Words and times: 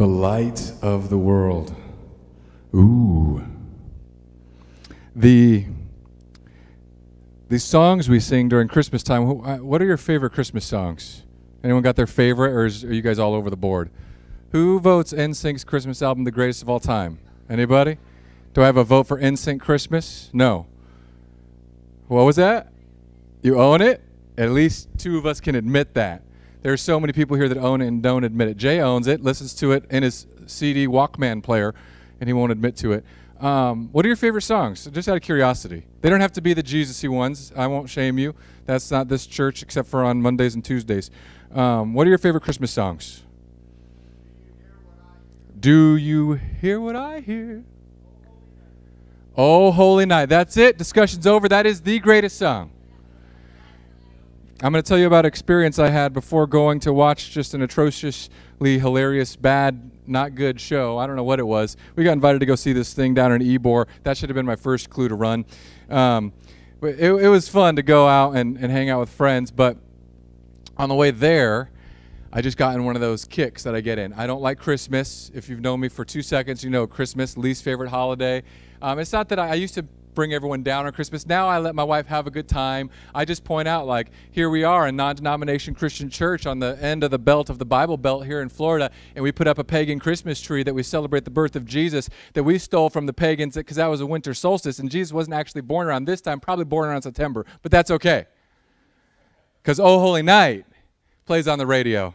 The 0.00 0.06
light 0.06 0.72
of 0.80 1.10
the 1.10 1.18
world. 1.18 1.76
Ooh. 2.74 3.44
The 5.14 5.66
these 7.50 7.64
songs 7.64 8.08
we 8.08 8.18
sing 8.18 8.48
during 8.48 8.66
Christmas 8.66 9.02
time. 9.02 9.28
uh, 9.28 9.58
What 9.58 9.82
are 9.82 9.84
your 9.84 9.98
favorite 9.98 10.32
Christmas 10.32 10.64
songs? 10.64 11.24
Anyone 11.62 11.82
got 11.82 11.96
their 11.96 12.06
favorite, 12.06 12.52
or 12.52 12.64
is, 12.64 12.82
are 12.82 12.94
you 12.94 13.02
guys 13.02 13.18
all 13.18 13.34
over 13.34 13.50
the 13.50 13.58
board? 13.58 13.90
Who 14.52 14.80
votes 14.80 15.12
NSYNC's 15.12 15.64
Christmas 15.64 16.00
album 16.00 16.24
the 16.24 16.30
greatest 16.30 16.62
of 16.62 16.70
all 16.70 16.80
time? 16.80 17.18
Anybody? 17.50 17.98
Do 18.54 18.62
I 18.62 18.64
have 18.64 18.78
a 18.78 18.84
vote 18.84 19.06
for 19.06 19.20
NSYNC 19.20 19.60
Christmas? 19.60 20.30
No. 20.32 20.66
What 22.08 22.22
was 22.22 22.36
that? 22.36 22.72
You 23.42 23.60
own 23.60 23.82
it? 23.82 24.00
At 24.38 24.52
least 24.52 24.88
two 24.96 25.18
of 25.18 25.26
us 25.26 25.42
can 25.42 25.54
admit 25.56 25.92
that. 25.92 26.22
There 26.62 26.72
are 26.72 26.76
so 26.76 27.00
many 27.00 27.12
people 27.12 27.36
here 27.36 27.48
that 27.48 27.58
own 27.58 27.80
it 27.80 27.88
and 27.88 28.02
don't 28.02 28.24
admit 28.24 28.48
it. 28.48 28.56
Jay 28.56 28.80
owns 28.80 29.06
it, 29.06 29.22
listens 29.22 29.54
to 29.54 29.72
it 29.72 29.84
in 29.90 30.02
his 30.02 30.26
CD 30.46 30.86
Walkman 30.86 31.42
player, 31.42 31.74
and 32.20 32.28
he 32.28 32.32
won't 32.32 32.52
admit 32.52 32.76
to 32.78 32.92
it. 32.92 33.04
Um, 33.40 33.88
what 33.92 34.04
are 34.04 34.08
your 34.08 34.16
favorite 34.16 34.42
songs? 34.42 34.86
Just 34.92 35.08
out 35.08 35.16
of 35.16 35.22
curiosity. 35.22 35.86
They 36.02 36.10
don't 36.10 36.20
have 36.20 36.32
to 36.32 36.42
be 36.42 36.52
the 36.52 36.62
Jesus-y 36.62 37.08
ones. 37.08 37.52
I 37.56 37.66
won't 37.66 37.88
shame 37.88 38.18
you. 38.18 38.34
That's 38.66 38.90
not 38.90 39.08
this 39.08 39.26
church, 39.26 39.62
except 39.62 39.88
for 39.88 40.04
on 40.04 40.20
Mondays 40.20 40.54
and 40.54 40.62
Tuesdays. 40.62 41.10
Um, 41.52 41.94
what 41.94 42.06
are 42.06 42.10
your 42.10 42.18
favorite 42.18 42.42
Christmas 42.42 42.70
songs? 42.70 43.22
Do 45.58 45.96
you 45.96 46.34
hear 46.34 46.80
what 46.80 46.96
I 46.96 47.20
hear? 47.20 47.64
Oh, 49.36 49.70
holy 49.70 50.04
night. 50.04 50.26
That's 50.26 50.56
it. 50.58 50.76
Discussion's 50.76 51.26
over. 51.26 51.48
That 51.48 51.64
is 51.64 51.80
the 51.80 51.98
greatest 51.98 52.36
song. 52.36 52.70
I'm 54.62 54.72
going 54.72 54.84
to 54.84 54.86
tell 54.86 54.98
you 54.98 55.06
about 55.06 55.24
experience 55.24 55.78
I 55.78 55.88
had 55.88 56.12
before 56.12 56.46
going 56.46 56.80
to 56.80 56.92
watch 56.92 57.30
just 57.30 57.54
an 57.54 57.62
atrociously 57.62 58.78
hilarious, 58.78 59.34
bad, 59.34 59.90
not 60.06 60.34
good 60.34 60.60
show. 60.60 60.98
I 60.98 61.06
don't 61.06 61.16
know 61.16 61.24
what 61.24 61.38
it 61.38 61.46
was. 61.46 61.78
We 61.96 62.04
got 62.04 62.12
invited 62.12 62.40
to 62.40 62.46
go 62.46 62.56
see 62.56 62.74
this 62.74 62.92
thing 62.92 63.14
down 63.14 63.32
in 63.32 63.40
Ybor. 63.40 63.86
That 64.02 64.18
should 64.18 64.28
have 64.28 64.34
been 64.34 64.44
my 64.44 64.56
first 64.56 64.90
clue 64.90 65.08
to 65.08 65.14
run. 65.14 65.46
Um, 65.88 66.34
it, 66.82 67.10
it 67.10 67.28
was 67.28 67.48
fun 67.48 67.76
to 67.76 67.82
go 67.82 68.06
out 68.06 68.36
and, 68.36 68.58
and 68.58 68.70
hang 68.70 68.90
out 68.90 69.00
with 69.00 69.08
friends, 69.08 69.50
but 69.50 69.78
on 70.76 70.90
the 70.90 70.94
way 70.94 71.10
there, 71.10 71.70
I 72.30 72.42
just 72.42 72.58
got 72.58 72.74
in 72.74 72.84
one 72.84 72.96
of 72.96 73.00
those 73.00 73.24
kicks 73.24 73.62
that 73.62 73.74
I 73.74 73.80
get 73.80 73.98
in. 73.98 74.12
I 74.12 74.26
don't 74.26 74.42
like 74.42 74.58
Christmas. 74.58 75.30
If 75.32 75.48
you've 75.48 75.60
known 75.60 75.80
me 75.80 75.88
for 75.88 76.04
two 76.04 76.20
seconds, 76.20 76.62
you 76.62 76.68
know 76.68 76.86
Christmas, 76.86 77.38
least 77.38 77.64
favorite 77.64 77.88
holiday. 77.88 78.42
Um, 78.82 78.98
it's 78.98 79.12
not 79.12 79.30
that 79.30 79.38
I, 79.38 79.48
I 79.48 79.54
used 79.54 79.72
to 79.74 79.86
bring 80.20 80.34
everyone 80.34 80.62
down 80.62 80.84
on 80.84 80.92
Christmas. 80.92 81.24
Now 81.24 81.48
I 81.48 81.58
let 81.60 81.74
my 81.74 81.82
wife 81.82 82.06
have 82.08 82.26
a 82.26 82.30
good 82.30 82.46
time. 82.46 82.90
I 83.14 83.24
just 83.24 83.42
point 83.42 83.66
out, 83.66 83.86
like, 83.86 84.10
here 84.30 84.50
we 84.50 84.64
are, 84.64 84.86
a 84.86 84.92
non 84.92 85.16
denomination 85.16 85.74
Christian 85.74 86.10
church 86.10 86.44
on 86.44 86.58
the 86.58 86.76
end 86.78 87.02
of 87.02 87.10
the 87.10 87.18
belt 87.18 87.48
of 87.48 87.58
the 87.58 87.64
Bible 87.64 87.96
Belt 87.96 88.26
here 88.26 88.42
in 88.42 88.50
Florida, 88.50 88.90
and 89.14 89.22
we 89.22 89.32
put 89.32 89.46
up 89.46 89.56
a 89.56 89.64
pagan 89.64 89.98
Christmas 89.98 90.38
tree 90.38 90.62
that 90.62 90.74
we 90.74 90.82
celebrate 90.82 91.24
the 91.24 91.30
birth 91.30 91.56
of 91.56 91.64
Jesus 91.64 92.10
that 92.34 92.44
we 92.44 92.58
stole 92.58 92.90
from 92.90 93.06
the 93.06 93.14
pagans 93.14 93.54
because 93.54 93.78
that 93.78 93.86
was 93.86 94.02
a 94.02 94.06
winter 94.06 94.34
solstice, 94.34 94.78
and 94.78 94.90
Jesus 94.90 95.10
wasn't 95.10 95.32
actually 95.32 95.62
born 95.62 95.86
around 95.86 96.04
this 96.04 96.20
time, 96.20 96.38
probably 96.38 96.66
born 96.66 96.90
around 96.90 97.00
September, 97.00 97.46
but 97.62 97.72
that's 97.72 97.90
okay. 97.90 98.26
Because 99.62 99.80
Oh 99.80 100.00
Holy 100.00 100.20
Night 100.20 100.66
plays 101.24 101.48
on 101.48 101.58
the 101.58 101.66
radio 101.66 102.14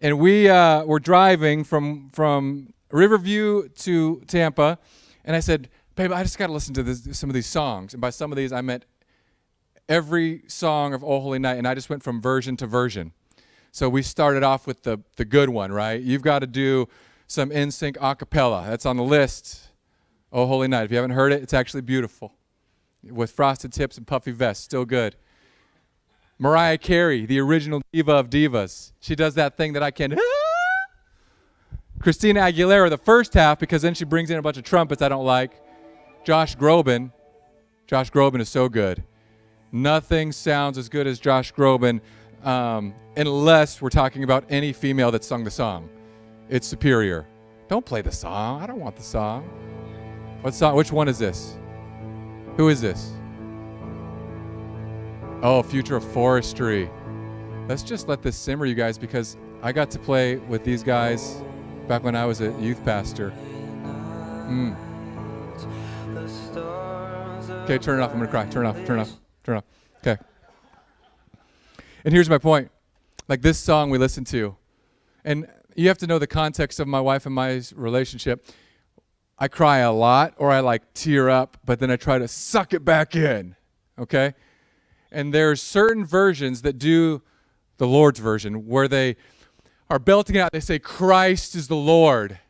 and 0.00 0.18
we 0.18 0.48
uh, 0.48 0.84
were 0.84 1.00
driving 1.00 1.64
from 1.64 2.08
from 2.14 2.72
Riverview 2.90 3.68
to 3.68 4.22
Tampa, 4.26 4.78
and 5.22 5.36
I 5.36 5.40
said, 5.40 5.68
"Babe, 6.00 6.12
I 6.12 6.22
just 6.22 6.38
got 6.38 6.46
to 6.46 6.52
listen 6.54 6.72
to 6.72 6.82
this, 6.82 7.06
some 7.18 7.28
of 7.28 7.34
these 7.34 7.46
songs." 7.46 7.92
And 7.92 8.00
by 8.00 8.08
some 8.08 8.32
of 8.32 8.36
these, 8.36 8.52
I 8.52 8.62
meant 8.62 8.86
every 9.86 10.44
song 10.46 10.94
of 10.94 11.04
"Oh 11.04 11.20
Holy 11.20 11.38
Night," 11.38 11.58
and 11.58 11.68
I 11.68 11.74
just 11.74 11.90
went 11.90 12.02
from 12.02 12.22
version 12.22 12.56
to 12.56 12.66
version. 12.66 13.12
So 13.70 13.86
we 13.90 14.00
started 14.00 14.42
off 14.42 14.66
with 14.66 14.82
the 14.82 15.00
the 15.16 15.26
good 15.26 15.50
one, 15.50 15.72
right? 15.72 16.00
You've 16.00 16.22
got 16.22 16.38
to 16.38 16.46
do 16.46 16.88
some 17.26 17.50
NSYNC 17.50 17.98
a 18.00 18.16
cappella. 18.16 18.64
That's 18.66 18.86
on 18.86 18.96
the 18.96 19.02
list. 19.02 19.68
"Oh 20.32 20.46
Holy 20.46 20.68
Night." 20.68 20.84
If 20.84 20.90
you 20.90 20.96
haven't 20.96 21.10
heard 21.10 21.32
it, 21.32 21.42
it's 21.42 21.52
actually 21.52 21.82
beautiful, 21.82 22.32
with 23.02 23.30
frosted 23.30 23.70
tips 23.70 23.98
and 23.98 24.06
puffy 24.06 24.32
vests. 24.32 24.64
Still 24.64 24.86
good. 24.86 25.16
Mariah 26.38 26.78
Carey, 26.78 27.26
the 27.26 27.40
original 27.40 27.82
diva 27.92 28.12
of 28.12 28.30
divas. 28.30 28.92
She 29.00 29.14
does 29.14 29.34
that 29.34 29.58
thing 29.58 29.74
that 29.74 29.82
I 29.82 29.90
can. 29.90 30.18
Christina 32.00 32.40
Aguilera, 32.40 32.88
the 32.88 32.96
first 32.96 33.34
half, 33.34 33.58
because 33.58 33.82
then 33.82 33.92
she 33.92 34.06
brings 34.06 34.30
in 34.30 34.38
a 34.38 34.42
bunch 34.42 34.56
of 34.56 34.64
trumpets 34.64 35.02
I 35.02 35.10
don't 35.10 35.26
like. 35.26 35.60
Josh 36.24 36.56
Groban. 36.56 37.12
Josh 37.86 38.10
Groban 38.10 38.40
is 38.40 38.48
so 38.48 38.68
good. 38.68 39.02
Nothing 39.72 40.32
sounds 40.32 40.78
as 40.78 40.88
good 40.88 41.06
as 41.06 41.18
Josh 41.18 41.52
Groban 41.52 42.00
um, 42.44 42.94
unless 43.16 43.80
we're 43.80 43.90
talking 43.90 44.24
about 44.24 44.44
any 44.48 44.72
female 44.72 45.10
that 45.12 45.24
sung 45.24 45.44
the 45.44 45.50
song. 45.50 45.88
It's 46.48 46.66
superior. 46.66 47.26
Don't 47.68 47.84
play 47.84 48.02
the 48.02 48.12
song. 48.12 48.62
I 48.62 48.66
don't 48.66 48.80
want 48.80 48.96
the 48.96 49.02
song. 49.02 49.44
What 50.42 50.54
song? 50.54 50.74
Which 50.74 50.90
one 50.90 51.08
is 51.08 51.18
this? 51.18 51.56
Who 52.56 52.68
is 52.68 52.80
this? 52.80 53.12
Oh, 55.42 55.62
Future 55.62 55.96
of 55.96 56.04
Forestry. 56.12 56.90
Let's 57.68 57.82
just 57.82 58.08
let 58.08 58.22
this 58.22 58.36
simmer, 58.36 58.66
you 58.66 58.74
guys, 58.74 58.98
because 58.98 59.36
I 59.62 59.72
got 59.72 59.90
to 59.92 59.98
play 59.98 60.36
with 60.36 60.64
these 60.64 60.82
guys 60.82 61.42
back 61.86 62.02
when 62.02 62.16
I 62.16 62.26
was 62.26 62.40
a 62.40 62.52
youth 62.60 62.84
pastor. 62.84 63.32
Mm. 64.48 64.89
Okay, 67.70 67.78
turn 67.78 68.00
it 68.00 68.02
off. 68.02 68.10
I'm 68.10 68.16
going 68.16 68.26
to 68.26 68.32
cry. 68.32 68.44
Turn 68.46 68.66
it 68.66 68.68
off. 68.68 68.84
Turn 68.84 68.98
it 68.98 69.02
off. 69.02 69.12
Turn 69.44 69.54
it 69.54 69.58
off. 69.58 69.64
Okay. 69.98 70.20
And 72.04 72.12
here's 72.12 72.28
my 72.28 72.38
point. 72.38 72.68
Like 73.28 73.42
this 73.42 73.60
song 73.60 73.90
we 73.90 73.98
listened 73.98 74.26
to, 74.28 74.56
and 75.24 75.46
you 75.76 75.86
have 75.86 75.98
to 75.98 76.08
know 76.08 76.18
the 76.18 76.26
context 76.26 76.80
of 76.80 76.88
my 76.88 77.00
wife 77.00 77.26
and 77.26 77.34
my 77.34 77.62
relationship. 77.76 78.44
I 79.38 79.46
cry 79.46 79.78
a 79.78 79.92
lot 79.92 80.34
or 80.38 80.50
I 80.50 80.58
like 80.58 80.94
tear 80.94 81.30
up, 81.30 81.58
but 81.64 81.78
then 81.78 81.92
I 81.92 81.96
try 81.96 82.18
to 82.18 82.26
suck 82.26 82.74
it 82.74 82.84
back 82.84 83.14
in. 83.14 83.54
Okay? 84.00 84.34
And 85.12 85.32
there's 85.32 85.62
certain 85.62 86.04
versions 86.04 86.62
that 86.62 86.76
do 86.76 87.22
the 87.76 87.86
Lord's 87.86 88.18
version 88.18 88.66
where 88.66 88.88
they 88.88 89.14
are 89.88 90.00
belting 90.00 90.34
it 90.34 90.40
out. 90.40 90.50
They 90.50 90.58
say, 90.58 90.80
Christ 90.80 91.54
is 91.54 91.68
the 91.68 91.76
Lord. 91.76 92.40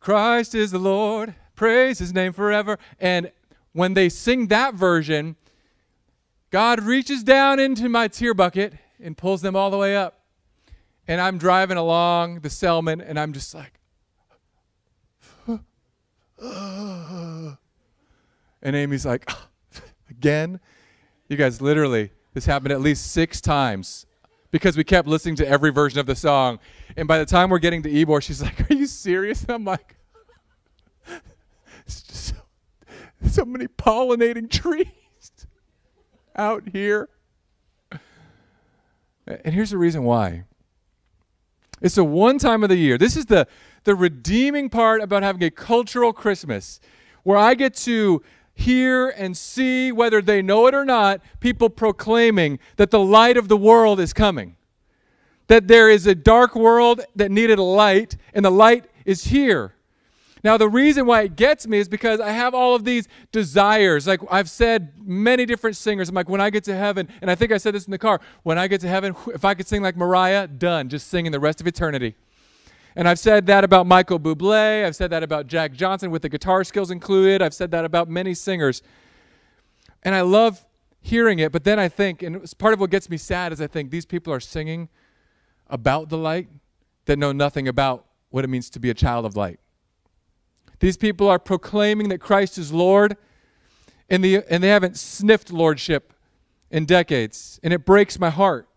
Christ 0.00 0.52
is 0.52 0.72
the 0.72 0.80
Lord. 0.80 1.36
Praise 1.54 2.00
his 2.00 2.12
name 2.12 2.32
forever. 2.32 2.76
And 2.98 3.30
when 3.72 3.94
they 3.94 4.08
sing 4.08 4.48
that 4.48 4.74
version, 4.74 5.36
God 6.50 6.82
reaches 6.82 7.22
down 7.22 7.58
into 7.58 7.88
my 7.88 8.08
tear 8.08 8.34
bucket 8.34 8.74
and 9.00 9.16
pulls 9.16 9.42
them 9.42 9.56
all 9.56 9.70
the 9.70 9.78
way 9.78 9.96
up. 9.96 10.20
And 11.08 11.20
I'm 11.20 11.38
driving 11.38 11.76
along 11.76 12.40
the 12.40 12.48
Selmon 12.48 13.02
and 13.06 13.18
I'm 13.18 13.32
just 13.32 13.54
like, 13.54 13.80
and 18.62 18.76
Amy's 18.76 19.06
like, 19.06 19.30
again? 20.10 20.60
You 21.28 21.36
guys, 21.36 21.60
literally, 21.62 22.10
this 22.34 22.44
happened 22.44 22.72
at 22.72 22.80
least 22.80 23.12
six 23.12 23.40
times 23.40 24.06
because 24.50 24.76
we 24.76 24.84
kept 24.84 25.08
listening 25.08 25.36
to 25.36 25.48
every 25.48 25.70
version 25.70 25.98
of 25.98 26.06
the 26.06 26.14
song. 26.14 26.58
And 26.96 27.08
by 27.08 27.18
the 27.18 27.24
time 27.24 27.48
we're 27.48 27.58
getting 27.58 27.82
to 27.84 27.90
Ybor, 27.90 28.22
she's 28.22 28.42
like, 28.42 28.70
Are 28.70 28.74
you 28.74 28.86
serious? 28.86 29.42
And 29.42 29.52
I'm 29.52 29.64
like, 29.64 29.96
It's 31.86 32.02
just 32.02 32.34
so, 33.30 33.44
many 33.44 33.66
pollinating 33.66 34.50
trees 34.50 34.86
out 36.36 36.64
here. 36.72 37.08
And 39.26 39.54
here's 39.54 39.70
the 39.70 39.78
reason 39.78 40.02
why 40.02 40.44
it's 41.80 41.96
the 41.96 42.04
one 42.04 42.38
time 42.38 42.62
of 42.62 42.68
the 42.68 42.76
year. 42.76 42.96
This 42.96 43.16
is 43.16 43.26
the, 43.26 43.46
the 43.84 43.94
redeeming 43.94 44.68
part 44.68 45.02
about 45.02 45.22
having 45.22 45.42
a 45.42 45.50
cultural 45.50 46.12
Christmas 46.12 46.80
where 47.24 47.36
I 47.36 47.54
get 47.54 47.74
to 47.76 48.22
hear 48.54 49.08
and 49.08 49.36
see, 49.36 49.90
whether 49.90 50.22
they 50.22 50.42
know 50.42 50.66
it 50.66 50.74
or 50.74 50.84
not, 50.84 51.20
people 51.40 51.68
proclaiming 51.68 52.58
that 52.76 52.90
the 52.90 53.00
light 53.00 53.36
of 53.36 53.48
the 53.48 53.56
world 53.56 53.98
is 53.98 54.12
coming. 54.12 54.56
That 55.48 55.68
there 55.68 55.90
is 55.90 56.06
a 56.06 56.14
dark 56.14 56.54
world 56.54 57.00
that 57.16 57.30
needed 57.30 57.58
a 57.58 57.64
light, 57.64 58.16
and 58.32 58.44
the 58.44 58.50
light 58.50 58.86
is 59.04 59.24
here. 59.24 59.74
Now, 60.44 60.56
the 60.56 60.68
reason 60.68 61.06
why 61.06 61.22
it 61.22 61.36
gets 61.36 61.68
me 61.68 61.78
is 61.78 61.88
because 61.88 62.18
I 62.18 62.30
have 62.30 62.52
all 62.52 62.74
of 62.74 62.84
these 62.84 63.06
desires. 63.30 64.06
Like 64.06 64.20
I've 64.30 64.50
said, 64.50 64.92
many 64.98 65.46
different 65.46 65.76
singers. 65.76 66.08
I'm 66.08 66.14
like, 66.14 66.28
when 66.28 66.40
I 66.40 66.50
get 66.50 66.64
to 66.64 66.76
heaven, 66.76 67.08
and 67.20 67.30
I 67.30 67.36
think 67.36 67.52
I 67.52 67.58
said 67.58 67.74
this 67.74 67.84
in 67.84 67.92
the 67.92 67.98
car, 67.98 68.20
when 68.42 68.58
I 68.58 68.66
get 68.66 68.80
to 68.80 68.88
heaven, 68.88 69.14
if 69.28 69.44
I 69.44 69.54
could 69.54 69.68
sing 69.68 69.82
like 69.82 69.96
Mariah, 69.96 70.48
done, 70.48 70.88
just 70.88 71.08
singing 71.08 71.30
the 71.30 71.40
rest 71.40 71.60
of 71.60 71.66
eternity. 71.66 72.16
And 72.96 73.08
I've 73.08 73.18
said 73.18 73.46
that 73.46 73.64
about 73.64 73.86
Michael 73.86 74.18
Bublé. 74.18 74.84
I've 74.84 74.96
said 74.96 75.10
that 75.10 75.22
about 75.22 75.46
Jack 75.46 75.72
Johnson 75.72 76.10
with 76.10 76.22
the 76.22 76.28
guitar 76.28 76.64
skills 76.64 76.90
included. 76.90 77.40
I've 77.40 77.54
said 77.54 77.70
that 77.70 77.84
about 77.84 78.08
many 78.08 78.34
singers. 78.34 78.82
And 80.02 80.14
I 80.14 80.22
love 80.22 80.64
hearing 81.00 81.38
it, 81.38 81.52
but 81.52 81.64
then 81.64 81.78
I 81.78 81.88
think, 81.88 82.22
and 82.22 82.36
it's 82.36 82.54
part 82.54 82.74
of 82.74 82.80
what 82.80 82.90
gets 82.90 83.08
me 83.08 83.16
sad 83.16 83.52
is 83.52 83.60
I 83.60 83.66
think 83.66 83.90
these 83.90 84.06
people 84.06 84.32
are 84.32 84.40
singing 84.40 84.88
about 85.68 86.08
the 86.10 86.18
light 86.18 86.48
that 87.06 87.18
know 87.18 87.32
nothing 87.32 87.66
about 87.66 88.06
what 88.30 88.44
it 88.44 88.48
means 88.48 88.70
to 88.70 88.80
be 88.80 88.90
a 88.90 88.94
child 88.94 89.24
of 89.24 89.36
light. 89.36 89.58
These 90.82 90.96
people 90.96 91.28
are 91.28 91.38
proclaiming 91.38 92.08
that 92.08 92.18
Christ 92.18 92.58
is 92.58 92.72
Lord, 92.72 93.16
and, 94.10 94.24
the, 94.24 94.42
and 94.52 94.64
they 94.64 94.68
haven't 94.70 94.98
sniffed 94.98 95.52
lordship 95.52 96.12
in 96.72 96.86
decades, 96.86 97.60
and 97.62 97.72
it 97.72 97.86
breaks 97.86 98.18
my 98.18 98.30
heart. 98.30 98.68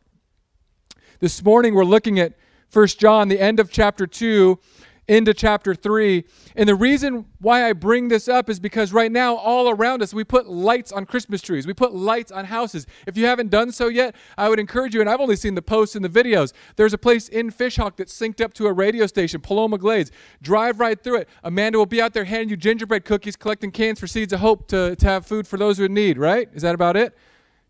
This 1.20 1.44
morning 1.44 1.74
we're 1.74 1.84
looking 1.84 2.20
at 2.20 2.34
First 2.70 3.00
John, 3.00 3.28
the 3.28 3.40
end 3.40 3.60
of 3.60 3.72
chapter 3.72 4.06
2, 4.06 4.60
into 5.08 5.34
chapter 5.34 5.76
3. 5.76 6.24
And 6.56 6.68
the 6.68 6.76
reason 6.76 7.26
why 7.40 7.68
I 7.68 7.74
bring 7.74 8.08
this 8.08 8.28
up 8.28 8.50
is 8.50 8.60
because 8.60 8.92
right 8.92 9.12
now, 9.12 9.36
all 9.36 9.70
around 9.70 10.02
us, 10.02 10.14
we 10.14 10.24
put 10.24 10.48
lights 10.48 10.92
on 10.92 11.06
Christmas 11.06 11.42
trees. 11.42 11.68
We 11.68 11.74
put 11.74 11.94
lights 11.94 12.32
on 12.32 12.46
houses. 12.46 12.88
If 13.06 13.18
you 13.18 13.26
haven't 13.26 13.50
done 13.50 13.72
so 13.72 13.88
yet, 13.88 14.16
I 14.38 14.50
would 14.50 14.60
encourage 14.60 14.94
you, 14.94 15.02
and 15.02 15.10
I've 15.10 15.20
only 15.20 15.36
seen 15.36 15.56
the 15.56 15.62
posts 15.62 15.96
and 15.96 16.04
the 16.04 16.10
videos. 16.10 16.54
There's 16.76 16.94
a 16.94 16.98
place 16.98 17.30
in 17.30 17.52
Fishhawk 17.52 17.98
that's 17.98 18.18
synced 18.18 18.42
up 18.42 18.54
to 18.56 18.68
a 18.68 18.74
radio 18.74 19.06
station, 19.08 19.42
Paloma 19.42 19.78
Glades. 19.78 20.12
Drive 20.42 20.80
right 20.80 21.02
through 21.02 21.18
it. 21.18 21.30
Amanda 21.44 21.78
will 21.78 21.86
be 21.86 22.02
out 22.02 22.14
there 22.14 22.26
handing 22.26 22.50
you 22.50 22.58
gingerbread 22.58 23.06
cookies, 23.06 23.36
collecting 23.36 23.72
cans 23.72 24.00
for 24.00 24.08
Seeds 24.08 24.34
of 24.34 24.40
Hope 24.40 24.68
to, 24.70 24.96
to 24.96 25.06
have 25.06 25.26
food 25.26 25.48
for 25.48 25.58
those 25.58 25.78
who 25.78 25.88
need, 25.88 26.18
right? 26.18 26.50
Is 26.54 26.62
that 26.64 26.76
about 26.76 26.96
it? 26.96 27.16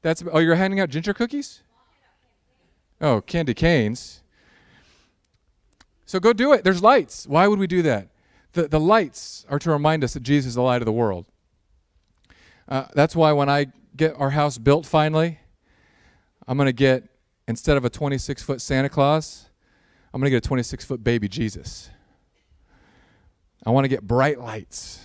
That's 0.02 0.24
oh, 0.32 0.40
you're 0.40 0.56
handing 0.56 0.80
out 0.80 0.90
ginger 0.90 1.14
cookies? 1.14 1.64
Oh, 3.02 3.22
candy 3.22 3.54
canes. 3.54 4.22
So 6.06 6.20
go 6.20 6.34
do 6.34 6.54
it. 6.54 6.64
There's 6.64 6.84
lights. 6.84 7.28
Why 7.28 7.48
would 7.48 7.60
we 7.60 7.68
do 7.68 7.82
that? 7.84 8.10
The, 8.54 8.68
the 8.68 8.80
lights 8.80 9.46
are 9.50 9.60
to 9.60 9.72
remind 9.72 10.04
us 10.04 10.14
that 10.14 10.24
Jesus 10.24 10.50
is 10.50 10.56
the 10.56 10.62
light 10.62 10.82
of 10.82 10.86
the 10.86 10.92
world. 10.92 11.26
Uh, 12.68 12.86
that's 12.94 13.16
why 13.16 13.32
when 13.32 13.50
I 13.50 13.68
get 13.96 14.16
our 14.18 14.32
house 14.32 14.58
built 14.58 14.86
finally, 14.86 15.40
I'm 16.48 16.58
going 16.58 16.68
to 16.68 16.74
get, 16.74 17.04
instead 17.48 17.78
of 17.78 17.86
a 17.86 17.90
26 17.90 18.44
foot 18.44 18.62
Santa 18.62 18.90
Claus, 18.90 19.50
I'm 20.14 20.22
going 20.22 20.28
to 20.28 20.36
get 20.36 20.46
a 20.46 20.48
26 20.48 20.86
foot 20.86 21.04
baby 21.04 21.28
Jesus. 21.28 21.90
I 23.66 23.72
want 23.72 23.86
to 23.86 23.90
get 23.90 24.04
bright 24.04 24.40
lights 24.40 25.02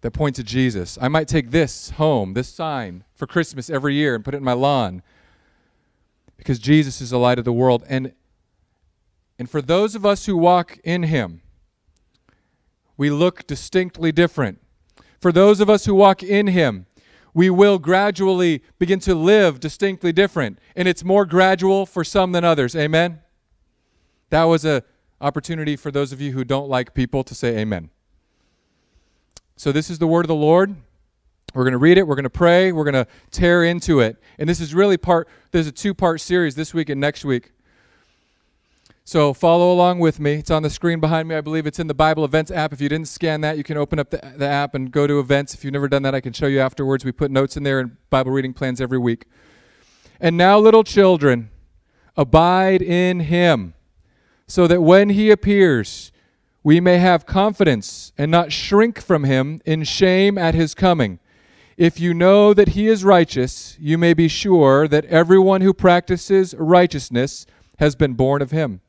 that 0.00 0.10
point 0.10 0.36
to 0.36 0.42
Jesus. 0.42 0.98
I 1.00 1.08
might 1.08 1.28
take 1.28 1.50
this 1.50 1.90
home, 1.90 2.34
this 2.34 2.48
sign, 2.48 3.04
for 3.14 3.26
Christmas 3.26 3.70
every 3.70 3.94
year 3.94 4.14
and 4.14 4.22
put 4.22 4.34
it 4.34 4.38
in 4.38 4.44
my 4.44 4.52
lawn 4.52 5.02
because 6.36 6.58
Jesus 6.58 7.00
is 7.00 7.08
the 7.08 7.18
light 7.18 7.38
of 7.38 7.46
the 7.46 7.52
world. 7.52 7.84
And 7.88 8.12
and 9.38 9.50
for 9.50 9.60
those 9.60 9.94
of 9.94 10.06
us 10.06 10.26
who 10.26 10.36
walk 10.36 10.78
in 10.84 11.04
Him, 11.04 11.42
we 12.96 13.10
look 13.10 13.46
distinctly 13.46 14.12
different. 14.12 14.60
For 15.20 15.32
those 15.32 15.60
of 15.60 15.68
us 15.68 15.86
who 15.86 15.94
walk 15.94 16.22
in 16.22 16.48
Him, 16.48 16.86
we 17.32 17.50
will 17.50 17.78
gradually 17.78 18.62
begin 18.78 19.00
to 19.00 19.14
live 19.14 19.58
distinctly 19.58 20.12
different. 20.12 20.58
And 20.76 20.86
it's 20.86 21.02
more 21.02 21.26
gradual 21.26 21.84
for 21.84 22.04
some 22.04 22.32
than 22.32 22.44
others. 22.44 22.76
Amen? 22.76 23.20
That 24.30 24.44
was 24.44 24.64
an 24.64 24.82
opportunity 25.20 25.74
for 25.74 25.90
those 25.90 26.12
of 26.12 26.20
you 26.20 26.32
who 26.32 26.44
don't 26.44 26.68
like 26.68 26.94
people 26.94 27.24
to 27.24 27.34
say 27.34 27.58
amen. 27.58 27.90
So, 29.56 29.72
this 29.72 29.90
is 29.90 29.98
the 29.98 30.06
word 30.06 30.24
of 30.24 30.28
the 30.28 30.34
Lord. 30.34 30.74
We're 31.54 31.62
going 31.62 31.72
to 31.72 31.78
read 31.78 31.98
it, 31.98 32.06
we're 32.06 32.16
going 32.16 32.24
to 32.24 32.30
pray, 32.30 32.72
we're 32.72 32.84
going 32.84 32.94
to 32.94 33.06
tear 33.30 33.62
into 33.62 34.00
it. 34.00 34.20
And 34.38 34.48
this 34.48 34.60
is 34.60 34.74
really 34.74 34.96
part, 34.96 35.28
there's 35.52 35.68
a 35.68 35.72
two 35.72 35.94
part 35.94 36.20
series 36.20 36.56
this 36.56 36.74
week 36.74 36.88
and 36.88 37.00
next 37.00 37.24
week. 37.24 37.52
So 39.06 39.34
follow 39.34 39.70
along 39.70 39.98
with 39.98 40.18
me. 40.18 40.36
It's 40.36 40.50
on 40.50 40.62
the 40.62 40.70
screen 40.70 40.98
behind 40.98 41.28
me. 41.28 41.34
I 41.34 41.42
believe 41.42 41.66
it's 41.66 41.78
in 41.78 41.88
the 41.88 41.94
Bible 41.94 42.24
Events 42.24 42.50
app. 42.50 42.72
If 42.72 42.80
you 42.80 42.88
didn't 42.88 43.08
scan 43.08 43.42
that, 43.42 43.58
you 43.58 43.62
can 43.62 43.76
open 43.76 43.98
up 43.98 44.08
the, 44.08 44.32
the 44.36 44.48
app 44.48 44.74
and 44.74 44.90
go 44.90 45.06
to 45.06 45.20
events. 45.20 45.52
If 45.52 45.62
you've 45.62 45.74
never 45.74 45.88
done 45.88 46.02
that, 46.04 46.14
I 46.14 46.22
can 46.22 46.32
show 46.32 46.46
you 46.46 46.58
afterwards. 46.60 47.04
We 47.04 47.12
put 47.12 47.30
notes 47.30 47.54
in 47.58 47.64
there 47.64 47.80
and 47.80 47.96
Bible 48.08 48.32
reading 48.32 48.54
plans 48.54 48.80
every 48.80 48.96
week. 48.96 49.26
And 50.20 50.38
now, 50.38 50.58
little 50.58 50.84
children, 50.84 51.50
abide 52.16 52.80
in 52.80 53.20
him, 53.20 53.74
so 54.46 54.66
that 54.66 54.80
when 54.80 55.10
he 55.10 55.30
appears, 55.30 56.10
we 56.62 56.80
may 56.80 56.96
have 56.96 57.26
confidence 57.26 58.12
and 58.16 58.30
not 58.30 58.52
shrink 58.52 59.02
from 59.02 59.24
him 59.24 59.60
in 59.66 59.84
shame 59.84 60.38
at 60.38 60.54
his 60.54 60.74
coming. 60.74 61.18
If 61.76 62.00
you 62.00 62.14
know 62.14 62.54
that 62.54 62.68
he 62.68 62.88
is 62.88 63.04
righteous, 63.04 63.76
you 63.78 63.98
may 63.98 64.14
be 64.14 64.28
sure 64.28 64.88
that 64.88 65.04
everyone 65.06 65.60
who 65.60 65.74
practices 65.74 66.54
righteousness 66.56 67.44
has 67.78 67.94
been 67.94 68.14
born 68.14 68.40
of 68.40 68.50
him. 68.50 68.80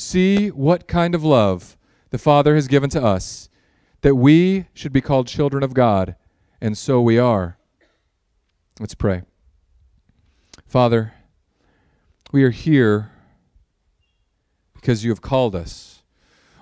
See 0.00 0.48
what 0.48 0.88
kind 0.88 1.14
of 1.14 1.22
love 1.22 1.76
the 2.08 2.16
Father 2.16 2.54
has 2.54 2.68
given 2.68 2.88
to 2.88 3.04
us, 3.04 3.50
that 4.00 4.14
we 4.14 4.64
should 4.72 4.94
be 4.94 5.02
called 5.02 5.26
children 5.26 5.62
of 5.62 5.74
God, 5.74 6.16
and 6.58 6.76
so 6.76 7.02
we 7.02 7.18
are. 7.18 7.58
Let's 8.80 8.94
pray. 8.94 9.24
Father, 10.66 11.12
we 12.32 12.42
are 12.44 12.50
here 12.50 13.12
because 14.72 15.04
you 15.04 15.10
have 15.10 15.20
called 15.20 15.54
us. 15.54 16.02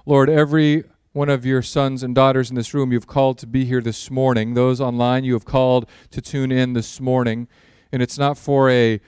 Lord, 0.04 0.28
every 0.28 0.82
one 1.12 1.28
of 1.28 1.46
your 1.46 1.62
sons 1.62 2.02
and 2.02 2.16
daughters 2.16 2.50
in 2.50 2.56
this 2.56 2.74
room 2.74 2.90
you've 2.90 3.06
called 3.06 3.38
to 3.38 3.46
be 3.46 3.64
here 3.64 3.80
this 3.80 4.10
morning. 4.10 4.54
Those 4.54 4.80
online 4.80 5.22
you 5.22 5.34
have 5.34 5.44
called 5.44 5.88
to 6.10 6.20
tune 6.20 6.50
in 6.50 6.72
this 6.72 7.00
morning. 7.00 7.46
And 7.92 8.02
it's 8.02 8.18
not 8.18 8.36
for 8.36 8.68
a 8.68 9.00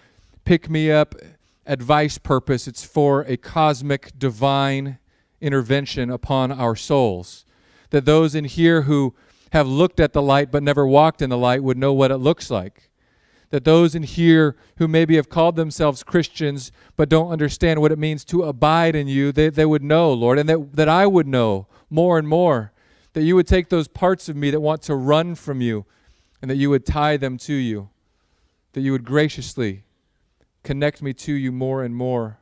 pick 0.45 0.71
me 0.71 0.89
up 0.89 1.17
advice 1.67 2.19
purpose, 2.19 2.67
it's 2.67 2.85
for 2.85 3.23
a 3.23 3.37
cosmic 3.37 4.19
divine 4.19 4.99
intervention 5.41 6.11
upon 6.11 6.53
our 6.53 6.77
souls. 6.77 7.45
That 7.91 8.05
those 8.05 8.35
in 8.35 8.45
here 8.45 8.83
who 8.83 9.15
have 9.53 9.67
looked 9.67 10.01
at 10.01 10.13
the 10.13 10.23
light 10.23 10.51
but 10.51 10.63
never 10.63 10.87
walked 10.87 11.23
in 11.23 11.31
the 11.31 11.39
light 11.39 11.63
would 11.63 11.79
know 11.79 11.93
what 11.93 12.11
it 12.11 12.19
looks 12.19 12.51
like. 12.51 12.91
That 13.51 13.65
those 13.65 13.97
in 13.97 14.05
here 14.05 14.57
who 14.77 14.87
maybe 14.87 15.17
have 15.17 15.29
called 15.29 15.57
themselves 15.57 16.05
Christians 16.05 16.71
but 16.97 17.09
don't 17.09 17.33
understand 17.33 17.81
what 17.81 17.91
it 17.91 17.99
means 17.99 18.25
to 18.27 18.45
abide 18.45 18.95
in 18.95 19.09
you, 19.09 19.33
they, 19.33 19.49
they 19.49 19.67
would 19.67 19.83
know, 19.83 20.13
Lord, 20.13 20.39
and 20.39 20.49
that, 20.49 20.77
that 20.77 20.89
I 20.89 21.07
would 21.07 21.27
know 21.27 21.67
more 21.89 22.17
and 22.17 22.29
more. 22.29 22.73
That 23.13 23.23
you 23.23 23.35
would 23.35 23.49
take 23.49 23.69
those 23.69 23.89
parts 23.89 24.29
of 24.29 24.37
me 24.37 24.53
that 24.53 24.61
want 24.61 24.83
to 24.83 24.95
run 24.95 25.35
from 25.35 25.61
you 25.61 25.85
and 26.41 26.49
that 26.49 26.57
you 26.57 26.71
would 26.71 26.87
tie 26.87 27.17
them 27.17 27.39
to 27.39 27.53
you. 27.53 27.91
That 28.73 28.83
you 28.83 28.93
would 28.93 29.05
graciously 29.05 29.83
Connect 30.63 31.03
me 31.03 31.13
to 31.15 31.33
you 31.33 31.53
more 31.53 31.83
and 31.83 31.95
more. 31.95 32.39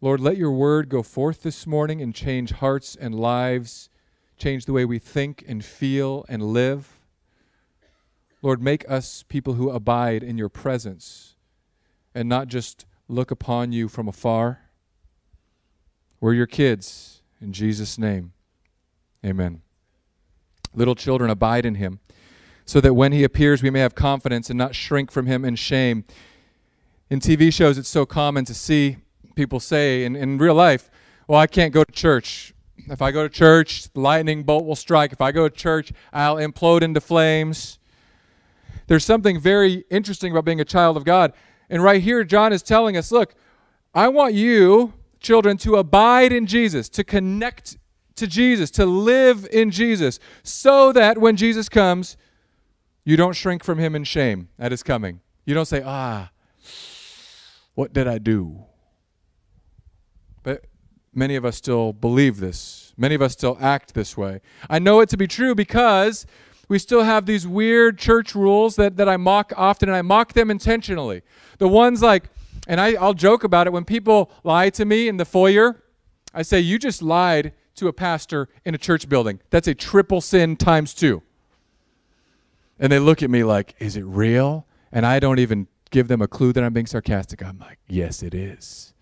Lord, 0.00 0.20
let 0.20 0.36
your 0.36 0.52
word 0.52 0.88
go 0.88 1.02
forth 1.02 1.42
this 1.42 1.66
morning 1.66 2.02
and 2.02 2.14
change 2.14 2.52
hearts 2.52 2.94
and 2.94 3.14
lives, 3.14 3.88
change 4.36 4.66
the 4.66 4.72
way 4.72 4.84
we 4.84 4.98
think 4.98 5.44
and 5.46 5.64
feel 5.64 6.24
and 6.28 6.42
live. 6.42 7.00
Lord, 8.42 8.60
make 8.60 8.84
us 8.90 9.22
people 9.22 9.54
who 9.54 9.70
abide 9.70 10.22
in 10.22 10.36
your 10.36 10.50
presence 10.50 11.36
and 12.14 12.28
not 12.28 12.48
just 12.48 12.84
look 13.08 13.30
upon 13.30 13.72
you 13.72 13.88
from 13.88 14.08
afar. 14.08 14.60
We're 16.20 16.34
your 16.34 16.46
kids. 16.46 17.22
In 17.40 17.52
Jesus' 17.52 17.98
name, 17.98 18.32
amen. 19.24 19.62
Little 20.74 20.94
children, 20.94 21.30
abide 21.30 21.66
in 21.66 21.76
him, 21.76 22.00
so 22.64 22.80
that 22.80 22.94
when 22.94 23.12
he 23.12 23.24
appears, 23.24 23.62
we 23.62 23.70
may 23.70 23.80
have 23.80 23.94
confidence 23.94 24.50
and 24.50 24.58
not 24.58 24.74
shrink 24.74 25.10
from 25.10 25.26
him 25.26 25.44
in 25.44 25.56
shame. 25.56 26.04
In 27.10 27.20
TV 27.20 27.52
shows, 27.52 27.76
it's 27.76 27.88
so 27.88 28.06
common 28.06 28.44
to 28.46 28.54
see 28.54 28.96
people 29.34 29.60
say 29.60 30.04
in, 30.04 30.16
in 30.16 30.38
real 30.38 30.54
life, 30.54 30.90
Well, 31.28 31.38
I 31.38 31.46
can't 31.46 31.72
go 31.72 31.84
to 31.84 31.92
church. 31.92 32.54
If 32.88 33.02
I 33.02 33.10
go 33.10 33.22
to 33.22 33.28
church, 33.28 33.90
the 33.92 34.00
lightning 34.00 34.42
bolt 34.42 34.64
will 34.64 34.76
strike. 34.76 35.12
If 35.12 35.20
I 35.20 35.30
go 35.32 35.48
to 35.48 35.54
church, 35.54 35.92
I'll 36.12 36.36
implode 36.36 36.82
into 36.82 37.00
flames. 37.00 37.78
There's 38.86 39.04
something 39.04 39.38
very 39.40 39.84
interesting 39.90 40.32
about 40.32 40.44
being 40.44 40.60
a 40.60 40.64
child 40.64 40.96
of 40.96 41.04
God. 41.04 41.32
And 41.70 41.82
right 41.82 42.02
here, 42.02 42.24
John 42.24 42.52
is 42.52 42.62
telling 42.62 42.96
us 42.96 43.12
look, 43.12 43.34
I 43.94 44.08
want 44.08 44.34
you, 44.34 44.94
children, 45.20 45.56
to 45.58 45.76
abide 45.76 46.32
in 46.32 46.46
Jesus, 46.46 46.88
to 46.90 47.04
connect 47.04 47.76
to 48.16 48.26
Jesus, 48.26 48.70
to 48.72 48.86
live 48.86 49.46
in 49.52 49.70
Jesus, 49.70 50.18
so 50.42 50.92
that 50.92 51.18
when 51.18 51.36
Jesus 51.36 51.68
comes, 51.68 52.16
you 53.04 53.16
don't 53.16 53.34
shrink 53.34 53.62
from 53.62 53.78
him 53.78 53.94
in 53.94 54.04
shame 54.04 54.48
at 54.58 54.70
his 54.70 54.82
coming. 54.82 55.20
You 55.44 55.54
don't 55.54 55.66
say, 55.66 55.82
ah, 55.84 56.30
what 57.74 57.92
did 57.92 58.06
I 58.06 58.18
do? 58.18 58.64
But 60.42 60.64
many 61.12 61.36
of 61.36 61.44
us 61.44 61.56
still 61.56 61.92
believe 61.92 62.38
this. 62.38 62.92
Many 62.96 63.14
of 63.14 63.22
us 63.22 63.32
still 63.32 63.58
act 63.60 63.94
this 63.94 64.16
way. 64.16 64.40
I 64.70 64.78
know 64.78 65.00
it 65.00 65.08
to 65.10 65.16
be 65.16 65.26
true 65.26 65.54
because 65.54 66.26
we 66.68 66.78
still 66.78 67.02
have 67.02 67.26
these 67.26 67.46
weird 67.46 67.98
church 67.98 68.34
rules 68.34 68.76
that, 68.76 68.96
that 68.96 69.08
I 69.08 69.16
mock 69.16 69.52
often, 69.56 69.88
and 69.88 69.96
I 69.96 70.02
mock 70.02 70.32
them 70.32 70.50
intentionally. 70.50 71.22
The 71.58 71.68
ones 71.68 72.02
like, 72.02 72.24
and 72.66 72.80
I, 72.80 72.94
I'll 72.94 73.14
joke 73.14 73.44
about 73.44 73.66
it 73.66 73.72
when 73.72 73.84
people 73.84 74.30
lie 74.42 74.70
to 74.70 74.84
me 74.84 75.08
in 75.08 75.16
the 75.16 75.24
foyer. 75.24 75.82
I 76.32 76.42
say, 76.42 76.60
You 76.60 76.78
just 76.78 77.02
lied 77.02 77.52
to 77.76 77.88
a 77.88 77.92
pastor 77.92 78.48
in 78.64 78.74
a 78.74 78.78
church 78.78 79.08
building. 79.08 79.40
That's 79.50 79.68
a 79.68 79.74
triple 79.74 80.20
sin 80.20 80.56
times 80.56 80.94
two. 80.94 81.22
And 82.78 82.90
they 82.90 82.98
look 82.98 83.22
at 83.22 83.30
me 83.30 83.44
like, 83.44 83.74
Is 83.78 83.96
it 83.96 84.04
real? 84.04 84.66
And 84.90 85.04
I 85.04 85.18
don't 85.18 85.40
even 85.40 85.66
give 85.90 86.08
them 86.08 86.22
a 86.22 86.28
clue 86.28 86.52
that 86.52 86.64
I'm 86.64 86.72
being 86.72 86.86
sarcastic, 86.86 87.42
I'm 87.42 87.58
like, 87.58 87.78
yes, 87.86 88.22
it 88.22 88.34
is. 88.34 88.94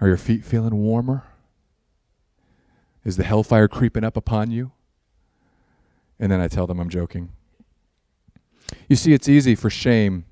Are 0.00 0.08
your 0.08 0.16
feet 0.16 0.44
feeling 0.44 0.76
warmer? 0.76 1.24
Is 3.04 3.16
the 3.16 3.24
hellfire 3.24 3.68
creeping 3.68 4.04
up 4.04 4.16
upon 4.16 4.50
you? 4.50 4.72
And 6.18 6.32
then 6.32 6.40
I 6.40 6.48
tell 6.48 6.66
them 6.66 6.80
I'm 6.80 6.88
joking. 6.88 7.30
You 8.88 8.96
see, 8.96 9.12
it's 9.12 9.28
easy 9.28 9.54
for 9.54 9.70
shame 9.70 10.24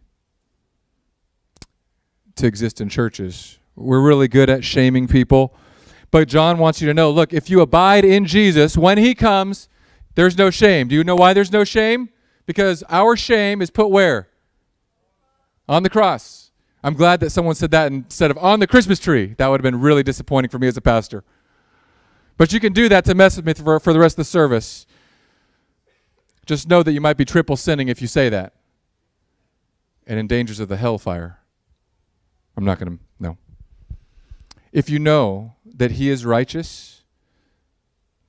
to 2.36 2.46
exist 2.46 2.80
in 2.80 2.88
churches. 2.88 3.58
We're 3.76 4.00
really 4.00 4.28
good 4.28 4.48
at 4.48 4.64
shaming 4.64 5.06
people. 5.06 5.54
But 6.10 6.28
John 6.28 6.58
wants 6.58 6.80
you 6.80 6.88
to 6.88 6.94
know 6.94 7.10
look, 7.10 7.32
if 7.32 7.48
you 7.48 7.60
abide 7.60 8.04
in 8.04 8.26
Jesus, 8.26 8.76
when 8.76 8.98
he 8.98 9.14
comes, 9.14 9.68
there's 10.14 10.36
no 10.36 10.50
shame. 10.50 10.88
Do 10.88 10.94
you 10.94 11.04
know 11.04 11.16
why 11.16 11.32
there's 11.32 11.52
no 11.52 11.64
shame? 11.64 12.10
Because 12.46 12.82
our 12.88 13.16
shame 13.16 13.62
is 13.62 13.70
put 13.70 13.88
where? 13.88 14.28
On 15.72 15.82
the 15.82 15.88
cross. 15.88 16.50
I'm 16.84 16.92
glad 16.92 17.20
that 17.20 17.30
someone 17.30 17.54
said 17.54 17.70
that 17.70 17.90
instead 17.90 18.30
of 18.30 18.36
on 18.36 18.60
the 18.60 18.66
Christmas 18.66 18.98
tree. 18.98 19.34
That 19.38 19.46
would 19.46 19.58
have 19.58 19.62
been 19.62 19.80
really 19.80 20.02
disappointing 20.02 20.50
for 20.50 20.58
me 20.58 20.66
as 20.68 20.76
a 20.76 20.82
pastor. 20.82 21.24
But 22.36 22.52
you 22.52 22.60
can 22.60 22.74
do 22.74 22.90
that 22.90 23.06
to 23.06 23.14
mess 23.14 23.36
with 23.36 23.46
me 23.46 23.54
for, 23.54 23.80
for 23.80 23.94
the 23.94 23.98
rest 23.98 24.14
of 24.14 24.18
the 24.18 24.24
service. 24.24 24.84
Just 26.44 26.68
know 26.68 26.82
that 26.82 26.92
you 26.92 27.00
might 27.00 27.16
be 27.16 27.24
triple 27.24 27.56
sinning 27.56 27.88
if 27.88 28.02
you 28.02 28.06
say 28.06 28.28
that 28.28 28.52
and 30.06 30.18
in 30.18 30.26
dangers 30.26 30.60
of 30.60 30.68
the 30.68 30.76
hellfire. 30.76 31.38
I'm 32.54 32.66
not 32.66 32.78
going 32.78 32.98
to, 32.98 33.04
no. 33.18 33.38
If 34.72 34.90
you 34.90 34.98
know 34.98 35.54
that 35.64 35.92
he 35.92 36.10
is 36.10 36.26
righteous, 36.26 37.02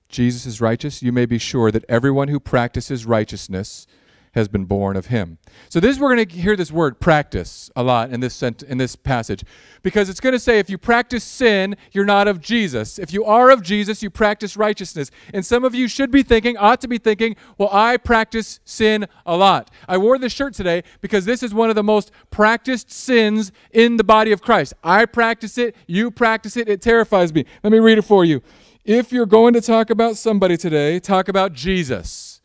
Jesus 0.07 0.45
is 0.45 0.62
righteous, 0.62 1.03
you 1.03 1.12
may 1.12 1.25
be 1.25 1.39
sure 1.39 1.71
that 1.71 1.83
everyone 1.89 2.29
who 2.29 2.39
practices 2.39 3.05
righteousness 3.05 3.85
has 4.34 4.48
been 4.48 4.66
born 4.66 4.96
of 4.96 5.08
him. 5.08 5.38
So 5.70 5.80
this 5.80 6.00
we're 6.00 6.13
going 6.13 6.28
to 6.28 6.36
hear 6.36 6.56
this 6.56 6.72
word 6.72 7.00
practice 7.00 7.70
a 7.75 7.84
lot 7.84 8.12
in 8.12 8.20
this 8.20 8.34
sent- 8.34 8.63
in 8.63 8.78
this 8.78 8.96
passage 8.96 9.44
because 9.84 10.10
it's 10.10 10.20
going 10.20 10.34
to 10.34 10.40
say 10.40 10.58
if 10.60 10.70
you 10.70 10.78
practice 10.78 11.24
sin, 11.24 11.75
you're 11.92 12.06
not 12.06 12.28
of 12.28 12.42
Jesus. 12.42 12.98
If 12.98 13.13
you 13.13 13.25
are 13.25 13.52
of 13.52 13.62
Jesus, 13.62 14.02
you 14.02 14.10
practice 14.10 14.58
righteousness. 14.58 15.12
And 15.34 15.46
some 15.46 15.63
of 15.63 15.75
you 15.75 15.88
should 15.88 16.10
be 16.10 16.24
thinking, 16.24 16.58
ought 16.58 16.82
to 16.82 16.88
be 16.88 16.98
thinking, 16.98 17.36
well, 17.58 17.70
I 17.72 17.98
practice 17.98 18.60
sin 18.66 19.06
a 19.25 19.38
lot. 19.38 19.70
I 19.88 19.98
wore 19.98 20.18
this 20.18 20.34
shirt 20.34 20.56
today 20.56 20.84
because 21.02 21.25
this 21.25 21.44
is 21.44 21.54
one 21.54 21.70
of 21.70 21.75
the 21.75 21.84
most 21.84 22.12
practiced 22.32 22.92
sins 22.92 23.52
in 23.72 23.98
the 23.98 24.04
body 24.04 24.32
of 24.32 24.42
Christ. 24.42 24.74
I 24.84 25.06
practice 25.06 25.58
it, 25.60 25.75
you 25.86 26.10
practice 26.10 26.58
it, 26.58 26.68
it 26.68 26.82
terrifies 26.82 27.34
me. 27.34 27.46
Let 27.63 27.72
me 27.72 27.80
read 27.80 28.00
it 28.00 28.04
for 28.04 28.25
you. 28.25 28.42
If 28.84 29.12
you're 29.12 29.28
going 29.28 29.54
to 29.54 29.62
talk 29.62 29.92
about 29.92 30.18
somebody 30.18 30.58
today, 30.58 31.00
talk 31.00 31.30
about 31.30 31.54
Jesus. 31.54 32.42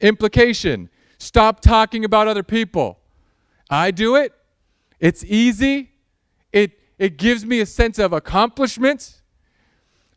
Implication 0.00 0.88
Stop 1.18 1.60
talking 1.60 2.04
about 2.04 2.28
other 2.28 2.42
people. 2.42 2.98
I 3.68 3.90
do 3.90 4.16
it. 4.16 4.32
It's 5.00 5.24
easy. 5.24 5.90
It, 6.52 6.78
it 6.98 7.18
gives 7.18 7.44
me 7.44 7.60
a 7.60 7.66
sense 7.66 7.98
of 7.98 8.12
accomplishment. 8.12 9.20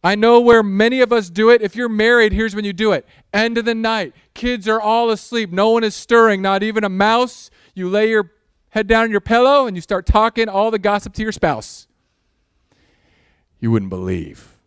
I 0.03 0.15
know 0.15 0.39
where 0.39 0.63
many 0.63 1.01
of 1.01 1.13
us 1.13 1.29
do 1.29 1.49
it. 1.49 1.61
If 1.61 1.75
you're 1.75 1.89
married, 1.89 2.33
here's 2.33 2.55
when 2.55 2.65
you 2.65 2.73
do 2.73 2.91
it. 2.91 3.05
End 3.33 3.57
of 3.57 3.65
the 3.65 3.75
night. 3.75 4.13
Kids 4.33 4.67
are 4.67 4.81
all 4.81 5.11
asleep. 5.11 5.51
No 5.51 5.69
one 5.69 5.83
is 5.83 5.93
stirring, 5.93 6.41
not 6.41 6.63
even 6.63 6.83
a 6.83 6.89
mouse. 6.89 7.51
You 7.75 7.89
lay 7.89 8.09
your 8.09 8.31
head 8.69 8.87
down 8.87 9.03
on 9.03 9.11
your 9.11 9.21
pillow 9.21 9.67
and 9.67 9.77
you 9.77 9.81
start 9.81 10.05
talking 10.05 10.49
all 10.49 10.71
the 10.71 10.79
gossip 10.79 11.13
to 11.13 11.21
your 11.21 11.31
spouse. 11.31 11.87
You 13.59 13.69
wouldn't 13.69 13.89
believe 13.89 14.57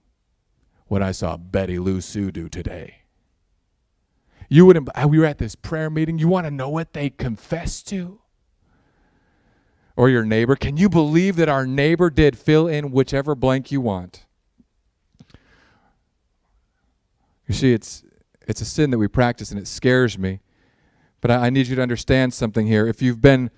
what 0.86 1.02
I 1.02 1.10
saw 1.10 1.36
Betty 1.36 1.80
Lou 1.80 2.00
Sue 2.00 2.30
do 2.30 2.48
today. 2.48 3.03
You 4.48 4.66
would 4.66 4.88
uh, 4.94 5.08
we 5.08 5.18
were 5.18 5.24
at 5.24 5.38
this 5.38 5.54
prayer 5.54 5.90
meeting. 5.90 6.18
You 6.18 6.28
want 6.28 6.46
to 6.46 6.50
know 6.50 6.68
what 6.68 6.92
they 6.92 7.10
confessed 7.10 7.88
to? 7.88 8.20
Or 9.96 10.08
your 10.08 10.24
neighbor. 10.24 10.56
Can 10.56 10.76
you 10.76 10.88
believe 10.88 11.36
that 11.36 11.48
our 11.48 11.66
neighbor 11.66 12.10
did 12.10 12.36
fill 12.36 12.66
in 12.66 12.90
whichever 12.90 13.34
blank 13.34 13.70
you 13.70 13.80
want? 13.80 14.26
You 17.46 17.54
see, 17.54 17.72
it's 17.72 18.02
it's 18.46 18.60
a 18.60 18.64
sin 18.64 18.90
that 18.90 18.98
we 18.98 19.08
practice 19.08 19.50
and 19.50 19.60
it 19.60 19.66
scares 19.66 20.18
me. 20.18 20.40
But 21.20 21.30
I, 21.30 21.46
I 21.46 21.50
need 21.50 21.66
you 21.66 21.76
to 21.76 21.82
understand 21.82 22.34
something 22.34 22.66
here. 22.66 22.86
If 22.86 23.00
you've 23.00 23.20
been 23.20 23.50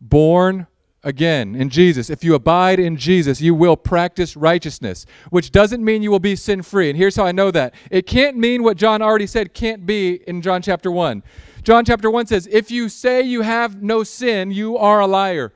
born 0.00 0.66
again 1.04 1.54
in 1.54 1.68
Jesus. 1.68 2.10
If 2.10 2.24
you 2.24 2.34
abide 2.34 2.80
in 2.80 2.96
Jesus, 2.96 3.40
you 3.40 3.54
will 3.54 3.76
practice 3.76 4.36
righteousness, 4.36 5.06
which 5.30 5.52
doesn't 5.52 5.84
mean 5.84 6.02
you 6.02 6.10
will 6.10 6.18
be 6.18 6.34
sin 6.34 6.62
free. 6.62 6.88
And 6.88 6.96
here's 6.96 7.16
how 7.16 7.26
I 7.26 7.32
know 7.32 7.50
that 7.50 7.74
it 7.90 8.06
can't 8.06 8.36
mean 8.36 8.62
what 8.62 8.76
John 8.76 9.02
already 9.02 9.26
said 9.26 9.54
can't 9.54 9.86
be 9.86 10.20
in 10.26 10.42
John 10.42 10.62
chapter 10.62 10.90
1. 10.90 11.22
John 11.62 11.84
chapter 11.84 12.10
1 12.10 12.26
says, 12.26 12.48
If 12.50 12.70
you 12.70 12.88
say 12.88 13.22
you 13.22 13.42
have 13.42 13.82
no 13.82 14.02
sin, 14.02 14.50
you 14.50 14.76
are 14.76 15.00
a 15.00 15.06
liar. 15.06 15.52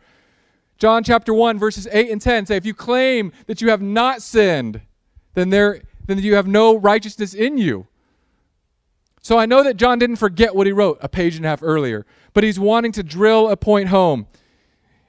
John 0.78 1.02
chapter 1.02 1.34
1, 1.34 1.58
verses 1.58 1.88
8 1.90 2.10
and 2.10 2.20
10 2.20 2.46
say, 2.46 2.56
If 2.56 2.64
you 2.64 2.74
claim 2.74 3.32
that 3.46 3.60
you 3.60 3.70
have 3.70 3.82
not 3.82 4.22
sinned, 4.22 4.80
then, 5.34 5.50
there, 5.50 5.82
then 6.06 6.18
you 6.18 6.36
have 6.36 6.46
no 6.46 6.76
righteousness 6.76 7.34
in 7.34 7.58
you. 7.58 7.88
So 9.20 9.38
I 9.38 9.44
know 9.44 9.62
that 9.62 9.76
John 9.76 9.98
didn't 9.98 10.16
forget 10.16 10.54
what 10.54 10.66
he 10.66 10.72
wrote 10.72 10.98
a 11.02 11.08
page 11.08 11.36
and 11.36 11.44
a 11.44 11.48
half 11.48 11.62
earlier, 11.62 12.06
but 12.32 12.44
he's 12.44 12.58
wanting 12.58 12.92
to 12.92 13.02
drill 13.02 13.50
a 13.50 13.56
point 13.56 13.88
home. 13.88 14.26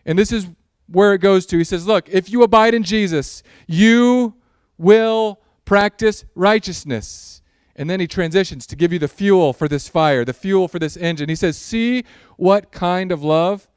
And 0.09 0.17
this 0.17 0.31
is 0.31 0.47
where 0.87 1.13
it 1.13 1.19
goes 1.19 1.45
to. 1.45 1.57
He 1.59 1.63
says, 1.63 1.85
Look, 1.85 2.09
if 2.09 2.31
you 2.31 2.41
abide 2.41 2.73
in 2.73 2.81
Jesus, 2.81 3.43
you 3.67 4.33
will 4.75 5.39
practice 5.65 6.25
righteousness. 6.33 7.43
And 7.75 7.87
then 7.87 7.99
he 7.99 8.07
transitions 8.07 8.65
to 8.65 8.75
give 8.75 8.91
you 8.91 8.97
the 8.97 9.07
fuel 9.07 9.53
for 9.53 9.67
this 9.67 9.87
fire, 9.87 10.25
the 10.25 10.33
fuel 10.33 10.67
for 10.67 10.79
this 10.79 10.97
engine. 10.97 11.29
He 11.29 11.35
says, 11.35 11.59
See 11.59 12.05
what 12.37 12.71
kind 12.71 13.11
of 13.11 13.23
love 13.23 13.67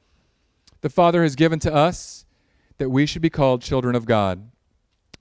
the 0.80 0.88
Father 0.88 1.22
has 1.22 1.36
given 1.36 1.58
to 1.58 1.74
us 1.74 2.24
that 2.78 2.88
we 2.88 3.04
should 3.04 3.20
be 3.20 3.28
called 3.28 3.60
children 3.60 3.94
of 3.94 4.06
God. 4.06 4.48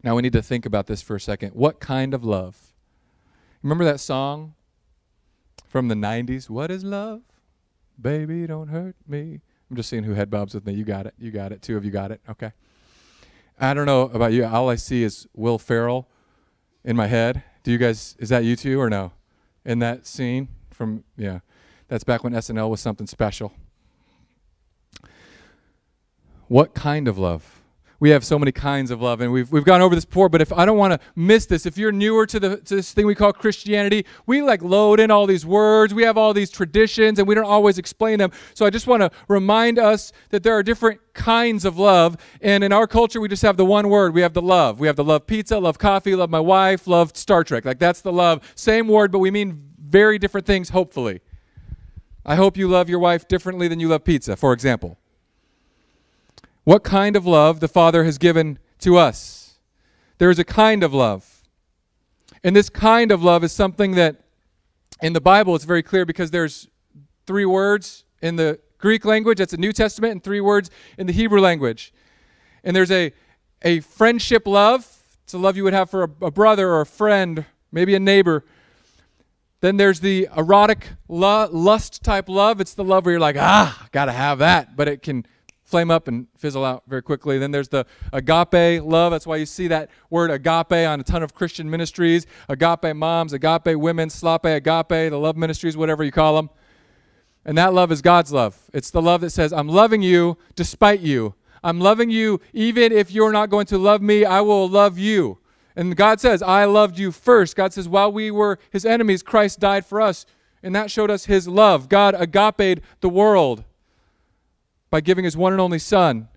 Now 0.01 0.15
we 0.15 0.21
need 0.21 0.31
to 0.31 0.41
think 0.41 0.65
about 0.65 0.87
this 0.87 1.01
for 1.01 1.17
a 1.17 1.19
second. 1.19 1.49
What 1.49 1.81
kind 1.81 2.13
of 2.13 2.23
love? 2.23 2.73
Remember 3.61 3.83
that 3.83 3.99
song 3.99 4.53
from 5.67 5.89
the 5.89 5.95
90s? 5.95 6.49
What 6.49 6.71
is 6.71 6.85
love? 6.85 7.21
Baby, 8.01 8.47
don't 8.47 8.69
hurt 8.69 8.95
me. 9.05 9.41
I'm 9.71 9.77
just 9.77 9.89
seeing 9.89 10.03
who 10.03 10.15
head 10.15 10.29
bobs 10.29 10.53
with 10.53 10.65
me. 10.65 10.73
You 10.73 10.83
got 10.83 11.05
it. 11.05 11.13
You 11.17 11.31
got 11.31 11.53
it. 11.53 11.61
Two 11.61 11.77
of 11.77 11.85
you 11.85 11.91
got 11.91 12.11
it. 12.11 12.19
Okay. 12.29 12.51
I 13.57 13.73
don't 13.73 13.85
know 13.85 14.01
about 14.01 14.33
you. 14.33 14.45
All 14.45 14.69
I 14.69 14.75
see 14.75 15.01
is 15.01 15.27
Will 15.33 15.57
Ferrell 15.57 16.09
in 16.83 16.97
my 16.97 17.07
head. 17.07 17.43
Do 17.63 17.71
you 17.71 17.77
guys, 17.77 18.17
is 18.19 18.27
that 18.27 18.43
you 18.43 18.57
two 18.57 18.81
or 18.81 18.89
no? 18.89 19.13
In 19.63 19.79
that 19.79 20.05
scene 20.05 20.49
from, 20.71 21.05
yeah. 21.15 21.39
That's 21.87 22.03
back 22.03 22.21
when 22.21 22.33
SNL 22.33 22.69
was 22.69 22.81
something 22.81 23.07
special. 23.07 23.53
What 26.49 26.73
kind 26.73 27.07
of 27.07 27.17
love? 27.17 27.60
We 28.01 28.09
have 28.09 28.25
so 28.25 28.39
many 28.39 28.51
kinds 28.51 28.89
of 28.89 28.99
love 28.99 29.21
and 29.21 29.31
we've, 29.31 29.51
we've 29.51 29.63
gone 29.63 29.79
over 29.79 29.93
this 29.93 30.05
before 30.05 30.27
but 30.27 30.41
if 30.41 30.51
i 30.51 30.65
don't 30.65 30.77
want 30.77 30.91
to 30.91 30.99
miss 31.15 31.45
this. 31.45 31.65
If 31.65 31.77
you're 31.77 31.91
newer 31.91 32.25
to, 32.25 32.39
the, 32.39 32.57
to 32.57 32.75
this 32.75 32.91
thing 32.91 33.05
we 33.05 33.15
call 33.15 33.31
christianity 33.31 34.05
we 34.25 34.41
like 34.41 34.61
load 34.61 34.99
in 34.99 35.11
all 35.11 35.27
these 35.27 35.45
words 35.45 35.93
we 35.93 36.03
have 36.03 36.17
all 36.17 36.33
these 36.33 36.49
traditions 36.49 37.19
and 37.19 37.27
we 37.27 37.35
don't 37.35 37.45
always 37.45 37.77
explain 37.77 38.19
them. 38.19 38.31
So 38.55 38.65
i 38.65 38.69
just 38.69 38.87
want 38.87 39.01
to 39.01 39.11
remind 39.29 39.79
us 39.79 40.11
that 40.31 40.43
there 40.43 40.53
are 40.53 40.63
different 40.63 40.99
kinds 41.13 41.63
of 41.63 41.77
love 41.77 42.17
and 42.41 42.63
in 42.63 42.73
our 42.73 42.87
culture 42.87 43.21
we 43.21 43.27
just 43.29 43.43
have 43.43 43.55
the 43.55 43.65
one 43.65 43.87
word. 43.87 44.13
We 44.13 44.21
have 44.21 44.33
the 44.33 44.41
love. 44.41 44.79
We 44.79 44.87
have 44.87 44.95
the 44.95 45.03
love 45.03 45.27
pizza 45.27 45.59
love 45.59 45.77
coffee 45.77 46.15
love 46.15 46.29
my 46.29 46.39
wife 46.39 46.87
love 46.87 47.15
star 47.15 47.43
trek. 47.43 47.63
Like 47.65 47.79
that's 47.79 48.01
the 48.01 48.11
love. 48.11 48.51
Same 48.55 48.87
word 48.87 49.11
but 49.11 49.19
we 49.19 49.29
mean 49.29 49.69
very 49.79 50.17
different 50.17 50.47
things 50.47 50.69
hopefully. 50.69 51.21
I 52.25 52.35
hope 52.35 52.57
you 52.57 52.67
love 52.67 52.89
your 52.89 52.99
wife 52.99 53.27
differently 53.27 53.67
than 53.67 53.79
you 53.79 53.89
love 53.89 54.03
pizza 54.03 54.35
for 54.35 54.53
example 54.53 54.97
what 56.63 56.83
kind 56.83 57.15
of 57.15 57.25
love 57.25 57.59
the 57.59 57.67
Father 57.67 58.03
has 58.03 58.17
given 58.17 58.59
to 58.79 58.97
us. 58.97 59.55
There 60.17 60.29
is 60.29 60.39
a 60.39 60.43
kind 60.43 60.83
of 60.83 60.93
love. 60.93 61.41
And 62.43 62.55
this 62.55 62.69
kind 62.69 63.11
of 63.11 63.23
love 63.23 63.43
is 63.43 63.51
something 63.51 63.95
that 63.95 64.21
in 65.01 65.13
the 65.13 65.21
Bible 65.21 65.55
it's 65.55 65.65
very 65.65 65.83
clear 65.83 66.05
because 66.05 66.31
there's 66.31 66.67
three 67.25 67.45
words 67.45 68.05
in 68.21 68.35
the 68.35 68.59
Greek 68.77 69.05
language, 69.05 69.37
that's 69.37 69.51
the 69.51 69.57
New 69.57 69.71
Testament, 69.71 70.11
and 70.11 70.23
three 70.23 70.41
words 70.41 70.69
in 70.97 71.07
the 71.07 71.13
Hebrew 71.13 71.39
language. 71.39 71.93
And 72.63 72.75
there's 72.75 72.91
a, 72.91 73.13
a 73.61 73.79
friendship 73.81 74.47
love. 74.47 74.87
It's 75.23 75.33
a 75.33 75.37
love 75.37 75.55
you 75.55 75.63
would 75.63 75.73
have 75.73 75.89
for 75.89 76.03
a, 76.03 76.25
a 76.25 76.31
brother 76.31 76.69
or 76.69 76.81
a 76.81 76.85
friend, 76.85 77.45
maybe 77.71 77.95
a 77.95 77.99
neighbor. 77.99 78.43
Then 79.61 79.77
there's 79.77 79.99
the 79.99 80.27
erotic 80.35 80.89
lust 81.07 82.03
type 82.03 82.27
love. 82.27 82.59
It's 82.59 82.73
the 82.73 82.83
love 82.83 83.05
where 83.05 83.13
you're 83.13 83.19
like, 83.19 83.37
ah, 83.37 83.87
gotta 83.91 84.11
have 84.11 84.39
that. 84.39 84.75
But 84.75 84.87
it 84.87 85.03
can 85.03 85.25
flame 85.71 85.89
up 85.89 86.07
and 86.07 86.27
fizzle 86.37 86.65
out 86.65 86.83
very 86.87 87.01
quickly. 87.01 87.39
Then 87.39 87.51
there's 87.51 87.69
the 87.69 87.85
agape 88.13 88.83
love. 88.83 89.11
That's 89.11 89.25
why 89.25 89.37
you 89.37 89.45
see 89.45 89.67
that 89.69 89.89
word 90.09 90.29
agape 90.29 90.87
on 90.87 90.99
a 90.99 91.03
ton 91.03 91.23
of 91.23 91.33
Christian 91.33 91.69
ministries 91.69 92.27
agape 92.49 92.95
moms, 92.95 93.33
agape 93.33 93.77
women, 93.77 94.09
slope, 94.09 94.45
agape, 94.45 94.89
the 94.89 95.17
love 95.17 95.37
ministries, 95.37 95.77
whatever 95.77 96.03
you 96.03 96.11
call 96.11 96.35
them. 96.35 96.49
And 97.45 97.57
that 97.57 97.73
love 97.73 97.91
is 97.91 98.01
God's 98.01 98.31
love. 98.31 98.69
It's 98.73 98.91
the 98.91 99.01
love 99.01 99.21
that 99.21 99.31
says, 99.31 99.51
I'm 99.51 99.67
loving 99.67 100.01
you 100.01 100.37
despite 100.55 100.99
you. 100.99 101.33
I'm 101.63 101.79
loving 101.79 102.09
you 102.09 102.41
even 102.53 102.91
if 102.91 103.11
you're 103.11 103.31
not 103.31 103.49
going 103.49 103.65
to 103.67 103.77
love 103.77 104.01
me, 104.01 104.25
I 104.25 104.41
will 104.41 104.67
love 104.67 104.99
you. 104.99 105.39
And 105.75 105.95
God 105.95 106.19
says, 106.19 106.43
I 106.43 106.65
loved 106.65 106.99
you 106.99 107.11
first. 107.11 107.55
God 107.55 107.71
says, 107.71 107.87
while 107.87 108.11
we 108.11 108.29
were 108.29 108.59
his 108.71 108.85
enemies, 108.85 109.23
Christ 109.23 109.59
died 109.59 109.85
for 109.85 110.01
us. 110.01 110.25
And 110.61 110.75
that 110.75 110.91
showed 110.91 111.09
us 111.09 111.25
his 111.25 111.47
love. 111.47 111.87
God 111.89 112.13
agape 112.17 112.83
the 112.99 113.09
world 113.09 113.63
by 114.91 115.01
giving 115.01 115.25
his 115.25 115.35
one 115.35 115.53
and 115.53 115.61
only 115.61 115.79
Son. 115.79 116.27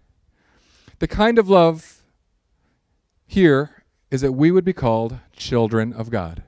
The 1.01 1.09
kind 1.09 1.39
of 1.39 1.51
love 1.51 2.03
here 3.27 3.85
is 4.11 4.21
that 4.21 4.33
we 4.33 4.51
would 4.51 4.65
be 4.65 4.73
called 4.73 5.19
children 5.35 5.93
of 5.93 6.09
God. 6.09 6.45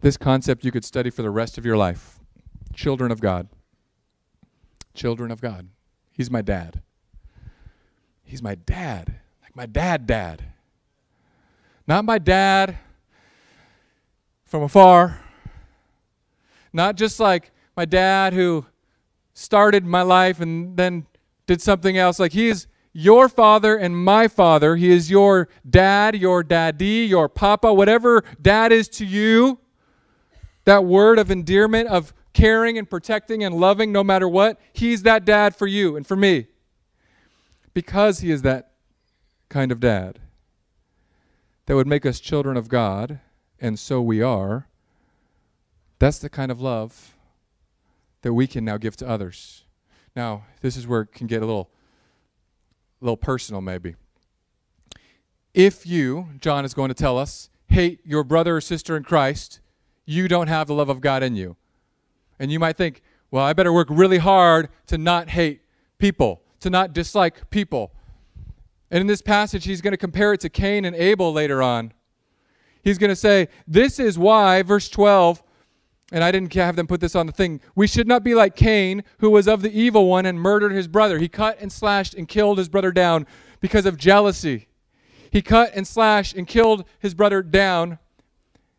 This 0.00 0.16
concept 0.16 0.64
you 0.64 0.72
could 0.72 0.84
study 0.84 1.08
for 1.08 1.22
the 1.22 1.30
rest 1.30 1.56
of 1.56 1.64
your 1.64 1.76
life. 1.76 2.18
Children 2.74 3.12
of 3.12 3.20
God. 3.20 3.48
Children 4.92 5.30
of 5.30 5.40
God. 5.40 5.68
He's 6.10 6.30
my 6.30 6.42
dad. 6.42 6.82
He's 8.24 8.42
my 8.42 8.54
dad. 8.54 9.20
Like 9.42 9.54
my 9.54 9.66
dad, 9.66 10.06
dad. 10.06 10.44
Not 11.86 12.04
my 12.04 12.18
dad 12.18 12.78
from 14.44 14.62
afar. 14.62 15.20
Not 16.72 16.96
just 16.96 17.20
like 17.20 17.52
my 17.76 17.84
dad 17.84 18.32
who 18.32 18.66
started 19.32 19.84
my 19.84 20.02
life 20.02 20.40
and 20.40 20.76
then 20.76 21.06
did 21.46 21.62
something 21.62 21.96
else. 21.96 22.18
Like 22.18 22.32
he 22.32 22.48
is 22.48 22.66
your 22.92 23.28
father 23.28 23.76
and 23.76 23.96
my 23.96 24.28
father. 24.28 24.76
He 24.76 24.90
is 24.90 25.10
your 25.10 25.48
dad, 25.68 26.16
your 26.16 26.42
daddy, 26.42 27.06
your 27.08 27.28
papa, 27.28 27.72
whatever 27.72 28.24
dad 28.40 28.72
is 28.72 28.88
to 28.90 29.04
you. 29.04 29.58
That 30.64 30.84
word 30.84 31.18
of 31.18 31.30
endearment, 31.30 31.88
of 31.88 32.12
caring 32.32 32.78
and 32.78 32.88
protecting 32.88 33.42
and 33.42 33.54
loving 33.54 33.92
no 33.92 34.04
matter 34.04 34.28
what, 34.28 34.60
he's 34.72 35.02
that 35.02 35.24
dad 35.24 35.56
for 35.56 35.66
you 35.66 35.96
and 35.96 36.06
for 36.06 36.16
me. 36.16 36.46
Because 37.72 38.20
he 38.20 38.30
is 38.30 38.42
that 38.42 38.72
kind 39.48 39.72
of 39.72 39.80
dad 39.80 40.18
that 41.66 41.76
would 41.76 41.86
make 41.86 42.04
us 42.04 42.20
children 42.20 42.56
of 42.56 42.68
God, 42.68 43.20
and 43.60 43.78
so 43.78 44.02
we 44.02 44.20
are, 44.22 44.66
that's 45.98 46.18
the 46.18 46.28
kind 46.28 46.50
of 46.50 46.60
love 46.60 47.14
that 48.22 48.32
we 48.32 48.46
can 48.46 48.64
now 48.64 48.76
give 48.76 48.96
to 48.96 49.08
others. 49.08 49.64
Now, 50.14 50.44
this 50.60 50.76
is 50.76 50.86
where 50.86 51.02
it 51.02 51.12
can 51.12 51.26
get 51.26 51.42
a 51.42 51.46
little, 51.46 51.70
a 53.00 53.04
little 53.04 53.16
personal, 53.16 53.60
maybe. 53.60 53.94
If 55.54 55.86
you, 55.86 56.28
John 56.40 56.64
is 56.64 56.74
going 56.74 56.88
to 56.88 56.94
tell 56.94 57.18
us, 57.18 57.48
hate 57.68 58.00
your 58.04 58.24
brother 58.24 58.56
or 58.56 58.60
sister 58.60 58.96
in 58.96 59.02
Christ, 59.02 59.60
you 60.04 60.28
don't 60.28 60.48
have 60.48 60.66
the 60.66 60.74
love 60.74 60.88
of 60.88 61.00
God 61.00 61.22
in 61.22 61.36
you. 61.36 61.56
And 62.38 62.50
you 62.50 62.58
might 62.58 62.76
think, 62.76 63.02
well, 63.30 63.44
I 63.44 63.52
better 63.52 63.72
work 63.72 63.88
really 63.90 64.18
hard 64.18 64.68
to 64.86 64.98
not 64.98 65.30
hate 65.30 65.62
people, 65.98 66.42
to 66.60 66.70
not 66.70 66.92
dislike 66.92 67.50
people. 67.50 67.92
And 68.90 69.00
in 69.00 69.06
this 69.06 69.22
passage, 69.22 69.64
he's 69.64 69.80
going 69.80 69.92
to 69.92 69.98
compare 69.98 70.32
it 70.32 70.40
to 70.40 70.48
Cain 70.48 70.84
and 70.84 70.96
Abel 70.96 71.32
later 71.32 71.62
on. 71.62 71.92
He's 72.82 72.98
going 72.98 73.10
to 73.10 73.16
say, 73.16 73.48
This 73.66 74.00
is 74.00 74.18
why, 74.18 74.62
verse 74.62 74.88
12, 74.88 75.42
and 76.12 76.24
I 76.24 76.32
didn't 76.32 76.52
have 76.54 76.76
them 76.76 76.86
put 76.86 77.00
this 77.00 77.14
on 77.14 77.26
the 77.26 77.32
thing. 77.32 77.60
We 77.74 77.86
should 77.86 78.08
not 78.08 78.24
be 78.24 78.34
like 78.34 78.56
Cain, 78.56 79.04
who 79.18 79.30
was 79.30 79.46
of 79.46 79.62
the 79.62 79.72
evil 79.72 80.08
one 80.08 80.26
and 80.26 80.40
murdered 80.40 80.72
his 80.72 80.88
brother. 80.88 81.18
He 81.18 81.28
cut 81.28 81.58
and 81.60 81.72
slashed 81.72 82.14
and 82.14 82.26
killed 82.26 82.58
his 82.58 82.68
brother 82.68 82.90
down 82.90 83.26
because 83.60 83.86
of 83.86 83.96
jealousy. 83.96 84.68
He 85.30 85.42
cut 85.42 85.70
and 85.74 85.86
slashed 85.86 86.34
and 86.34 86.46
killed 86.46 86.84
his 86.98 87.14
brother 87.14 87.42
down 87.42 87.98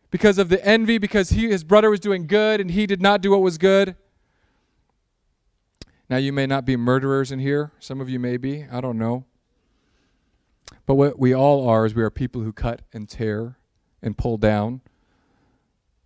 because 0.09 0.38
of 0.38 0.50
the 0.50 0.63
envy, 0.65 0.97
because 0.97 1.29
he, 1.29 1.50
his 1.50 1.63
brother 1.63 1.89
was 1.89 2.01
doing 2.01 2.27
good 2.27 2.59
and 2.59 2.71
he 2.71 2.85
did 2.85 3.01
not 3.01 3.21
do 3.21 3.31
what 3.31 3.41
was 3.41 3.57
good. 3.57 3.95
Now, 6.09 6.17
you 6.17 6.33
may 6.33 6.45
not 6.45 6.65
be 6.65 6.75
murderers 6.75 7.31
in 7.31 7.39
here. 7.39 7.71
Some 7.79 8.01
of 8.01 8.09
you 8.09 8.19
may 8.19 8.35
be. 8.35 8.65
I 8.69 8.81
don't 8.81 8.97
know. 8.97 9.23
But 10.85 10.95
what 10.95 11.17
we 11.17 11.33
all 11.33 11.69
are 11.69 11.85
is 11.85 11.95
we 11.95 12.03
are 12.03 12.09
people 12.09 12.41
who 12.41 12.51
cut 12.51 12.81
and 12.91 13.07
tear 13.07 13.57
and 14.01 14.17
pull 14.17 14.38
down 14.38 14.81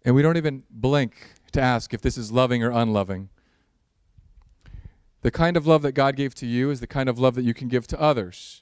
and 0.06 0.14
we 0.14 0.22
don't 0.22 0.38
even 0.38 0.64
blink 0.70 1.16
to 1.52 1.60
ask 1.60 1.94
if 1.94 2.02
this 2.02 2.18
is 2.18 2.32
loving 2.32 2.64
or 2.64 2.70
unloving. 2.70 3.30
The 5.24 5.32
kind 5.32 5.58
of 5.58 5.66
love 5.66 5.82
that 5.82 5.94
God 5.94 6.16
gave 6.16 6.36
to 6.36 6.46
you 6.46 6.70
is 6.70 6.80
the 6.80 6.88
kind 6.88 7.10
of 7.10 7.18
love 7.18 7.34
that 7.34 7.44
you 7.44 7.56
can 7.56 7.68
give 7.68 7.88
to 7.88 8.00
others. 8.00 8.62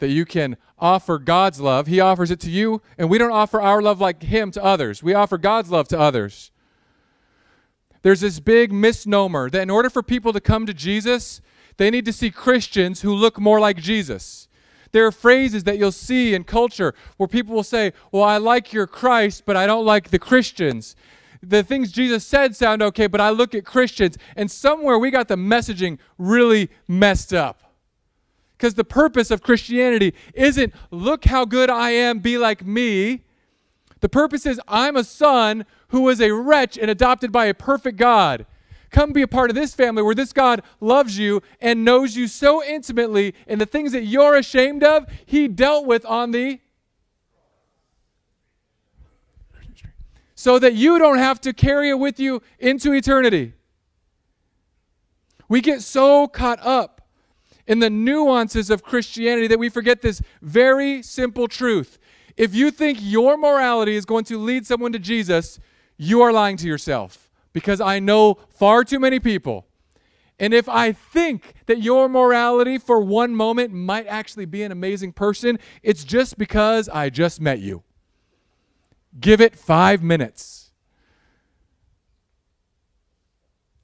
That 0.00 0.08
you 0.08 0.24
can 0.24 0.56
offer 0.78 1.18
God's 1.18 1.60
love. 1.60 1.86
He 1.86 2.00
offers 2.00 2.32
it 2.32 2.40
to 2.40 2.50
you, 2.50 2.82
and 2.98 3.08
we 3.08 3.18
don't 3.18 3.30
offer 3.30 3.60
our 3.60 3.80
love 3.80 4.00
like 4.00 4.24
Him 4.24 4.50
to 4.50 4.64
others. 4.64 5.02
We 5.02 5.14
offer 5.14 5.38
God's 5.38 5.70
love 5.70 5.86
to 5.88 6.00
others. 6.00 6.50
There's 8.02 8.20
this 8.20 8.40
big 8.40 8.72
misnomer 8.72 9.48
that 9.50 9.62
in 9.62 9.70
order 9.70 9.90
for 9.90 10.02
people 10.02 10.32
to 10.32 10.40
come 10.40 10.66
to 10.66 10.74
Jesus, 10.74 11.40
they 11.76 11.90
need 11.90 12.06
to 12.06 12.12
see 12.12 12.30
Christians 12.30 13.02
who 13.02 13.14
look 13.14 13.38
more 13.38 13.60
like 13.60 13.76
Jesus. 13.76 14.48
There 14.92 15.06
are 15.06 15.12
phrases 15.12 15.64
that 15.64 15.78
you'll 15.78 15.92
see 15.92 16.34
in 16.34 16.44
culture 16.44 16.94
where 17.16 17.28
people 17.28 17.54
will 17.54 17.62
say, 17.62 17.92
Well, 18.10 18.22
I 18.22 18.38
like 18.38 18.72
your 18.72 18.86
Christ, 18.86 19.44
but 19.46 19.56
I 19.56 19.66
don't 19.66 19.84
like 19.84 20.10
the 20.10 20.18
Christians. 20.18 20.96
The 21.42 21.62
things 21.62 21.90
Jesus 21.90 22.26
said 22.26 22.54
sound 22.54 22.82
okay, 22.82 23.06
but 23.06 23.20
I 23.20 23.30
look 23.30 23.54
at 23.54 23.64
Christians, 23.64 24.18
and 24.36 24.50
somewhere 24.50 24.98
we 24.98 25.10
got 25.10 25.28
the 25.28 25.36
messaging 25.36 25.98
really 26.18 26.68
messed 26.86 27.32
up. 27.32 27.62
Because 28.56 28.74
the 28.74 28.84
purpose 28.84 29.30
of 29.30 29.42
Christianity 29.42 30.12
isn't, 30.34 30.74
look 30.90 31.24
how 31.24 31.46
good 31.46 31.70
I 31.70 31.92
am, 31.92 32.18
be 32.18 32.36
like 32.36 32.66
me. 32.66 33.22
The 34.00 34.08
purpose 34.10 34.44
is, 34.44 34.60
I'm 34.68 34.96
a 34.96 35.04
son 35.04 35.64
who 35.88 36.02
was 36.02 36.20
a 36.20 36.30
wretch 36.32 36.76
and 36.76 36.90
adopted 36.90 37.32
by 37.32 37.46
a 37.46 37.54
perfect 37.54 37.96
God. 37.96 38.44
Come 38.90 39.12
be 39.12 39.22
a 39.22 39.28
part 39.28 39.50
of 39.50 39.56
this 39.56 39.74
family 39.74 40.02
where 40.02 40.14
this 40.14 40.32
God 40.32 40.62
loves 40.80 41.16
you 41.16 41.42
and 41.60 41.84
knows 41.84 42.16
you 42.16 42.26
so 42.26 42.62
intimately, 42.62 43.34
and 43.46 43.60
the 43.60 43.66
things 43.66 43.92
that 43.92 44.04
you're 44.04 44.36
ashamed 44.36 44.82
of, 44.82 45.06
He 45.24 45.48
dealt 45.48 45.86
with 45.86 46.04
on 46.04 46.32
the 46.32 46.60
so 50.34 50.58
that 50.58 50.72
you 50.72 50.98
don't 50.98 51.18
have 51.18 51.38
to 51.42 51.52
carry 51.52 51.90
it 51.90 51.98
with 51.98 52.18
you 52.18 52.42
into 52.58 52.94
eternity. 52.94 53.52
We 55.50 55.60
get 55.60 55.82
so 55.82 56.26
caught 56.26 56.58
up 56.62 57.02
in 57.66 57.78
the 57.78 57.90
nuances 57.90 58.70
of 58.70 58.82
Christianity 58.82 59.48
that 59.48 59.58
we 59.58 59.68
forget 59.68 60.00
this 60.00 60.22
very 60.40 61.02
simple 61.02 61.46
truth. 61.46 61.98
If 62.38 62.54
you 62.54 62.70
think 62.70 62.98
your 63.02 63.36
morality 63.36 63.96
is 63.96 64.06
going 64.06 64.24
to 64.24 64.38
lead 64.38 64.66
someone 64.66 64.92
to 64.92 64.98
Jesus, 64.98 65.60
you 65.98 66.22
are 66.22 66.32
lying 66.32 66.56
to 66.56 66.66
yourself 66.66 67.29
because 67.52 67.80
I 67.80 67.98
know 67.98 68.34
far 68.48 68.84
too 68.84 68.98
many 68.98 69.20
people. 69.20 69.66
And 70.38 70.54
if 70.54 70.68
I 70.68 70.92
think 70.92 71.52
that 71.66 71.82
your 71.82 72.08
morality 72.08 72.78
for 72.78 73.00
one 73.00 73.34
moment 73.34 73.74
might 73.74 74.06
actually 74.06 74.46
be 74.46 74.62
an 74.62 74.72
amazing 74.72 75.12
person, 75.12 75.58
it's 75.82 76.02
just 76.02 76.38
because 76.38 76.88
I 76.88 77.10
just 77.10 77.40
met 77.40 77.58
you. 77.58 77.82
Give 79.18 79.40
it 79.40 79.54
five 79.54 80.02
minutes. 80.02 80.70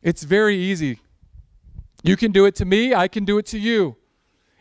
It's 0.03 0.23
very 0.23 0.57
easy. 0.57 1.01
You 2.03 2.17
can 2.17 2.33
do 2.33 2.47
it 2.47 2.55
to 2.57 2.65
me, 2.65 2.95
I 2.95 3.09
can 3.09 3.25
do 3.25 3.37
it 3.37 3.47
to 3.47 3.59
you. 3.59 3.97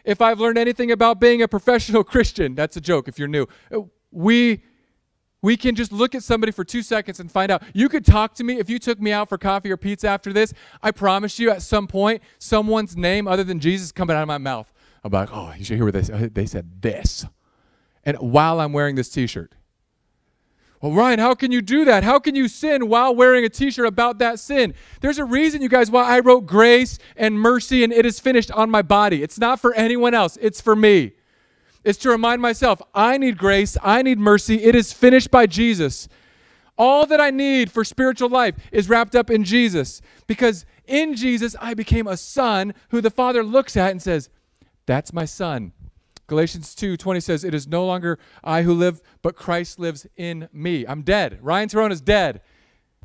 If 0.04 0.22
I've 0.22 0.40
learned 0.40 0.58
anything 0.58 0.92
about 0.92 1.20
being 1.20 1.42
a 1.42 1.48
professional 1.48 2.04
Christian, 2.14 2.56
that's 2.56 2.76
a 2.76 2.82
joke 2.82 3.08
if 3.08 3.18
you're 3.18 3.28
new. 3.28 3.48
Uh, 3.74 3.82
we 4.12 4.64
we 5.46 5.56
can 5.56 5.76
just 5.76 5.92
look 5.92 6.16
at 6.16 6.24
somebody 6.24 6.52
for 6.52 6.64
two 6.64 6.82
seconds 6.82 7.20
and 7.20 7.32
find 7.32 7.52
out. 7.52 7.62
You 7.72 7.88
could 7.88 8.04
talk 8.04 8.34
to 8.36 8.44
me 8.44 8.58
if 8.58 8.68
you 8.68 8.80
took 8.80 9.00
me 9.00 9.12
out 9.12 9.30
for 9.30 9.38
coffee 9.38 9.72
or 9.72 9.78
pizza 9.78 10.08
after 10.08 10.34
this. 10.34 10.52
I 10.82 10.90
promise 10.90 11.38
you, 11.38 11.52
at 11.52 11.62
some 11.62 11.86
point, 11.86 12.24
someone's 12.40 12.98
name 12.98 13.28
other 13.28 13.44
than 13.44 13.60
Jesus 13.60 13.92
coming 13.92 14.16
out 14.16 14.24
of 14.24 14.28
my 14.28 14.40
mouth. 14.40 14.74
I'm 15.04 15.12
like, 15.12 15.30
oh, 15.32 15.54
you 15.56 15.64
should 15.64 15.76
hear 15.76 15.86
what 15.86 15.94
they 15.94 16.02
said. 16.02 16.34
They 16.34 16.48
said 16.48 16.82
this. 16.82 17.28
And 18.04 18.18
while 18.18 18.60
I'm 18.60 18.74
wearing 18.74 18.96
this 18.96 19.08
t 19.10 19.28
shirt. 19.28 19.54
Well, 20.82 20.94
Ryan, 20.94 21.20
how 21.20 21.36
can 21.36 21.52
you 21.52 21.62
do 21.62 21.86
that? 21.86 22.04
How 22.04 22.18
can 22.18 22.34
you 22.34 22.48
sin 22.48 22.90
while 22.90 23.16
wearing 23.16 23.46
a 23.46 23.50
t 23.50 23.70
shirt 23.70 23.86
about 23.86 24.18
that 24.18 24.40
sin? 24.40 24.74
There's 25.02 25.20
a 25.20 25.26
reason, 25.26 25.62
you 25.62 25.70
guys, 25.70 25.92
why 25.92 26.06
I 26.06 26.22
wrote 26.22 26.48
grace 26.48 26.98
and 27.16 27.40
mercy 27.40 27.84
and 27.84 27.94
it 27.94 28.08
is 28.08 28.20
finished 28.20 28.50
on 28.50 28.72
my 28.72 28.82
body. 28.82 29.22
It's 29.22 29.38
not 29.38 29.60
for 29.60 29.76
anyone 29.76 30.16
else, 30.16 30.40
it's 30.42 30.60
for 30.60 30.76
me 30.76 31.14
is 31.86 31.96
to 31.98 32.10
remind 32.10 32.42
myself 32.42 32.82
I 32.94 33.18
need 33.18 33.38
grace, 33.38 33.78
I 33.82 34.02
need 34.02 34.20
mercy. 34.20 34.64
It 34.64 34.76
is 34.76 34.92
finished 34.92 35.32
by 35.32 35.46
Jesus. 35.46 36.10
All 36.78 37.06
that 37.06 37.22
I 37.22 37.30
need 37.30 37.72
for 37.72 37.86
spiritual 37.86 38.28
life 38.28 38.56
is 38.74 38.90
wrapped 38.90 39.16
up 39.16 39.30
in 39.30 39.46
Jesus 39.46 40.02
because 40.28 40.66
in 40.86 41.16
Jesus 41.16 41.56
I 41.62 41.74
became 41.74 42.08
a 42.08 42.18
son 42.18 42.74
who 42.90 43.00
the 43.00 43.10
Father 43.10 43.44
looks 43.44 43.78
at 43.78 43.92
and 43.92 44.02
says, 44.02 44.30
That's 44.86 45.14
my 45.14 45.24
son. 45.24 45.72
Galatians 46.28 46.74
2 46.76 46.98
20 46.98 47.20
says, 47.20 47.44
It 47.44 47.54
is 47.54 47.68
no 47.68 47.86
longer 47.86 48.20
I 48.44 48.64
who 48.64 48.74
live, 48.74 49.02
but 49.22 49.36
Christ 49.36 49.80
lives 49.80 50.06
in 50.18 50.50
me. 50.52 50.86
I'm 50.86 51.04
dead. 51.04 51.40
Ryan 51.42 51.70
Tyrone 51.70 51.92
is 51.92 52.02
dead. 52.02 52.42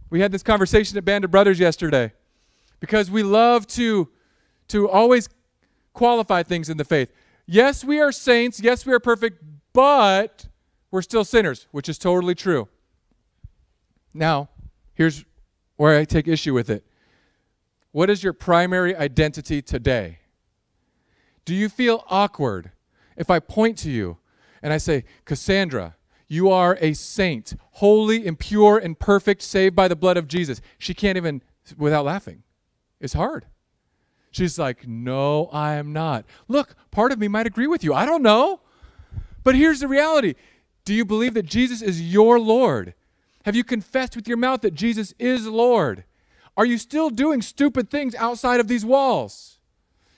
We 0.09 0.21
had 0.21 0.33
this 0.33 0.43
conversation 0.43 0.99
at 0.99 1.05
Band 1.05 1.25
of 1.25 1.31
Brothers 1.31 1.61
yesterday 1.61 2.13
because 2.81 3.11
we 3.11 3.23
love 3.23 3.67
to, 3.69 4.09
to 4.69 4.89
always 4.89 5.29
qualify 5.93 6.43
things 6.43 6.69
in 6.69 6.79
the 6.79 6.85
faith. 6.85 7.13
Yes, 7.53 7.83
we 7.83 7.99
are 8.01 8.13
saints. 8.13 8.61
Yes, 8.61 8.87
we 8.87 8.93
are 8.93 9.01
perfect, 9.01 9.43
but 9.73 10.47
we're 10.93 11.03
still 11.03 11.25
sinners, 11.25 11.67
which 11.73 11.89
is 11.89 11.99
totally 11.99 12.37
true. 12.37 12.69
Now, 14.15 14.51
here's 14.95 15.25
where 15.75 15.99
I 15.99 16.05
take 16.05 16.29
issue 16.29 16.55
with 16.55 16.71
it. 16.71 16.85
What 17.91 18.09
is 18.09 18.23
your 18.23 18.33
primary 18.33 18.95
identity 18.95 19.63
today? 19.63 20.21
Do 21.45 21.53
you 21.53 21.69
feel 21.69 22.05
awkward 22.09 22.71
if 23.17 23.31
I 23.31 23.41
point 23.41 23.79
to 23.79 23.91
you 23.91 24.19
and 24.63 24.73
I 24.73 24.79
say, 24.79 25.03
Cassandra, 25.25 25.97
you 26.29 26.51
are 26.51 26.79
a 26.81 26.93
saint, 26.93 27.55
holy 27.73 28.29
and 28.29 28.39
pure 28.39 28.79
and 28.79 28.97
perfect, 28.97 29.43
saved 29.43 29.75
by 29.75 29.89
the 29.89 29.97
blood 29.97 30.17
of 30.17 30.29
Jesus? 30.29 30.61
She 30.79 30.95
can't 30.95 31.17
even, 31.17 31.43
without 31.77 32.05
laughing. 32.05 32.45
It's 33.01 33.15
hard. 33.15 33.47
She's 34.31 34.59
like, 34.59 34.87
No, 34.87 35.49
I 35.53 35.75
am 35.75 35.93
not. 35.93 36.25
Look, 36.49 36.75
part 36.91 37.13
of 37.13 37.19
me 37.19 37.29
might 37.29 37.47
agree 37.47 37.67
with 37.67 37.85
you. 37.85 37.95
I 37.95 38.07
don't 38.07 38.23
know. 38.23 38.61
But 39.43 39.55
here's 39.55 39.81
the 39.81 39.89
reality 39.89 40.35
Do 40.85 40.95
you 40.95 41.05
believe 41.05 41.35
that 41.35 41.47
Jesus 41.47 41.83
is 41.83 42.01
your 42.01 42.39
Lord? 42.39 42.95
Have 43.45 43.57
you 43.57 43.65
confessed 43.65 44.17
with 44.17 44.29
your 44.29 44.37
mouth 44.37 44.61
that 44.61 44.75
Jesus 44.75 45.15
is 45.19 45.47
Lord? 45.47 46.05
Are 46.57 46.67
you 46.67 46.79
still 46.79 47.11
doing 47.11 47.41
stupid 47.41 47.91
things 47.91 48.15
outside 48.15 48.61
of 48.61 48.69
these 48.69 48.85
walls? 48.85 49.59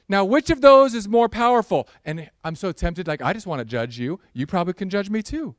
Now, 0.08 0.24
which 0.24 0.50
of 0.50 0.60
those 0.60 0.92
is 0.92 1.08
more 1.08 1.28
powerful? 1.28 1.88
And 2.04 2.28
I'm 2.44 2.56
so 2.56 2.72
tempted, 2.72 3.06
like, 3.06 3.22
I 3.22 3.32
just 3.32 3.46
want 3.46 3.60
to 3.60 3.64
judge 3.64 3.98
you. 3.98 4.18
You 4.32 4.46
probably 4.46 4.74
can 4.74 4.90
judge 4.90 5.08
me 5.08 5.22
too. 5.22 5.54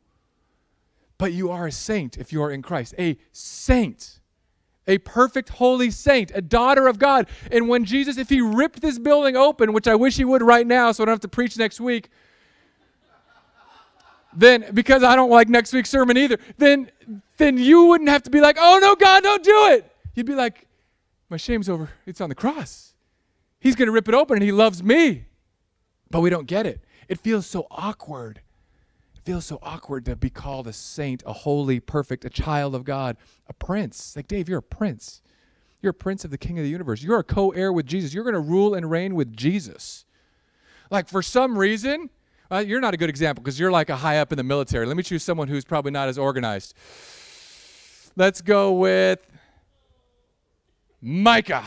But 1.17 1.31
you 1.31 1.49
are 1.49 1.67
a 1.67 1.71
saint 1.71 2.17
if 2.17 2.33
you 2.33 2.43
are 2.43 2.51
in 2.51 2.61
Christ, 2.61 2.93
a 2.99 3.17
saint. 3.31 4.19
A 4.87 4.97
perfect 4.99 5.49
holy 5.49 5.91
saint, 5.91 6.31
a 6.35 6.41
daughter 6.41 6.87
of 6.87 6.99
God. 6.99 7.27
And 7.51 7.69
when 7.69 7.85
Jesus, 7.85 8.17
if 8.17 8.29
he 8.29 8.41
ripped 8.41 8.81
this 8.81 8.99
building 8.99 9.35
open, 9.35 9.73
which 9.73 9.87
I 9.87 9.95
wish 9.95 10.17
he 10.17 10.25
would 10.25 10.41
right 10.41 10.67
now 10.67 10.91
so 10.91 11.03
I 11.03 11.05
don't 11.05 11.13
have 11.13 11.19
to 11.21 11.27
preach 11.27 11.57
next 11.57 11.79
week, 11.79 12.09
then 14.35 14.65
because 14.73 15.03
I 15.03 15.15
don't 15.15 15.29
like 15.29 15.47
next 15.47 15.73
week's 15.73 15.89
sermon 15.89 16.17
either, 16.17 16.37
then 16.57 16.89
then 17.37 17.57
you 17.57 17.85
wouldn't 17.85 18.09
have 18.09 18.23
to 18.23 18.29
be 18.29 18.41
like, 18.41 18.57
"Oh 18.59 18.79
no, 18.81 18.95
God, 18.95 19.23
don't 19.23 19.43
do 19.43 19.67
it." 19.67 19.91
You'd 20.15 20.25
be 20.25 20.35
like, 20.35 20.67
"My 21.29 21.37
shame's 21.37 21.69
over. 21.69 21.89
It's 22.05 22.21
on 22.21 22.29
the 22.29 22.35
cross. 22.35 22.93
He's 23.59 23.75
going 23.75 23.87
to 23.87 23.91
rip 23.91 24.07
it 24.07 24.15
open 24.15 24.37
and 24.37 24.43
he 24.43 24.51
loves 24.51 24.83
me." 24.83 25.25
But 26.09 26.21
we 26.21 26.29
don't 26.29 26.47
get 26.47 26.65
it. 26.65 26.83
It 27.07 27.19
feels 27.19 27.45
so 27.45 27.67
awkward. 27.71 28.41
Feels 29.23 29.45
so 29.45 29.59
awkward 29.63 30.05
to 30.05 30.15
be 30.17 30.29
called 30.29 30.67
a 30.67 30.73
saint, 30.73 31.23
a 31.25 31.31
holy, 31.31 31.79
perfect, 31.79 32.25
a 32.25 32.29
child 32.29 32.75
of 32.75 32.83
God, 32.83 33.15
a 33.47 33.53
prince. 33.53 34.15
Like, 34.15 34.27
Dave, 34.27 34.49
you're 34.49 34.59
a 34.59 34.63
prince. 34.63 35.21
You're 35.81 35.91
a 35.91 35.93
prince 35.93 36.25
of 36.25 36.31
the 36.31 36.37
king 36.37 36.57
of 36.59 36.63
the 36.63 36.69
universe. 36.69 37.01
You're 37.01 37.19
a 37.19 37.23
co 37.23 37.51
heir 37.51 37.71
with 37.71 37.85
Jesus. 37.85 38.13
You're 38.13 38.25
going 38.25 38.33
to 38.33 38.39
rule 38.39 38.73
and 38.73 38.91
reign 38.91 39.15
with 39.15 39.35
Jesus. 39.35 40.05
Like, 40.91 41.07
for 41.07 41.21
some 41.21 41.57
reason, 41.57 42.09
uh, 42.51 42.59
you're 42.59 42.81
not 42.81 42.93
a 42.93 42.97
good 42.97 43.09
example 43.09 43.41
because 43.41 43.57
you're 43.57 43.71
like 43.71 43.89
a 43.89 43.95
high 43.95 44.19
up 44.19 44.33
in 44.33 44.37
the 44.37 44.43
military. 44.43 44.85
Let 44.85 44.97
me 44.97 45.03
choose 45.03 45.23
someone 45.23 45.47
who's 45.47 45.63
probably 45.63 45.91
not 45.91 46.09
as 46.09 46.17
organized. 46.17 46.75
Let's 48.17 48.41
go 48.41 48.73
with 48.73 49.19
Micah. 51.01 51.65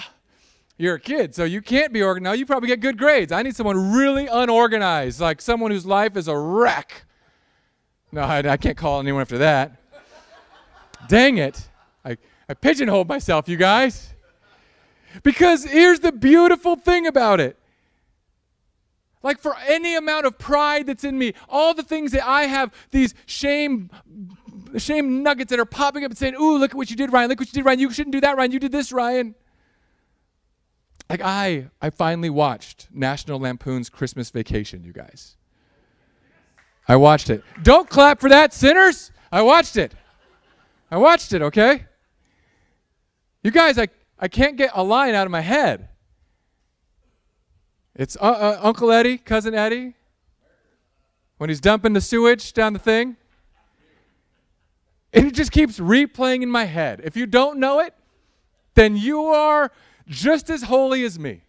You're 0.79 0.97
a 0.97 1.01
kid, 1.01 1.35
so 1.35 1.45
you 1.45 1.63
can't 1.63 1.93
be 1.93 2.03
organized. 2.03 2.25
Now 2.25 2.33
you 2.39 2.45
probably 2.45 2.69
get 2.69 2.81
good 2.81 2.99
grades. 2.99 3.33
I 3.33 3.43
need 3.43 3.57
someone 3.57 3.95
really 3.95 4.27
unorganized, 4.27 5.21
like 5.21 5.41
someone 5.41 5.71
whose 5.71 5.87
life 5.87 6.19
is 6.19 6.29
a 6.29 6.37
wreck. 6.37 7.06
No, 8.17 8.23
I, 8.23 8.39
I 8.39 8.57
can't 8.57 8.79
call 8.79 8.99
anyone 8.99 9.21
after 9.21 9.37
that. 9.37 9.79
Dang 11.07 11.37
it. 11.37 11.69
I, 12.03 12.17
I 12.49 12.55
pigeonholed 12.55 13.09
myself, 13.09 13.47
you 13.47 13.59
guys. 13.59 14.15
Because 15.23 15.65
here's 15.65 16.01
the 16.01 16.13
beautiful 16.13 16.77
thing 16.77 17.07
about 17.07 17.41
it. 17.41 17.59
Like, 19.23 19.39
for 19.39 19.55
any 19.69 19.97
amount 19.97 20.25
of 20.25 20.39
pride 20.39 20.87
that's 20.87 21.05
in 21.05 21.19
me, 21.19 21.35
all 21.47 21.75
the 21.75 21.83
things 21.83 22.13
that 22.13 22.27
I 22.27 22.45
have, 22.45 22.73
these 22.91 23.15
shame 23.27 23.91
shame 24.79 25.23
nuggets 25.23 25.51
that 25.51 25.61
are 25.61 25.67
popping 25.67 26.03
up 26.03 26.11
and 26.11 26.19
saying, 26.19 26.37
Ooh, 26.37 26.57
look 26.57 26.71
at 26.71 26.77
what 26.77 26.89
you 26.89 26.97
did, 26.97 27.13
Ryan. 27.13 27.29
Look 27.29 27.41
what 27.41 27.49
you 27.49 27.55
did, 27.55 27.67
Ryan. 27.67 27.81
You 27.81 27.91
shouldn't 27.91 28.15
do 28.15 28.21
that, 28.23 28.39
Ryan. 28.39 28.53
You 28.53 28.61
did 28.61 28.73
this, 28.73 28.93
Ryan. 28.93 29.35
Like 31.11 31.21
I, 31.23 31.69
I 31.83 31.91
finally 31.91 32.31
watched 32.31 32.89
National 32.91 33.39
Lampoon's 33.39 33.91
Christmas 33.91 34.31
Vacation, 34.31 34.85
you 34.85 34.95
guys. 34.95 35.37
I 36.89 36.97
watched 36.97 37.31
it. 37.31 37.43
Don't 37.63 37.89
clap 37.89 38.21
for 38.21 38.29
that, 38.29 38.53
sinners. 38.53 39.11
I 39.33 39.43
watched 39.43 39.77
it. 39.77 39.95
I 40.91 40.99
watched 40.99 41.33
it, 41.33 41.43
okay? 41.43 41.87
You 43.43 43.51
guys, 43.51 43.79
I, 43.79 43.89
I 44.19 44.29
can't 44.29 44.57
get 44.57 44.71
a 44.75 44.83
line 44.83 45.15
out 45.15 45.27
of 45.27 45.31
my 45.31 45.41
head. 45.41 45.89
It's 47.95 48.17
uh, 48.17 48.21
uh, 48.21 48.61
Uncle 48.63 48.93
Eddie, 48.93 49.19
Cousin 49.19 49.55
Eddie, 49.55 49.95
when 51.39 51.51
he's 51.51 51.61
dumping 51.61 51.93
the 51.93 52.01
sewage 52.01 52.53
down 52.53 52.73
the 52.73 52.79
thing. 52.79 53.17
And 55.13 55.27
it 55.27 55.35
just 55.35 55.51
keeps 55.51 55.79
replaying 55.79 56.43
in 56.43 56.51
my 56.51 56.65
head. 56.65 57.01
If 57.03 57.17
you 57.17 57.27
don't 57.27 57.59
know 57.59 57.81
it, 57.81 57.95
then 58.75 58.97
you 58.97 59.25
are 59.25 59.73
just 60.07 60.51
as 60.51 60.63
holy 60.63 61.05
as 61.05 61.19
me 61.19 61.43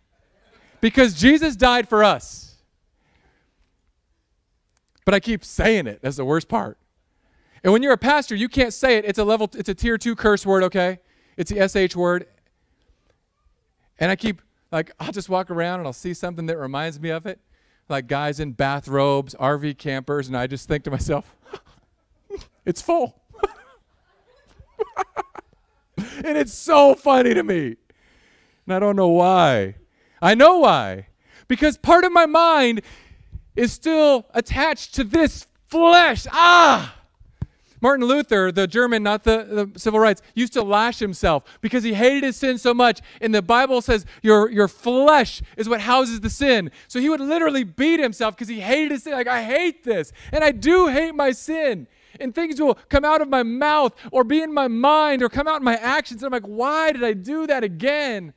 because 0.79 1.13
Jesus 1.13 1.55
died 1.55 1.89
for 1.89 2.03
us. 2.03 2.46
But 5.07 5.13
I 5.13 5.21
keep 5.21 5.45
saying 5.45 5.87
it. 5.87 6.01
That's 6.01 6.17
the 6.17 6.25
worst 6.25 6.49
part. 6.49 6.77
And 7.63 7.71
when 7.71 7.81
you're 7.81 7.93
a 7.93 7.97
pastor, 7.97 8.35
you 8.35 8.49
can't 8.49 8.73
say 8.73 8.97
it. 8.97 9.05
It's 9.05 9.17
a 9.17 9.23
level 9.23 9.49
it's 9.53 9.69
a 9.69 9.73
tier 9.73 9.97
2 9.97 10.17
curse 10.17 10.45
word, 10.45 10.63
okay? 10.63 10.99
It's 11.37 11.49
the 11.49 11.89
sh 11.89 11.95
word. 11.95 12.27
And 13.99 14.11
I 14.11 14.17
keep 14.17 14.41
like 14.69 14.91
I'll 14.99 15.13
just 15.13 15.29
walk 15.29 15.49
around 15.49 15.79
and 15.79 15.87
I'll 15.87 15.93
see 15.93 16.13
something 16.13 16.47
that 16.47 16.57
reminds 16.57 16.99
me 16.99 17.11
of 17.11 17.25
it. 17.25 17.39
Like 17.87 18.07
guys 18.07 18.41
in 18.41 18.51
bathrobes, 18.51 19.33
RV 19.35 19.77
campers, 19.77 20.27
and 20.27 20.35
I 20.35 20.45
just 20.45 20.67
think 20.67 20.83
to 20.83 20.91
myself, 20.91 21.37
it's 22.65 22.81
full. 22.81 23.21
and 25.97 26.37
it's 26.37 26.53
so 26.53 26.95
funny 26.95 27.33
to 27.33 27.43
me. 27.43 27.77
And 28.65 28.75
I 28.75 28.79
don't 28.79 28.97
know 28.97 29.07
why. 29.07 29.75
I 30.21 30.35
know 30.35 30.57
why. 30.57 31.07
Because 31.47 31.77
part 31.77 32.03
of 32.03 32.11
my 32.11 32.25
mind 32.25 32.81
is 33.57 33.73
still 33.73 34.25
attached 34.33 34.95
to 34.95 35.03
this 35.03 35.47
flesh. 35.67 36.25
Ah! 36.31 36.93
Martin 37.79 38.07
Luther, 38.07 38.51
the 38.51 38.65
German, 38.65 39.03
not 39.03 39.23
the, 39.23 39.69
the, 39.73 39.79
civil 39.79 39.99
rights, 39.99 40.21
used 40.33 40.53
to 40.53 40.63
lash 40.63 40.97
himself 40.97 41.43
because 41.61 41.83
he 41.83 41.93
hated 41.93 42.23
his 42.23 42.35
sin 42.35 42.57
so 42.57 42.73
much. 42.73 43.01
And 43.21 43.35
the 43.35 43.41
Bible 43.41 43.81
says 43.81 44.05
your, 44.23 44.49
your 44.49 44.67
flesh 44.67 45.43
is 45.57 45.69
what 45.69 45.81
houses 45.81 46.21
the 46.21 46.29
sin. 46.29 46.71
So 46.87 46.99
he 46.99 47.09
would 47.09 47.19
literally 47.19 47.63
beat 47.63 47.99
himself 47.99 48.35
because 48.35 48.47
he 48.47 48.61
hated 48.61 48.91
his 48.91 49.03
sin. 49.03 49.13
Like, 49.13 49.27
I 49.27 49.43
hate 49.43 49.83
this. 49.83 50.11
And 50.31 50.43
I 50.43 50.51
do 50.51 50.87
hate 50.87 51.13
my 51.13 51.31
sin. 51.31 51.87
And 52.19 52.33
things 52.33 52.59
will 52.59 52.75
come 52.89 53.05
out 53.05 53.21
of 53.21 53.29
my 53.29 53.43
mouth 53.43 53.93
or 54.11 54.23
be 54.23 54.41
in 54.41 54.51
my 54.51 54.67
mind 54.67 55.21
or 55.21 55.29
come 55.29 55.47
out 55.47 55.57
in 55.57 55.63
my 55.63 55.75
actions. 55.75 56.23
And 56.23 56.33
I'm 56.33 56.41
like, 56.41 56.49
why 56.49 56.91
did 56.91 57.03
I 57.03 57.13
do 57.13 57.45
that 57.45 57.63
again? 57.63 58.33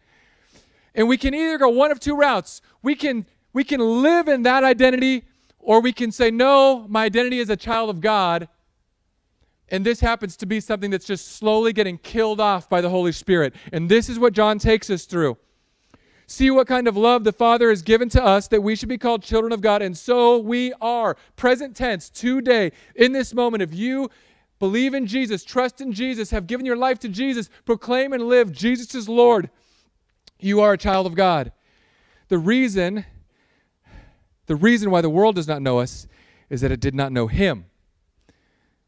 And 0.95 1.09
we 1.09 1.17
can 1.17 1.33
either 1.33 1.57
go 1.57 1.71
one 1.71 1.91
of 1.91 1.99
two 1.99 2.15
routes. 2.15 2.61
We 2.83 2.95
can 2.95 3.25
we 3.53 3.65
can 3.65 3.81
live 3.81 4.29
in 4.29 4.43
that 4.43 4.65
identity 4.65 5.25
or 5.59 5.81
we 5.81 5.93
can 5.93 6.11
say 6.11 6.31
no, 6.31 6.87
my 6.89 7.05
identity 7.05 7.39
is 7.39 7.51
a 7.51 7.57
child 7.57 7.91
of 7.91 8.01
God. 8.01 8.49
And 9.69 9.87
this 9.87 10.01
happens 10.01 10.37
to 10.39 10.47
be 10.47 10.59
something 10.59 10.91
that's 10.91 11.07
just 11.07 11.37
slowly 11.37 11.73
getting 11.73 11.99
killed 11.99 12.41
off 12.41 12.69
by 12.69 12.81
the 12.81 12.91
Holy 12.91 13.13
Spirit. 13.13 13.55
And 13.73 13.89
this 13.89 14.09
is 14.09 14.19
what 14.19 14.33
John 14.33 14.59
takes 14.59 14.91
us 14.91 15.05
through. 15.05 15.37
See 16.27 16.51
what 16.51 16.67
kind 16.67 16.89
of 16.89 16.97
love 16.97 17.25
the 17.25 17.33
Father 17.33 17.71
has 17.71 17.83
given 17.83 18.09
to 18.11 18.25
us 18.25 18.49
that 18.49 18.63
we 18.63 18.75
should 18.77 18.89
be 18.89 18.99
called 18.99 19.23
children 19.23 19.53
of 19.53 19.61
God. 19.61 19.83
And 19.83 19.97
so 19.97 20.39
we 20.39 20.73
are. 20.81 21.17
Present 21.37 21.77
tense, 21.77 22.09
today, 22.09 22.73
in 22.95 23.13
this 23.13 23.35
moment, 23.35 23.63
if 23.63 23.75
you 23.75 24.11
believe 24.61 24.95
in 24.95 25.07
Jesus, 25.07 25.45
trust 25.45 25.81
in 25.81 25.93
Jesus, 25.93 26.31
have 26.31 26.47
given 26.47 26.67
your 26.67 26.77
life 26.77 26.99
to 27.01 27.09
Jesus, 27.09 27.51
proclaim 27.65 28.13
and 28.13 28.25
live 28.25 28.53
Jesus 28.53 28.95
is 28.95 29.09
Lord, 29.09 29.51
you 30.39 30.61
are 30.61 30.75
a 30.75 30.79
child 30.79 31.07
of 31.07 31.15
God. 31.15 31.53
The 32.29 32.39
reason, 32.39 33.05
the 34.51 34.57
reason 34.57 34.91
why 34.91 35.01
the 35.01 35.09
world 35.09 35.37
does 35.37 35.47
not 35.47 35.63
know 35.63 35.79
us 35.79 36.09
is 36.49 36.61
that 36.63 36.73
it 36.73 36.81
did 36.81 36.93
not 36.93 37.13
know 37.13 37.29
Him. 37.29 37.67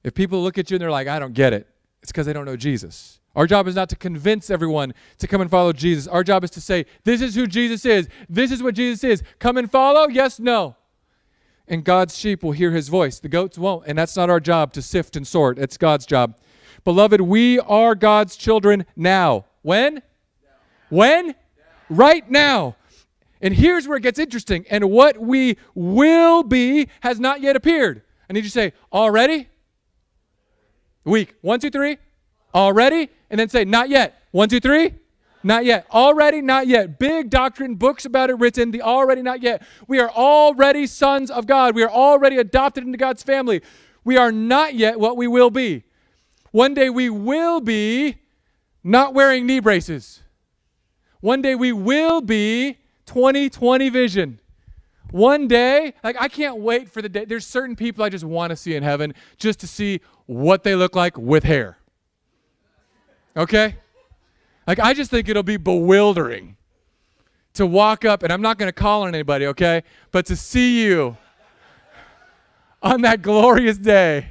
If 0.03 0.13
people 0.13 0.43
look 0.43 0.59
at 0.59 0.69
you 0.69 0.75
and 0.75 0.83
they're 0.83 0.91
like, 0.91 1.07
I 1.07 1.21
don't 1.21 1.35
get 1.35 1.53
it, 1.53 1.69
it's 2.03 2.11
because 2.11 2.27
they 2.27 2.33
don't 2.33 2.47
know 2.47 2.57
Jesus. 2.57 3.21
Our 3.37 3.47
job 3.47 3.69
is 3.69 3.77
not 3.77 3.89
to 3.91 3.95
convince 3.95 4.51
everyone 4.51 4.93
to 5.19 5.29
come 5.29 5.41
and 5.41 5.49
follow 5.49 5.73
Jesus. 5.73 6.09
Our 6.09 6.25
job 6.25 6.43
is 6.43 6.51
to 6.51 6.61
say, 6.61 6.85
This 7.05 7.21
is 7.21 7.37
who 7.37 7.47
Jesus 7.47 7.85
is. 7.85 8.09
This 8.29 8.51
is 8.51 8.61
what 8.61 8.75
Jesus 8.75 9.05
is. 9.05 9.23
Come 9.39 9.57
and 9.57 9.71
follow? 9.71 10.09
Yes, 10.09 10.41
no. 10.41 10.75
And 11.69 11.85
God's 11.85 12.19
sheep 12.19 12.43
will 12.43 12.51
hear 12.51 12.73
his 12.73 12.89
voice. 12.89 13.21
The 13.21 13.29
goats 13.29 13.57
won't. 13.57 13.87
And 13.87 13.97
that's 13.97 14.17
not 14.17 14.31
our 14.31 14.41
job 14.41 14.73
to 14.73 14.83
sift 14.83 15.15
and 15.15 15.25
sort. 15.25 15.61
It's 15.61 15.77
God's 15.77 16.07
job. 16.07 16.37
Beloved, 16.83 17.21
we 17.21 17.61
are 17.61 17.95
God's 17.95 18.35
children 18.35 18.85
now. 18.97 19.45
When? 19.63 20.03
When? 20.89 21.37
right 21.93 22.29
now. 22.31 22.77
And 23.43 23.53
here's 23.53 23.89
where 23.89 23.99
it 23.99 24.03
gets 24.03 24.21
interesting. 24.21 24.65
And 24.71 24.89
what 24.91 25.19
we 25.19 25.59
will 25.75 26.45
be 26.45 26.89
has 27.01 27.19
not 27.19 27.41
yet 27.41 27.57
appeared. 27.57 28.03
I 28.31 28.33
need 28.33 28.41
you 28.41 28.45
to 28.45 28.51
say, 28.51 28.73
already? 28.93 29.49
Week. 31.05 31.35
One, 31.43 31.59
two, 31.59 31.71
three. 31.71 31.99
Already? 32.55 33.11
And 33.29 33.41
then 33.41 33.49
say, 33.49 33.65
not 33.65 33.89
yet. 33.89 34.23
One, 34.31 34.49
two, 34.49 34.61
three. 34.61 34.95
Not 35.43 35.65
yet. 35.65 35.87
Already, 35.91 36.41
not 36.41 36.69
yet. 36.69 37.01
Big 37.01 37.29
doctrine, 37.29 37.75
books 37.75 38.05
about 38.05 38.31
it 38.31 38.35
written, 38.35 38.71
the 38.71 38.83
already, 38.83 39.23
not 39.23 39.43
yet. 39.43 39.67
We 39.89 39.99
are 39.99 40.09
already 40.11 40.87
sons 40.87 41.29
of 41.31 41.47
God. 41.47 41.75
We 41.75 41.83
are 41.83 41.91
already 41.91 42.37
adopted 42.37 42.85
into 42.85 42.97
God's 42.97 43.25
family. 43.25 43.61
We 44.05 44.17
are 44.17 44.31
not 44.31 44.75
yet 44.75 45.01
what 45.01 45.17
we 45.17 45.27
will 45.27 45.51
be. 45.51 45.83
One 46.53 46.75
day 46.75 46.91
we 46.91 47.11
will 47.11 47.61
be 47.61 48.19
not 48.85 49.15
wearing 49.15 49.47
knee 49.47 49.59
braces. 49.59 50.23
One 51.21 51.43
day 51.43 51.57
we 51.57 51.73
will 51.73 52.21
be 52.21 52.79
2020 53.07 53.89
vision. 53.89 54.41
One 55.11 55.47
day, 55.47 55.95
like 56.03 56.17
I 56.19 56.29
can't 56.29 56.59
wait 56.59 56.89
for 56.89 57.03
the 57.03 57.09
day. 57.09 57.25
There's 57.25 57.47
certain 57.47 57.77
people 57.77 58.03
I 58.03 58.09
just 58.09 58.25
want 58.25 58.51
to 58.51 58.57
see 58.57 58.75
in 58.75 58.83
heaven 58.83 59.15
just 59.37 59.61
to 59.61 59.67
see 59.67 60.01
what 60.27 60.63
they 60.63 60.75
look 60.75 60.97
like 60.97 61.19
with 61.19 61.45
hair. 61.45 61.77
Okay? 63.37 63.77
Like 64.67 64.79
I 64.79 64.95
just 64.95 65.11
think 65.11 65.29
it'll 65.29 65.43
be 65.43 65.57
bewildering 65.59 66.57
to 67.55 67.67
walk 67.67 68.05
up, 68.05 68.23
and 68.23 68.33
I'm 68.33 68.41
not 68.41 68.59
going 68.59 68.69
to 68.69 68.73
call 68.73 69.03
on 69.03 69.09
anybody, 69.09 69.47
okay? 69.47 69.83
But 70.11 70.27
to 70.27 70.37
see 70.37 70.83
you 70.83 71.17
on 72.83 73.03
that 73.03 73.21
glorious 73.23 73.77
day, 73.77 74.29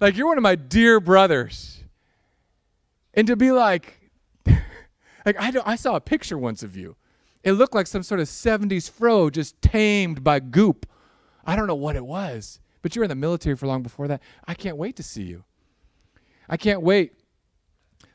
like 0.00 0.16
you're 0.16 0.26
one 0.26 0.36
of 0.36 0.42
my 0.42 0.54
dear 0.54 1.00
brothers, 1.00 1.82
and 3.14 3.26
to 3.26 3.36
be 3.36 3.50
like, 3.50 4.10
like 4.46 5.36
I, 5.38 5.52
I 5.64 5.76
saw 5.76 5.96
a 5.96 6.00
picture 6.00 6.36
once 6.36 6.62
of 6.62 6.76
you. 6.76 6.96
It 7.44 7.52
looked 7.52 7.74
like 7.74 7.86
some 7.86 8.02
sort 8.02 8.20
of 8.20 8.26
70s 8.26 8.90
fro 8.90 9.28
just 9.28 9.60
tamed 9.60 10.24
by 10.24 10.40
goop. 10.40 10.86
I 11.44 11.54
don't 11.54 11.66
know 11.66 11.74
what 11.74 11.94
it 11.94 12.04
was, 12.04 12.58
but 12.80 12.96
you 12.96 13.00
were 13.00 13.04
in 13.04 13.10
the 13.10 13.14
military 13.14 13.54
for 13.54 13.66
long 13.66 13.82
before 13.82 14.08
that. 14.08 14.22
I 14.48 14.54
can't 14.54 14.78
wait 14.78 14.96
to 14.96 15.02
see 15.02 15.24
you. 15.24 15.44
I 16.48 16.56
can't 16.56 16.80
wait. 16.82 17.12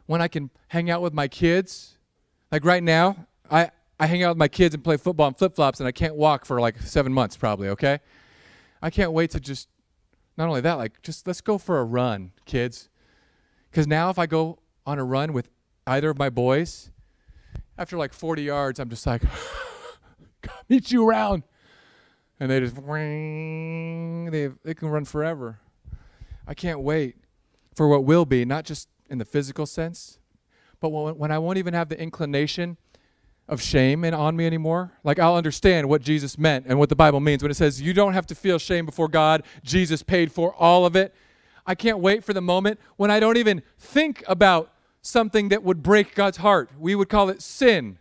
when 0.07 0.21
I 0.23 0.27
can 0.27 0.49
hang 0.69 0.89
out 0.89 1.03
with 1.03 1.13
my 1.13 1.27
kids. 1.27 1.99
Like 2.51 2.65
right 2.65 2.81
now, 2.81 3.27
I, 3.51 3.69
I 3.99 4.07
hang 4.07 4.23
out 4.23 4.29
with 4.29 4.39
my 4.39 4.47
kids 4.47 4.73
and 4.73 4.83
play 4.83 4.97
football 4.97 5.27
in 5.27 5.35
flip 5.35 5.53
flops, 5.53 5.79
and 5.79 5.87
I 5.87 5.91
can't 5.91 6.15
walk 6.15 6.45
for 6.45 6.59
like 6.59 6.81
seven 6.81 7.13
months, 7.13 7.37
probably, 7.37 7.69
okay? 7.69 7.99
I 8.81 8.89
can't 8.89 9.11
wait 9.11 9.29
to 9.31 9.39
just, 9.39 9.69
not 10.35 10.47
only 10.47 10.61
that, 10.61 10.79
like, 10.79 10.99
just 11.03 11.27
let's 11.27 11.41
go 11.41 11.59
for 11.59 11.79
a 11.79 11.83
run, 11.83 12.31
kids. 12.45 12.89
Because 13.69 13.85
now 13.85 14.09
if 14.09 14.17
I 14.17 14.25
go 14.25 14.57
on 14.87 14.97
a 14.97 15.03
run 15.03 15.31
with 15.31 15.47
either 15.85 16.09
of 16.09 16.17
my 16.17 16.31
boys, 16.31 16.89
after 17.79 17.97
like 17.97 18.11
40 18.11 18.43
yards, 18.43 18.79
I'm 18.79 18.89
just 18.89 19.07
like, 19.07 19.23
meet 20.69 20.91
you 20.91 21.07
around. 21.07 21.43
And 22.37 22.51
they 22.51 22.59
just, 22.59 22.75
they, 22.75 24.49
they 24.63 24.73
can 24.73 24.89
run 24.89 25.05
forever. 25.05 25.59
I 26.45 26.53
can't 26.53 26.81
wait 26.81 27.15
for 27.73 27.87
what 27.87 28.03
will 28.03 28.25
be, 28.25 28.43
not 28.43 28.65
just 28.65 28.89
in 29.09 29.17
the 29.17 29.25
physical 29.25 29.65
sense, 29.65 30.19
but 30.81 30.89
when, 30.89 31.17
when 31.17 31.31
I 31.31 31.39
won't 31.39 31.57
even 31.57 31.73
have 31.73 31.87
the 31.87 31.99
inclination 31.99 32.75
of 33.47 33.61
shame 33.61 34.03
in, 34.03 34.13
on 34.13 34.35
me 34.35 34.45
anymore. 34.45 34.91
Like 35.05 35.17
I'll 35.17 35.35
understand 35.35 35.87
what 35.87 36.01
Jesus 36.01 36.37
meant 36.37 36.65
and 36.67 36.79
what 36.79 36.89
the 36.89 36.95
Bible 36.95 37.21
means 37.21 37.41
when 37.41 37.49
it 37.49 37.55
says 37.55 37.81
you 37.81 37.93
don't 37.93 38.13
have 38.13 38.27
to 38.27 38.35
feel 38.35 38.59
shame 38.59 38.85
before 38.85 39.07
God. 39.07 39.43
Jesus 39.63 40.03
paid 40.03 40.31
for 40.33 40.53
all 40.55 40.85
of 40.85 40.97
it. 40.97 41.15
I 41.65 41.75
can't 41.75 41.99
wait 41.99 42.25
for 42.25 42.33
the 42.33 42.41
moment 42.41 42.79
when 42.97 43.09
I 43.09 43.21
don't 43.21 43.37
even 43.37 43.63
think 43.77 44.23
about 44.27 44.71
something 45.01 45.49
that 45.49 45.63
would 45.63 45.81
break 45.83 46.15
God's 46.15 46.38
heart. 46.38 46.69
We 46.77 46.95
would 46.95 47.09
call 47.09 47.29
it 47.29 47.41
sin. 47.41 47.99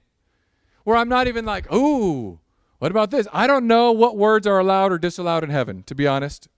Where 0.84 0.96
I'm 0.96 1.08
not 1.08 1.28
even 1.28 1.44
like, 1.44 1.72
ooh, 1.72 2.40
what 2.78 2.90
about 2.90 3.10
this? 3.10 3.26
I 3.32 3.46
don't 3.46 3.66
know 3.66 3.92
what 3.92 4.16
words 4.16 4.46
are 4.46 4.58
allowed 4.58 4.92
or 4.92 4.98
disallowed 4.98 5.44
in 5.44 5.50
heaven, 5.50 5.82
to 5.84 5.94
be 5.94 6.06
honest. 6.06 6.48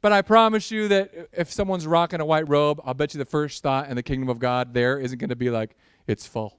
But 0.00 0.12
I 0.12 0.22
promise 0.22 0.70
you 0.70 0.88
that 0.88 1.30
if 1.32 1.50
someone's 1.50 1.86
rocking 1.86 2.20
a 2.20 2.26
white 2.26 2.48
robe, 2.48 2.80
I'll 2.84 2.94
bet 2.94 3.14
you 3.14 3.18
the 3.18 3.24
first 3.24 3.62
thought 3.62 3.88
in 3.88 3.96
the 3.96 4.02
kingdom 4.02 4.28
of 4.28 4.38
God 4.38 4.74
there 4.74 4.98
isn't 4.98 5.18
going 5.18 5.30
to 5.30 5.36
be 5.36 5.50
like, 5.50 5.76
it's 6.06 6.26
full. 6.26 6.58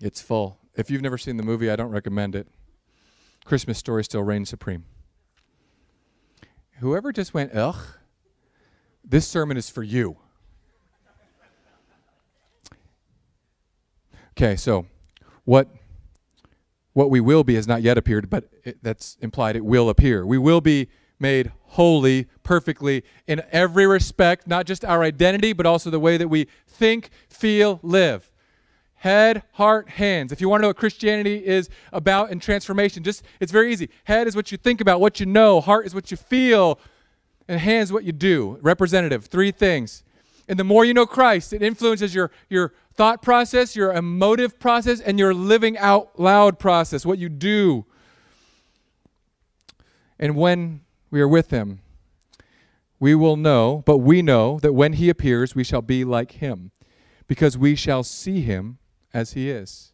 It's 0.00 0.20
full. 0.20 0.58
If 0.74 0.90
you've 0.90 1.02
never 1.02 1.18
seen 1.18 1.36
the 1.36 1.42
movie, 1.42 1.70
I 1.70 1.76
don't 1.76 1.90
recommend 1.90 2.34
it. 2.34 2.48
Christmas 3.44 3.78
story 3.78 4.04
still 4.04 4.22
reigns 4.22 4.48
supreme. 4.48 4.84
Whoever 6.78 7.12
just 7.12 7.34
went, 7.34 7.54
ugh, 7.54 7.76
this 9.04 9.28
sermon 9.28 9.56
is 9.56 9.68
for 9.68 9.82
you. 9.82 10.16
Okay, 14.32 14.56
so 14.56 14.86
what 15.44 15.68
what 16.92 17.10
we 17.10 17.20
will 17.20 17.44
be 17.44 17.54
has 17.54 17.68
not 17.68 17.82
yet 17.82 17.96
appeared, 17.96 18.28
but 18.28 18.50
it, 18.64 18.78
that's 18.82 19.16
implied 19.20 19.56
it 19.56 19.64
will 19.64 19.88
appear. 19.88 20.26
We 20.26 20.38
will 20.38 20.60
be 20.60 20.88
made 21.20 21.52
holy 21.62 22.26
perfectly 22.42 23.04
in 23.26 23.42
every 23.52 23.86
respect, 23.86 24.48
not 24.48 24.66
just 24.66 24.84
our 24.84 25.02
identity, 25.02 25.52
but 25.52 25.66
also 25.66 25.90
the 25.90 26.00
way 26.00 26.16
that 26.16 26.28
we 26.28 26.48
think, 26.66 27.10
feel, 27.28 27.78
live. 27.82 28.30
Head, 28.96 29.44
heart, 29.52 29.90
hands. 29.90 30.32
If 30.32 30.40
you 30.40 30.48
want 30.48 30.60
to 30.60 30.62
know 30.62 30.68
what 30.68 30.76
Christianity 30.76 31.46
is 31.46 31.70
about 31.92 32.30
and 32.30 32.42
transformation, 32.42 33.02
just 33.02 33.22
it's 33.38 33.52
very 33.52 33.72
easy. 33.72 33.88
Head 34.04 34.26
is 34.26 34.34
what 34.34 34.50
you 34.50 34.58
think 34.58 34.80
about, 34.80 35.00
what 35.00 35.20
you 35.20 35.26
know, 35.26 35.60
heart 35.60 35.86
is 35.86 35.94
what 35.94 36.10
you 36.10 36.16
feel, 36.16 36.78
and 37.48 37.60
hands 37.60 37.92
what 37.92 38.04
you 38.04 38.12
do. 38.12 38.58
Representative, 38.60 39.26
three 39.26 39.52
things. 39.52 40.02
And 40.48 40.58
the 40.58 40.64
more 40.64 40.84
you 40.84 40.92
know 40.92 41.06
Christ, 41.06 41.52
it 41.52 41.62
influences 41.62 42.14
your, 42.14 42.30
your 42.48 42.72
thought 42.94 43.22
process, 43.22 43.76
your 43.76 43.92
emotive 43.92 44.58
process, 44.58 45.00
and 45.00 45.18
your 45.18 45.34
living 45.34 45.78
out 45.78 46.18
loud 46.18 46.58
process, 46.58 47.06
what 47.06 47.18
you 47.18 47.28
do. 47.28 47.86
And 50.18 50.36
when 50.36 50.80
we 51.10 51.20
are 51.20 51.28
with 51.28 51.50
Him, 51.50 51.80
we 52.98 53.14
will 53.14 53.36
know, 53.36 53.82
but 53.86 53.98
we 53.98 54.22
know 54.22 54.58
that 54.60 54.74
when 54.74 54.94
He 54.94 55.08
appears, 55.08 55.54
we 55.54 55.64
shall 55.64 55.82
be 55.82 56.04
like 56.04 56.32
Him, 56.32 56.70
because 57.26 57.56
we 57.56 57.74
shall 57.74 58.02
see 58.02 58.42
Him 58.42 58.78
as 59.14 59.32
He 59.32 59.50
is. 59.50 59.92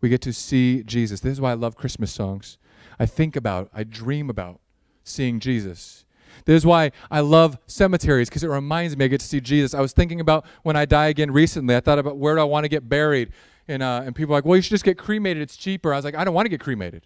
We 0.00 0.08
get 0.08 0.20
to 0.22 0.32
see 0.32 0.82
Jesus. 0.82 1.20
This 1.20 1.32
is 1.32 1.40
why 1.40 1.52
I 1.52 1.54
love 1.54 1.76
Christmas 1.76 2.12
songs. 2.12 2.58
I 2.98 3.06
think 3.06 3.36
about, 3.36 3.70
I 3.74 3.84
dream 3.84 4.30
about 4.30 4.60
seeing 5.04 5.40
Jesus. 5.40 6.04
This 6.46 6.58
is 6.58 6.66
why 6.66 6.92
I 7.10 7.20
love 7.20 7.58
cemeteries 7.66 8.28
because 8.28 8.44
it 8.44 8.48
reminds 8.48 8.96
me 8.96 9.04
I 9.04 9.08
get 9.08 9.20
to 9.20 9.26
see 9.26 9.40
Jesus. 9.40 9.74
I 9.74 9.80
was 9.80 9.92
thinking 9.92 10.20
about 10.20 10.46
when 10.62 10.76
I 10.76 10.84
die 10.84 11.08
again 11.08 11.32
recently. 11.32 11.74
I 11.74 11.80
thought 11.80 11.98
about 11.98 12.18
where 12.18 12.36
do 12.36 12.40
I 12.40 12.44
want 12.44 12.64
to 12.64 12.68
get 12.68 12.88
buried, 12.88 13.32
and 13.66 13.82
uh, 13.82 14.02
and 14.06 14.14
people 14.14 14.32
are 14.32 14.38
like, 14.38 14.44
well, 14.44 14.54
you 14.54 14.62
should 14.62 14.70
just 14.70 14.84
get 14.84 14.96
cremated. 14.96 15.42
It's 15.42 15.56
cheaper. 15.56 15.92
I 15.92 15.96
was 15.96 16.04
like, 16.04 16.14
I 16.14 16.24
don't 16.24 16.34
want 16.34 16.46
to 16.46 16.50
get 16.50 16.60
cremated. 16.60 17.04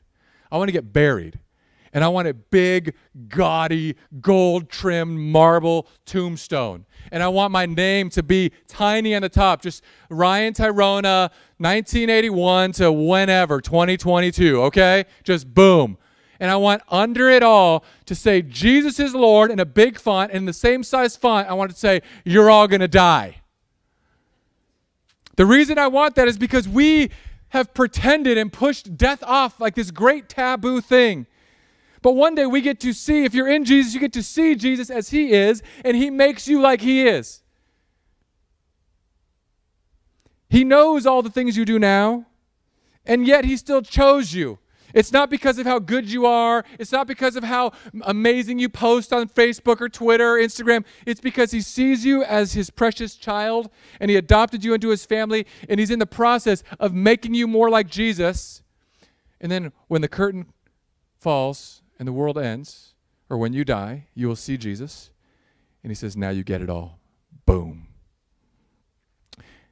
I 0.52 0.58
want 0.58 0.68
to 0.68 0.72
get 0.72 0.92
buried, 0.92 1.38
and 1.94 2.04
I 2.04 2.08
want 2.08 2.28
a 2.28 2.34
big, 2.34 2.94
gaudy, 3.28 3.96
gold-trimmed 4.20 5.18
marble 5.18 5.88
tombstone, 6.04 6.84
and 7.10 7.22
I 7.22 7.28
want 7.28 7.50
my 7.50 7.64
name 7.64 8.10
to 8.10 8.22
be 8.22 8.52
tiny 8.68 9.14
on 9.14 9.22
the 9.22 9.30
top, 9.30 9.62
just 9.62 9.82
Ryan 10.10 10.52
Tyrona, 10.52 11.30
1981 11.56 12.72
to 12.72 12.92
whenever 12.92 13.62
2022. 13.62 14.64
Okay, 14.64 15.06
just 15.24 15.54
boom 15.54 15.96
and 16.40 16.50
I 16.50 16.56
want 16.56 16.82
under 16.88 17.28
it 17.28 17.42
all 17.42 17.84
to 18.06 18.14
say 18.14 18.40
Jesus 18.40 18.98
is 18.98 19.14
Lord 19.14 19.50
in 19.50 19.60
a 19.60 19.66
big 19.66 19.98
font, 19.98 20.32
and 20.32 20.38
in 20.38 20.44
the 20.46 20.54
same 20.54 20.82
size 20.82 21.14
font, 21.14 21.46
I 21.48 21.52
want 21.52 21.70
to 21.70 21.76
say, 21.76 22.00
You're 22.24 22.50
all 22.50 22.66
going 22.66 22.80
to 22.80 22.88
die. 22.88 23.42
The 25.36 25.46
reason 25.46 25.78
I 25.78 25.86
want 25.86 26.16
that 26.16 26.26
is 26.26 26.38
because 26.38 26.66
we 26.66 27.10
have 27.50 27.74
pretended 27.74 28.38
and 28.38 28.52
pushed 28.52 28.96
death 28.96 29.22
off 29.22 29.60
like 29.60 29.74
this 29.74 29.90
great 29.90 30.28
taboo 30.28 30.80
thing. 30.80 31.26
But 32.02 32.12
one 32.12 32.34
day 32.34 32.46
we 32.46 32.62
get 32.62 32.80
to 32.80 32.94
see, 32.94 33.24
if 33.24 33.34
you're 33.34 33.48
in 33.48 33.66
Jesus, 33.66 33.92
you 33.92 34.00
get 34.00 34.14
to 34.14 34.22
see 34.22 34.54
Jesus 34.54 34.88
as 34.88 35.10
He 35.10 35.32
is, 35.32 35.62
and 35.84 35.96
He 35.96 36.08
makes 36.08 36.48
you 36.48 36.60
like 36.60 36.80
He 36.80 37.06
is. 37.06 37.42
He 40.48 40.64
knows 40.64 41.06
all 41.06 41.22
the 41.22 41.30
things 41.30 41.56
you 41.56 41.66
do 41.66 41.78
now, 41.78 42.26
and 43.04 43.26
yet 43.26 43.44
He 43.44 43.56
still 43.58 43.82
chose 43.82 44.32
you. 44.32 44.58
It's 44.94 45.12
not 45.12 45.30
because 45.30 45.58
of 45.58 45.66
how 45.66 45.78
good 45.78 46.10
you 46.10 46.26
are. 46.26 46.64
It's 46.78 46.92
not 46.92 47.06
because 47.06 47.36
of 47.36 47.44
how 47.44 47.72
amazing 48.02 48.58
you 48.58 48.68
post 48.68 49.12
on 49.12 49.28
Facebook 49.28 49.80
or 49.80 49.88
Twitter 49.88 50.36
or 50.36 50.38
Instagram. 50.38 50.84
It's 51.06 51.20
because 51.20 51.50
He 51.50 51.60
sees 51.60 52.04
you 52.04 52.22
as 52.24 52.52
His 52.52 52.70
precious 52.70 53.16
child 53.16 53.70
and 54.00 54.10
He 54.10 54.16
adopted 54.16 54.64
you 54.64 54.74
into 54.74 54.88
His 54.88 55.04
family 55.06 55.46
and 55.68 55.80
He's 55.80 55.90
in 55.90 55.98
the 55.98 56.06
process 56.06 56.62
of 56.78 56.92
making 56.92 57.34
you 57.34 57.46
more 57.46 57.70
like 57.70 57.88
Jesus. 57.88 58.62
And 59.40 59.50
then 59.50 59.72
when 59.88 60.02
the 60.02 60.08
curtain 60.08 60.46
falls 61.18 61.82
and 61.98 62.06
the 62.06 62.12
world 62.12 62.38
ends, 62.38 62.94
or 63.28 63.38
when 63.38 63.52
you 63.52 63.64
die, 63.64 64.06
you 64.14 64.26
will 64.26 64.36
see 64.36 64.56
Jesus. 64.56 65.10
And 65.82 65.90
He 65.90 65.94
says, 65.94 66.16
Now 66.16 66.30
you 66.30 66.42
get 66.42 66.62
it 66.62 66.68
all. 66.68 66.98
Boom. 67.46 67.86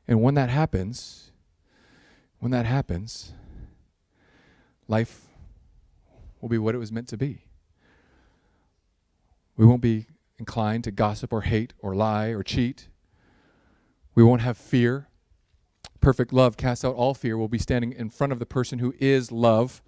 And 0.07 0.23
when 0.23 0.35
that 0.35 0.49
happens, 0.49 1.33
when 2.39 2.51
that 2.53 2.65
happens, 2.65 3.33
life 4.89 5.27
will 6.41 6.49
be 6.49 6.59
what 6.59 6.75
it 6.75 6.79
was 6.79 6.91
meant 6.91 7.09
to 7.09 7.17
be. 7.17 7.45
We 9.57 9.67
won't 9.67 9.83
be 9.83 10.07
inclined 10.39 10.85
to 10.85 10.91
gossip 10.91 11.33
or 11.33 11.43
hate 11.43 11.75
or 11.81 11.95
lie 11.95 12.29
or 12.29 12.43
cheat. 12.43 12.89
We 14.15 14.23
won't 14.25 14.41
have 14.41 14.57
fear. 14.57 15.09
Perfect 16.01 16.33
love 16.33 16.57
casts 16.57 16.85
out 16.85 16.95
all 16.95 17.15
fear. 17.15 17.37
We'll 17.37 17.49
be 17.49 17.59
standing 17.59 17.93
in 17.93 18.09
front 18.09 18.33
of 18.33 18.39
the 18.39 18.47
person 18.47 18.79
who 18.79 18.95
is 18.99 19.33
love. 19.33 19.83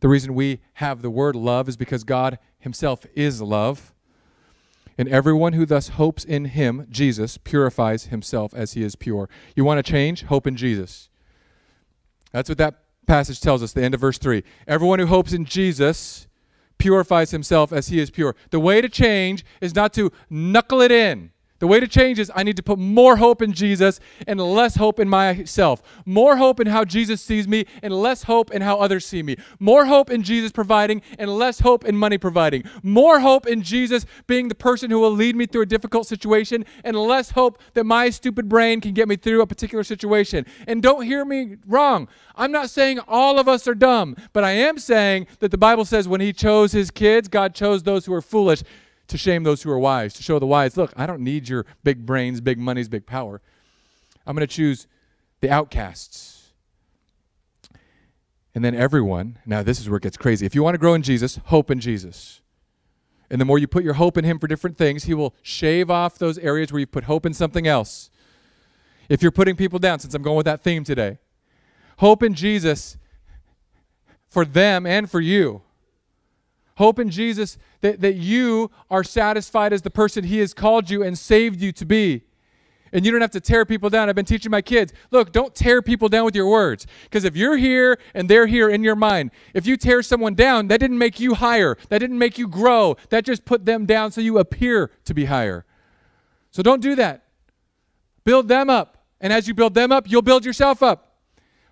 The 0.00 0.08
reason 0.08 0.34
we 0.34 0.60
have 0.74 1.00
the 1.00 1.10
word 1.10 1.34
love 1.34 1.68
is 1.68 1.76
because 1.76 2.04
God 2.04 2.38
Himself 2.58 3.06
is 3.14 3.40
love. 3.40 3.94
And 4.98 5.08
everyone 5.08 5.54
who 5.54 5.66
thus 5.66 5.88
hopes 5.88 6.24
in 6.24 6.46
Him, 6.46 6.86
Jesus, 6.90 7.38
purifies 7.38 8.04
himself 8.04 8.54
as 8.54 8.74
He 8.74 8.82
is 8.82 8.94
pure. 8.94 9.28
You 9.54 9.64
want 9.64 9.84
to 9.84 9.90
change? 9.90 10.24
Hope 10.24 10.46
in 10.46 10.56
Jesus. 10.56 11.08
That's 12.32 12.48
what 12.48 12.58
that 12.58 12.85
passage 13.06 13.40
tells 13.40 13.62
us, 13.62 13.72
the 13.72 13.82
end 13.82 13.94
of 13.94 14.00
verse 14.00 14.18
3. 14.18 14.42
Everyone 14.66 14.98
who 14.98 15.06
hopes 15.06 15.32
in 15.32 15.44
Jesus 15.44 16.26
purifies 16.78 17.30
himself 17.30 17.72
as 17.72 17.88
he 17.88 17.98
is 17.98 18.10
pure. 18.10 18.36
The 18.50 18.60
way 18.60 18.80
to 18.80 18.88
change 18.88 19.44
is 19.60 19.74
not 19.74 19.92
to 19.94 20.12
knuckle 20.28 20.80
it 20.80 20.92
in. 20.92 21.30
The 21.58 21.66
way 21.66 21.80
to 21.80 21.88
change 21.88 22.18
is 22.18 22.30
I 22.34 22.42
need 22.42 22.56
to 22.56 22.62
put 22.62 22.78
more 22.78 23.16
hope 23.16 23.40
in 23.40 23.52
Jesus 23.52 23.98
and 24.26 24.40
less 24.40 24.76
hope 24.76 25.00
in 25.00 25.08
myself. 25.08 25.82
More 26.04 26.36
hope 26.36 26.60
in 26.60 26.66
how 26.66 26.84
Jesus 26.84 27.22
sees 27.22 27.48
me 27.48 27.64
and 27.82 27.94
less 27.94 28.24
hope 28.24 28.50
in 28.50 28.62
how 28.62 28.78
others 28.78 29.06
see 29.06 29.22
me. 29.22 29.36
More 29.58 29.86
hope 29.86 30.10
in 30.10 30.22
Jesus 30.22 30.52
providing 30.52 31.00
and 31.18 31.30
less 31.30 31.60
hope 31.60 31.84
in 31.84 31.96
money 31.96 32.18
providing. 32.18 32.64
More 32.82 33.20
hope 33.20 33.46
in 33.46 33.62
Jesus 33.62 34.04
being 34.26 34.48
the 34.48 34.54
person 34.54 34.90
who 34.90 35.00
will 35.00 35.10
lead 35.10 35.34
me 35.34 35.46
through 35.46 35.62
a 35.62 35.66
difficult 35.66 36.06
situation 36.06 36.64
and 36.84 36.96
less 36.96 37.30
hope 37.30 37.60
that 37.74 37.84
my 37.84 38.10
stupid 38.10 38.48
brain 38.48 38.80
can 38.80 38.92
get 38.92 39.08
me 39.08 39.16
through 39.16 39.40
a 39.40 39.46
particular 39.46 39.84
situation. 39.84 40.44
And 40.66 40.82
don't 40.82 41.04
hear 41.04 41.24
me 41.24 41.56
wrong. 41.66 42.08
I'm 42.34 42.52
not 42.52 42.68
saying 42.68 43.00
all 43.08 43.38
of 43.38 43.48
us 43.48 43.66
are 43.66 43.74
dumb, 43.74 44.14
but 44.34 44.44
I 44.44 44.50
am 44.52 44.78
saying 44.78 45.26
that 45.40 45.50
the 45.50 45.58
Bible 45.58 45.86
says 45.86 46.06
when 46.06 46.20
he 46.20 46.34
chose 46.34 46.72
his 46.72 46.90
kids, 46.90 47.28
God 47.28 47.54
chose 47.54 47.82
those 47.82 48.04
who 48.04 48.12
are 48.12 48.22
foolish 48.22 48.62
to 49.08 49.18
shame 49.18 49.42
those 49.44 49.62
who 49.62 49.70
are 49.70 49.78
wise, 49.78 50.14
to 50.14 50.22
show 50.22 50.38
the 50.38 50.46
wise, 50.46 50.76
look, 50.76 50.92
I 50.96 51.06
don't 51.06 51.20
need 51.20 51.48
your 51.48 51.66
big 51.84 52.04
brains, 52.04 52.40
big 52.40 52.58
monies, 52.58 52.88
big 52.88 53.06
power. 53.06 53.40
I'm 54.26 54.34
going 54.34 54.46
to 54.46 54.52
choose 54.52 54.86
the 55.40 55.50
outcasts. 55.50 56.52
And 58.54 58.64
then 58.64 58.74
everyone, 58.74 59.38
now 59.44 59.62
this 59.62 59.80
is 59.80 59.88
where 59.88 59.98
it 59.98 60.02
gets 60.02 60.16
crazy. 60.16 60.46
If 60.46 60.54
you 60.54 60.62
want 60.62 60.74
to 60.74 60.78
grow 60.78 60.94
in 60.94 61.02
Jesus, 61.02 61.38
hope 61.44 61.70
in 61.70 61.78
Jesus. 61.78 62.40
And 63.30 63.40
the 63.40 63.44
more 63.44 63.58
you 63.58 63.66
put 63.66 63.84
your 63.84 63.94
hope 63.94 64.16
in 64.16 64.24
Him 64.24 64.38
for 64.38 64.46
different 64.46 64.78
things, 64.78 65.04
He 65.04 65.14
will 65.14 65.34
shave 65.42 65.90
off 65.90 66.18
those 66.18 66.38
areas 66.38 66.72
where 66.72 66.80
you 66.80 66.86
put 66.86 67.04
hope 67.04 67.26
in 67.26 67.34
something 67.34 67.66
else. 67.66 68.10
If 69.08 69.22
you're 69.22 69.32
putting 69.32 69.56
people 69.56 69.78
down, 69.78 69.98
since 69.98 70.14
I'm 70.14 70.22
going 70.22 70.36
with 70.36 70.46
that 70.46 70.62
theme 70.62 70.84
today, 70.84 71.18
hope 71.98 72.22
in 72.22 72.34
Jesus 72.34 72.96
for 74.28 74.44
them 74.44 74.86
and 74.86 75.10
for 75.10 75.20
you. 75.20 75.62
Hope 76.76 76.98
in 76.98 77.10
Jesus 77.10 77.58
that, 77.80 78.00
that 78.00 78.16
you 78.16 78.70
are 78.90 79.02
satisfied 79.02 79.72
as 79.72 79.82
the 79.82 79.90
person 79.90 80.24
He 80.24 80.38
has 80.38 80.52
called 80.52 80.90
you 80.90 81.02
and 81.02 81.18
saved 81.18 81.60
you 81.60 81.72
to 81.72 81.84
be. 81.84 82.22
And 82.92 83.04
you 83.04 83.12
don't 83.12 83.20
have 83.20 83.32
to 83.32 83.40
tear 83.40 83.64
people 83.64 83.90
down. 83.90 84.08
I've 84.08 84.14
been 84.14 84.24
teaching 84.24 84.50
my 84.50 84.62
kids 84.62 84.92
look, 85.10 85.32
don't 85.32 85.54
tear 85.54 85.82
people 85.82 86.08
down 86.08 86.24
with 86.24 86.36
your 86.36 86.48
words. 86.48 86.86
Because 87.04 87.24
if 87.24 87.36
you're 87.36 87.56
here 87.56 87.98
and 88.14 88.28
they're 88.28 88.46
here 88.46 88.68
in 88.68 88.82
your 88.84 88.94
mind, 88.94 89.32
if 89.54 89.66
you 89.66 89.76
tear 89.76 90.02
someone 90.02 90.34
down, 90.34 90.68
that 90.68 90.78
didn't 90.78 90.98
make 90.98 91.18
you 91.18 91.34
higher. 91.34 91.76
That 91.88 91.98
didn't 91.98 92.18
make 92.18 92.38
you 92.38 92.46
grow. 92.46 92.96
That 93.08 93.24
just 93.24 93.44
put 93.44 93.66
them 93.66 93.86
down 93.86 94.12
so 94.12 94.20
you 94.20 94.38
appear 94.38 94.90
to 95.04 95.14
be 95.14 95.24
higher. 95.24 95.64
So 96.52 96.62
don't 96.62 96.80
do 96.80 96.94
that. 96.94 97.24
Build 98.24 98.48
them 98.48 98.70
up. 98.70 99.04
And 99.20 99.32
as 99.32 99.48
you 99.48 99.54
build 99.54 99.74
them 99.74 99.92
up, 99.92 100.08
you'll 100.08 100.22
build 100.22 100.44
yourself 100.44 100.82
up. 100.82 101.16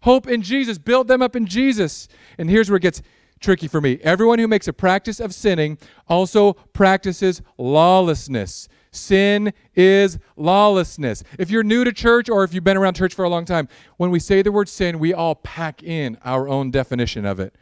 Hope 0.03 0.27
in 0.27 0.43
Jesus. 0.43 0.79
Build 0.79 1.09
them 1.09 1.23
up 1.23 1.37
in 1.37 1.47
Jesus. 1.47 2.09
And 2.39 2.51
here's 2.51 2.71
where 2.71 2.77
it 2.77 2.83
gets 2.83 3.03
tricky 3.45 3.69
for 3.69 3.81
me. 3.81 3.99
Everyone 4.03 4.39
who 4.39 4.49
makes 4.49 4.67
a 4.67 4.73
practice 4.73 5.21
of 5.21 5.35
sinning 5.35 5.79
also 6.09 6.55
practices 6.73 7.43
lawlessness. 7.59 8.69
Sin 8.91 9.53
is 9.75 10.19
lawlessness. 10.37 11.23
If 11.39 11.51
you're 11.51 11.63
new 11.63 11.85
to 11.85 11.93
church 11.93 12.31
or 12.31 12.43
if 12.43 12.55
you've 12.55 12.65
been 12.65 12.77
around 12.77 12.95
church 12.95 13.15
for 13.15 13.25
a 13.25 13.29
long 13.29 13.45
time, 13.45 13.69
when 13.97 14.11
we 14.11 14.19
say 14.19 14.41
the 14.41 14.53
word 14.53 14.69
sin, 14.69 14.99
we 14.99 15.13
all 15.13 15.35
pack 15.35 15.83
in 15.83 16.17
our 16.25 16.49
own 16.49 16.71
definition 16.71 17.27
of 17.27 17.39
it. 17.39 17.55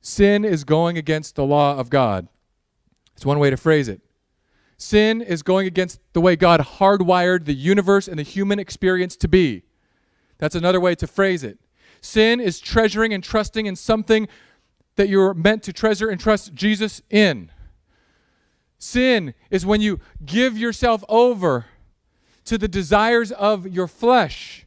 Sin 0.00 0.44
is 0.44 0.64
going 0.64 0.96
against 0.96 1.36
the 1.36 1.44
law 1.44 1.76
of 1.76 1.90
God. 1.90 2.28
It's 3.14 3.26
one 3.26 3.38
way 3.38 3.50
to 3.50 3.56
phrase 3.56 3.88
it. 3.88 4.00
Sin 4.78 5.20
is 5.20 5.42
going 5.42 5.66
against 5.66 6.00
the 6.12 6.20
way 6.20 6.34
God 6.34 6.60
hardwired 6.60 7.44
the 7.44 7.54
universe 7.54 8.08
and 8.08 8.18
the 8.18 8.24
human 8.24 8.58
experience 8.58 9.16
to 9.16 9.28
be. 9.28 9.62
That's 10.38 10.56
another 10.56 10.80
way 10.80 10.94
to 10.96 11.06
phrase 11.06 11.44
it. 11.44 11.58
Sin 12.00 12.40
is 12.40 12.58
treasuring 12.58 13.14
and 13.14 13.22
trusting 13.22 13.66
in 13.66 13.76
something 13.76 14.26
that 14.96 15.08
you're 15.08 15.34
meant 15.34 15.62
to 15.64 15.72
treasure 15.72 16.08
and 16.08 16.20
trust 16.20 16.54
Jesus 16.54 17.02
in. 17.10 17.50
Sin 18.78 19.34
is 19.50 19.64
when 19.64 19.80
you 19.80 20.00
give 20.24 20.58
yourself 20.58 21.04
over 21.08 21.66
to 22.44 22.58
the 22.58 22.68
desires 22.68 23.30
of 23.32 23.66
your 23.66 23.86
flesh. 23.86 24.66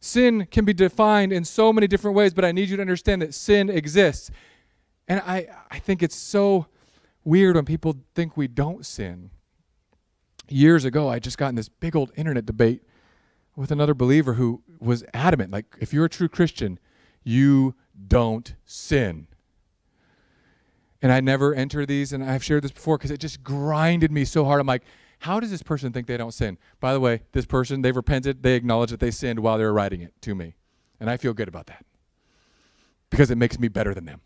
Sin 0.00 0.46
can 0.50 0.64
be 0.64 0.72
defined 0.72 1.32
in 1.32 1.44
so 1.44 1.72
many 1.72 1.86
different 1.86 2.16
ways, 2.16 2.34
but 2.34 2.44
I 2.44 2.52
need 2.52 2.68
you 2.68 2.76
to 2.76 2.82
understand 2.82 3.22
that 3.22 3.34
sin 3.34 3.68
exists. 3.68 4.30
And 5.08 5.20
I, 5.26 5.48
I 5.70 5.78
think 5.78 6.02
it's 6.02 6.14
so 6.14 6.66
weird 7.24 7.56
when 7.56 7.64
people 7.64 7.96
think 8.14 8.36
we 8.36 8.46
don't 8.46 8.86
sin. 8.86 9.30
Years 10.48 10.84
ago, 10.84 11.08
I 11.08 11.18
just 11.18 11.36
got 11.36 11.48
in 11.48 11.54
this 11.56 11.68
big 11.68 11.96
old 11.96 12.12
internet 12.16 12.46
debate 12.46 12.82
with 13.56 13.70
another 13.70 13.94
believer 13.94 14.34
who 14.34 14.62
was 14.78 15.04
adamant 15.12 15.50
like, 15.50 15.66
if 15.80 15.92
you're 15.92 16.04
a 16.04 16.10
true 16.10 16.28
Christian, 16.28 16.78
you 17.24 17.74
don't 18.06 18.54
sin. 18.64 19.26
And 21.00 21.12
I 21.12 21.20
never 21.20 21.54
enter 21.54 21.86
these, 21.86 22.12
and 22.12 22.24
I've 22.24 22.42
shared 22.42 22.64
this 22.64 22.72
before 22.72 22.98
because 22.98 23.10
it 23.10 23.20
just 23.20 23.42
grinded 23.42 24.10
me 24.10 24.24
so 24.24 24.44
hard. 24.44 24.60
I'm 24.60 24.66
like, 24.66 24.82
how 25.20 25.40
does 25.40 25.50
this 25.50 25.62
person 25.62 25.92
think 25.92 26.06
they 26.06 26.16
don't 26.16 26.34
sin? 26.34 26.58
By 26.80 26.92
the 26.92 27.00
way, 27.00 27.22
this 27.32 27.46
person, 27.46 27.82
they've 27.82 27.94
repented, 27.94 28.42
they 28.42 28.54
acknowledge 28.54 28.90
that 28.90 29.00
they 29.00 29.10
sinned 29.10 29.40
while 29.40 29.58
they 29.58 29.64
were 29.64 29.72
writing 29.72 30.00
it 30.02 30.12
to 30.22 30.34
me. 30.34 30.54
And 31.00 31.08
I 31.08 31.16
feel 31.16 31.32
good 31.32 31.48
about 31.48 31.66
that 31.66 31.84
because 33.10 33.30
it 33.30 33.38
makes 33.38 33.58
me 33.58 33.68
better 33.68 33.94
than 33.94 34.04
them. 34.04 34.20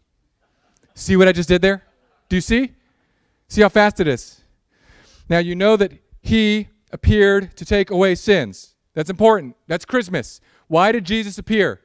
See 0.94 1.16
what 1.16 1.28
I 1.28 1.32
just 1.32 1.48
did 1.48 1.62
there? 1.62 1.82
Do 2.28 2.36
you 2.36 2.42
see? 2.42 2.72
See 3.48 3.62
how 3.62 3.68
fast 3.68 4.00
it 4.00 4.08
is? 4.08 4.42
Now, 5.28 5.38
you 5.38 5.54
know 5.54 5.76
that 5.76 5.92
he 6.20 6.68
appeared 6.90 7.56
to 7.56 7.64
take 7.64 7.90
away 7.90 8.14
sins. 8.14 8.74
That's 8.94 9.10
important. 9.10 9.56
That's 9.66 9.84
Christmas. 9.84 10.40
Why 10.68 10.92
did 10.92 11.04
Jesus 11.04 11.38
appear? 11.38 11.80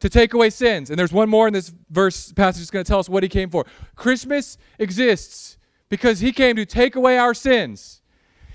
To 0.00 0.08
take 0.08 0.34
away 0.34 0.50
sins. 0.50 0.90
And 0.90 0.98
there's 0.98 1.12
one 1.12 1.28
more 1.28 1.46
in 1.46 1.52
this 1.52 1.72
verse 1.90 2.32
passage 2.32 2.60
that's 2.60 2.70
going 2.70 2.84
to 2.84 2.88
tell 2.88 2.98
us 2.98 3.08
what 3.08 3.22
he 3.22 3.28
came 3.28 3.50
for. 3.50 3.64
Christmas 3.94 4.58
exists 4.78 5.58
because 5.88 6.20
he 6.20 6.32
came 6.32 6.56
to 6.56 6.66
take 6.66 6.96
away 6.96 7.18
our 7.18 7.34
sins. 7.34 8.02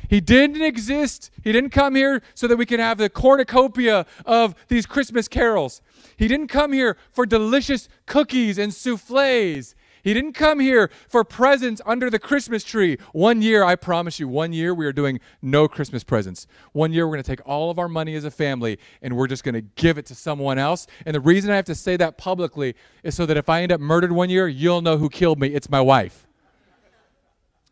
He 0.09 0.19
didn't 0.19 0.61
exist. 0.61 1.31
He 1.41 1.53
didn't 1.53 1.69
come 1.69 1.95
here 1.95 2.21
so 2.33 2.45
that 2.47 2.57
we 2.57 2.65
can 2.65 2.81
have 2.81 2.97
the 2.97 3.09
cornucopia 3.09 4.05
of 4.25 4.55
these 4.67 4.85
Christmas 4.85 5.29
carols. 5.29 5.81
He 6.17 6.27
didn't 6.27 6.49
come 6.49 6.73
here 6.73 6.97
for 7.13 7.25
delicious 7.25 7.87
cookies 8.05 8.57
and 8.57 8.73
souffles. 8.73 9.73
He 10.03 10.13
didn't 10.13 10.33
come 10.33 10.59
here 10.59 10.89
for 11.07 11.23
presents 11.23 11.81
under 11.85 12.09
the 12.09 12.19
Christmas 12.19 12.63
tree. 12.63 12.97
One 13.13 13.41
year, 13.41 13.63
I 13.63 13.75
promise 13.75 14.19
you, 14.19 14.27
one 14.27 14.53
year 14.53 14.73
we 14.73 14.85
are 14.85 14.93
doing 14.93 15.19
no 15.41 15.67
Christmas 15.67 16.03
presents. 16.03 16.47
One 16.73 16.91
year 16.91 17.07
we're 17.07 17.15
going 17.15 17.23
to 17.23 17.29
take 17.35 17.47
all 17.47 17.69
of 17.69 17.79
our 17.79 17.87
money 17.87 18.15
as 18.15 18.23
a 18.23 18.31
family 18.31 18.79
and 19.01 19.15
we're 19.15 19.27
just 19.27 19.43
going 19.43 19.55
to 19.55 19.61
give 19.61 19.97
it 19.97 20.05
to 20.07 20.15
someone 20.15 20.57
else. 20.57 20.87
And 21.05 21.15
the 21.15 21.19
reason 21.19 21.51
I 21.51 21.55
have 21.55 21.65
to 21.65 21.75
say 21.75 21.97
that 21.97 22.17
publicly 22.17 22.75
is 23.03 23.15
so 23.15 23.25
that 23.25 23.37
if 23.37 23.49
I 23.49 23.61
end 23.61 23.71
up 23.71 23.79
murdered 23.79 24.11
one 24.11 24.29
year, 24.29 24.47
you'll 24.47 24.81
know 24.81 24.97
who 24.97 25.09
killed 25.09 25.39
me. 25.39 25.49
It's 25.49 25.69
my 25.69 25.81
wife. 25.81 26.27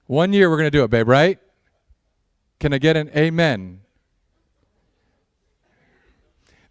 One 0.05 0.33
year 0.33 0.49
we're 0.49 0.57
going 0.57 0.71
to 0.71 0.77
do 0.77 0.83
it, 0.83 0.89
babe, 0.89 1.07
right? 1.07 1.39
Can 2.59 2.73
I 2.73 2.77
get 2.79 2.97
an 2.97 3.09
amen? 3.15 3.81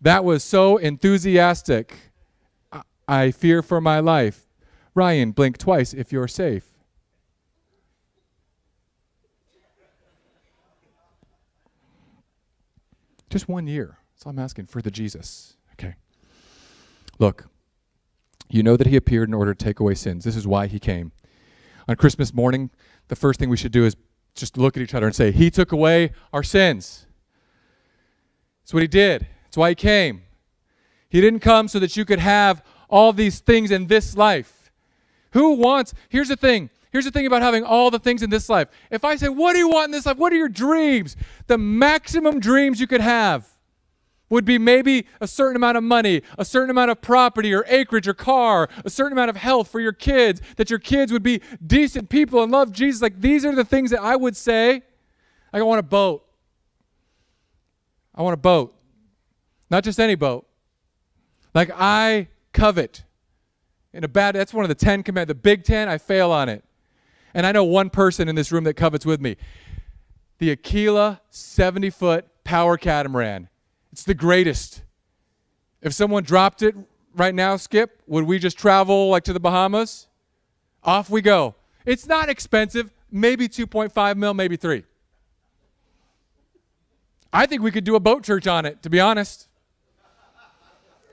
That 0.01 0.25
was 0.25 0.45
so 0.45 0.77
enthusiastic. 0.77 1.97
I 3.07 3.31
fear 3.31 3.63
for 3.63 3.81
my 3.81 4.01
life. 4.01 4.48
Ryan, 4.99 5.31
blink 5.31 5.59
twice 5.59 5.95
if 5.95 6.11
you're 6.11 6.27
safe. 6.27 6.65
Just 13.31 13.49
one 13.49 13.69
year. 13.69 13.99
That's 14.13 14.27
all 14.27 14.31
I'm 14.31 14.41
asking 14.41 14.67
for 14.67 14.83
the 14.83 14.91
Jesus. 14.91 15.57
Okay. 15.75 15.95
Look, 17.21 17.47
you 18.49 18.65
know 18.65 18.77
that 18.77 18.89
he 18.89 18.97
appeared 18.97 19.29
in 19.29 19.35
order 19.35 19.55
to 19.55 19.65
take 19.65 19.79
away 19.79 19.95
sins. 19.95 20.25
This 20.25 20.35
is 20.35 20.49
why 20.49 20.67
he 20.67 20.81
came. 20.81 21.13
On 21.87 21.95
Christmas 21.95 22.35
morning, 22.35 22.71
the 23.07 23.15
first 23.15 23.39
thing 23.39 23.49
we 23.49 23.57
should 23.57 23.71
do 23.71 23.85
is 23.85 23.97
just 24.35 24.59
look 24.59 24.77
at 24.77 24.83
each 24.83 24.95
other 24.95 25.07
and 25.07 25.15
say, 25.15 25.31
He 25.31 25.49
took 25.49 25.71
away 25.71 26.11
our 26.33 26.43
sins. 26.43 27.07
That's 28.63 28.75
what 28.75 28.83
he 28.83 28.89
did. 28.89 29.29
That's 29.45 29.57
why 29.57 29.69
he 29.69 29.75
came. 29.77 30.23
He 31.09 31.21
didn't 31.21 31.41
come 31.41 31.69
so 31.69 31.79
that 31.79 31.97
you 31.97 32.05
could 32.05 32.19
have 32.19 32.65
all 32.91 33.13
these 33.13 33.39
things 33.39 33.71
in 33.71 33.87
this 33.87 34.17
life. 34.17 34.58
Who 35.33 35.53
wants, 35.55 35.95
here's 36.09 36.29
the 36.29 36.37
thing. 36.37 36.71
Here's 36.91 37.05
the 37.05 37.11
thing 37.11 37.27
about 37.27 37.43
having 37.43 37.65
all 37.65 37.91
the 37.91 37.99
things 37.99 38.23
in 38.23 38.31
this 38.31 38.49
life. 38.49 38.69
If 38.91 39.05
I 39.05 39.17
say, 39.17 39.29
What 39.29 39.53
do 39.53 39.59
you 39.59 39.69
want 39.69 39.87
in 39.87 39.91
this 39.91 40.07
life? 40.07 40.17
What 40.17 40.33
are 40.33 40.37
your 40.37 40.49
dreams? 40.49 41.17
The 41.47 41.59
maximum 41.59 42.41
dreams 42.41 42.81
you 42.81 42.87
could 42.87 43.03
have 43.03 43.47
would 44.31 44.45
be 44.45 44.59
maybe 44.59 45.07
a 45.21 45.27
certain 45.27 45.57
amount 45.57 45.77
of 45.77 45.83
money, 45.83 46.23
a 46.37 46.45
certain 46.45 46.71
amount 46.71 46.91
of 46.91 47.01
property 47.01 47.55
or 47.55 47.65
acreage 47.67 48.07
or 48.07 48.15
car, 48.15 48.69
a 48.85 48.91
certain 48.91 49.13
amount 49.13 49.31
of 49.31 49.37
health 49.37 49.69
for 49.69 49.81
your 49.81 49.93
kids, 49.93 50.41
that 50.57 50.71
your 50.71 50.79
kids 50.79 51.13
would 51.13 51.23
be 51.23 51.41
decent 51.67 52.09
people 52.09 52.43
and 52.43 52.53
love 52.53 52.73
Jesus. 52.73 53.01
Like 53.01 53.21
these 53.21 53.45
are 53.45 53.55
the 53.55 53.65
things 53.65 53.91
that 53.91 54.01
I 54.01 54.17
would 54.17 54.37
say. 54.37 54.83
I 55.53 55.63
want 55.63 55.79
a 55.79 55.83
boat. 55.83 56.27
I 58.15 58.23
want 58.23 58.35
a 58.35 58.39
boat. 58.39 58.75
Not 59.71 59.85
just 59.85 59.99
any 59.99 60.15
boat. 60.15 60.47
Like 61.55 61.71
I 61.75 62.29
covet 62.53 63.05
in 63.93 64.05
a 64.05 64.09
bad, 64.09 64.35
that's 64.35 64.53
one 64.53 64.65
of 64.65 64.69
the 64.69 64.75
10 64.75 65.03
commandments. 65.03 65.31
The 65.31 65.43
big 65.43 65.65
10, 65.65 65.89
I 65.89 65.99
fail 65.99 66.31
on 66.31 66.49
it. 66.49 66.65
And 67.35 67.47
I 67.47 67.53
know 67.53 67.65
one 67.65 67.91
person 67.91 68.29
in 68.29 68.35
this 68.35 68.53
room 68.53 68.65
that 68.65 68.75
covets 68.75 69.07
with 69.07 69.21
me. 69.21 69.37
The 70.39 70.51
Aquila 70.53 71.21
70 71.31 71.91
foot 71.91 72.27
power 72.45 72.77
catamaran. 72.77 73.49
It's 73.93 74.05
the 74.05 74.15
greatest. 74.15 74.83
If 75.83 75.93
someone 75.93 76.23
dropped 76.23 76.63
it 76.63 76.75
right 77.15 77.35
now, 77.35 77.57
Skip, 77.57 78.03
would 78.07 78.25
we 78.25 78.39
just 78.39 78.59
travel 78.59 79.09
like 79.11 79.25
to 79.25 79.33
the 79.33 79.41
Bahamas? 79.41 80.09
Off 80.85 81.11
we 81.11 81.21
go. 81.21 81.55
It's 81.85 82.07
not 82.07 82.29
expensive, 82.29 82.93
maybe 83.11 83.49
2.5 83.49 84.17
mil, 84.17 84.35
maybe 84.35 84.57
3. 84.57 84.85
I 87.33 87.47
think 87.47 87.63
we 87.63 87.71
could 87.71 87.85
do 87.85 87.95
a 87.95 88.01
boat 88.01 88.25
church 88.25 88.47
on 88.47 88.65
it, 88.65 88.83
to 88.83 88.91
be 88.91 89.01
honest. 89.01 89.49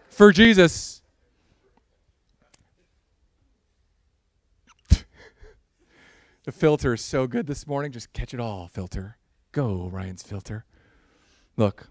For 0.09 0.31
Jesus. 0.31 1.01
The 6.45 6.51
filter 6.51 6.93
is 6.93 7.01
so 7.01 7.25
good 7.25 7.47
this 7.47 7.65
morning. 7.65 7.91
Just 7.91 8.13
catch 8.13 8.31
it 8.31 8.39
all, 8.39 8.67
filter. 8.67 9.17
Go, 9.51 9.89
Ryan's 9.91 10.21
filter. 10.21 10.63
Look, 11.57 11.87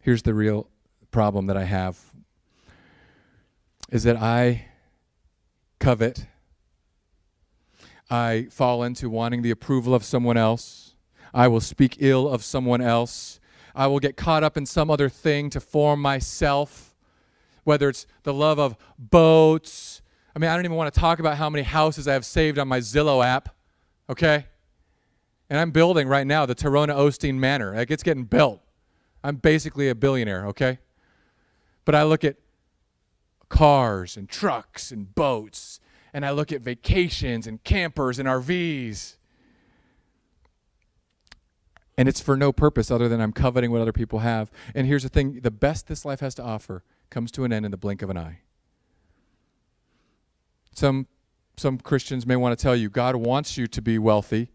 here's 0.00 0.22
the 0.22 0.32
real 0.32 0.70
problem 1.10 1.44
that 1.48 1.58
I 1.58 1.64
have 1.64 2.00
is 3.90 4.04
that 4.04 4.16
I 4.16 4.64
covet. 5.78 6.24
I 8.08 8.46
fall 8.50 8.82
into 8.82 9.10
wanting 9.10 9.42
the 9.42 9.50
approval 9.50 9.94
of 9.94 10.04
someone 10.04 10.38
else. 10.38 10.94
I 11.34 11.46
will 11.46 11.60
speak 11.60 11.98
ill 11.98 12.30
of 12.30 12.42
someone 12.42 12.80
else. 12.80 13.40
I 13.74 13.88
will 13.88 14.00
get 14.00 14.16
caught 14.16 14.42
up 14.42 14.56
in 14.56 14.64
some 14.64 14.90
other 14.90 15.10
thing 15.10 15.50
to 15.50 15.60
form 15.60 16.00
myself, 16.00 16.94
whether 17.64 17.90
it's 17.90 18.06
the 18.22 18.32
love 18.32 18.58
of 18.58 18.74
boats 18.98 20.00
I 20.36 20.38
mean, 20.38 20.50
I 20.50 20.54
don't 20.54 20.66
even 20.66 20.76
want 20.76 20.92
to 20.92 21.00
talk 21.00 21.18
about 21.18 21.38
how 21.38 21.48
many 21.48 21.62
houses 21.62 22.06
I 22.06 22.12
have 22.12 22.26
saved 22.26 22.58
on 22.58 22.68
my 22.68 22.78
Zillow 22.80 23.24
app, 23.24 23.55
okay? 24.08 24.46
And 25.48 25.58
I'm 25.58 25.70
building 25.70 26.08
right 26.08 26.26
now 26.26 26.46
the 26.46 26.54
Torona 26.54 26.94
Osteen 26.94 27.36
Manor. 27.36 27.74
Like, 27.74 27.90
it's 27.90 28.02
getting 28.02 28.24
built. 28.24 28.60
I'm 29.22 29.36
basically 29.36 29.88
a 29.88 29.94
billionaire, 29.94 30.46
okay? 30.46 30.78
But 31.84 31.94
I 31.94 32.02
look 32.02 32.24
at 32.24 32.36
cars 33.48 34.16
and 34.16 34.28
trucks 34.28 34.90
and 34.90 35.14
boats, 35.14 35.80
and 36.12 36.24
I 36.26 36.30
look 36.30 36.52
at 36.52 36.62
vacations 36.62 37.46
and 37.46 37.62
campers 37.62 38.18
and 38.18 38.28
RVs. 38.28 39.16
And 41.98 42.08
it's 42.08 42.20
for 42.20 42.36
no 42.36 42.52
purpose 42.52 42.90
other 42.90 43.08
than 43.08 43.20
I'm 43.20 43.32
coveting 43.32 43.70
what 43.70 43.80
other 43.80 43.92
people 43.92 44.18
have. 44.18 44.50
And 44.74 44.86
here's 44.86 45.02
the 45.02 45.08
thing 45.08 45.40
the 45.40 45.50
best 45.50 45.86
this 45.86 46.04
life 46.04 46.20
has 46.20 46.34
to 46.36 46.42
offer 46.42 46.82
comes 47.08 47.30
to 47.32 47.44
an 47.44 47.52
end 47.52 47.64
in 47.64 47.70
the 47.70 47.76
blink 47.76 48.02
of 48.02 48.10
an 48.10 48.18
eye. 48.18 48.40
Some, 50.74 51.06
some 51.56 51.78
Christians 51.78 52.26
may 52.26 52.36
want 52.36 52.58
to 52.58 52.62
tell 52.62 52.76
you 52.76 52.90
God 52.90 53.16
wants 53.16 53.56
you 53.56 53.66
to 53.66 53.82
be 53.82 53.98
wealthy, 53.98 54.50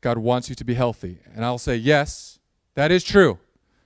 God 0.00 0.18
wants 0.18 0.48
you 0.48 0.54
to 0.56 0.64
be 0.64 0.74
healthy. 0.74 1.18
And 1.34 1.44
I'll 1.44 1.58
say, 1.58 1.76
yes, 1.76 2.40
that 2.74 2.90
is 2.90 3.04
true. 3.04 3.38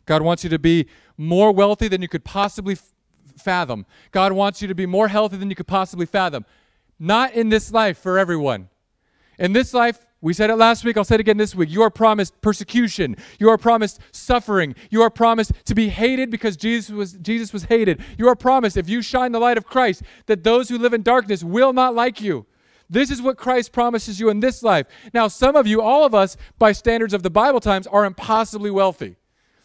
God 0.07 0.23
wants 0.23 0.45
you 0.45 0.51
to 0.51 0.59
be 0.59 0.87
more 1.17 1.53
wealthy 1.53 1.89
than 1.89 2.01
you 2.01 2.09
could 2.09 2.25
possibly 2.25 2.75
f- 2.75 2.93
fathom. 3.37 3.85
God 4.13 4.33
wants 4.33 4.63
you 4.63 4.69
to 4.69 4.75
be 4.75 4.87
more 4.87 5.09
healthy 5.09 5.37
than 5.37 5.51
you 5.51 5.57
could 5.57 5.67
possibly 5.67 6.07
fathom. 6.07 6.47
Not 6.99 7.35
in 7.35 7.51
this 7.51 7.73
life 7.73 7.99
for 7.99 8.19
everyone. 8.19 8.69
In 9.39 9.53
this 9.53 9.75
life, 9.75 9.99
we 10.23 10.33
said 10.33 10.49
it 10.49 10.57
last 10.57 10.85
week, 10.85 10.97
I'll 10.97 11.05
say 11.05 11.17
it 11.17 11.21
again 11.21 11.37
this 11.37 11.55
week. 11.55 11.71
You 11.71 11.83
are 11.83 11.91
promised 11.91 12.41
persecution. 12.41 13.17
You 13.39 13.51
are 13.51 13.59
promised 13.59 14.01
suffering. 14.13 14.75
You 14.91 15.03
are 15.03 15.11
promised 15.11 15.53
to 15.67 15.75
be 15.75 15.89
hated 15.89 16.31
because 16.31 16.57
Jesus 16.57 16.91
was, 16.91 17.13
Jesus 17.13 17.53
was 17.53 17.65
hated. 17.65 18.01
You 18.17 18.27
are 18.29 18.35
promised, 18.35 18.77
if 18.77 18.89
you 18.89 19.03
shine 19.03 19.33
the 19.33 19.39
light 19.39 19.59
of 19.59 19.67
Christ, 19.67 20.03
that 20.27 20.43
those 20.43 20.69
who 20.69 20.79
live 20.79 20.95
in 20.95 21.03
darkness 21.03 21.45
will 21.45 21.73
not 21.73 21.95
like 21.95 22.21
you. 22.21 22.47
This 22.89 23.11
is 23.11 23.21
what 23.21 23.37
Christ 23.37 23.73
promises 23.73 24.19
you 24.19 24.31
in 24.31 24.41
this 24.41 24.63
life. 24.63 24.87
Now, 25.13 25.29
some 25.29 25.57
of 25.57 25.67
you, 25.67 25.83
all 25.83 26.05
of 26.05 26.15
us, 26.15 26.37
by 26.59 26.73
standards 26.73 27.13
of 27.13 27.23
the 27.23 27.31
Bible 27.31 27.61
times, 27.61 27.87
are 27.87 28.05
impossibly 28.05 28.71
wealthy. 28.71 29.17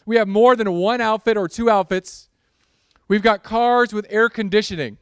We 0.05 0.17
have 0.17 0.27
more 0.27 0.55
than 0.55 0.73
one 0.73 1.01
outfit 1.01 1.37
or 1.37 1.47
two 1.47 1.69
outfits. 1.69 2.29
We've 3.07 3.21
got 3.21 3.43
cars 3.43 3.93
with 3.93 4.05
air 4.09 4.27
conditioning. 4.27 4.97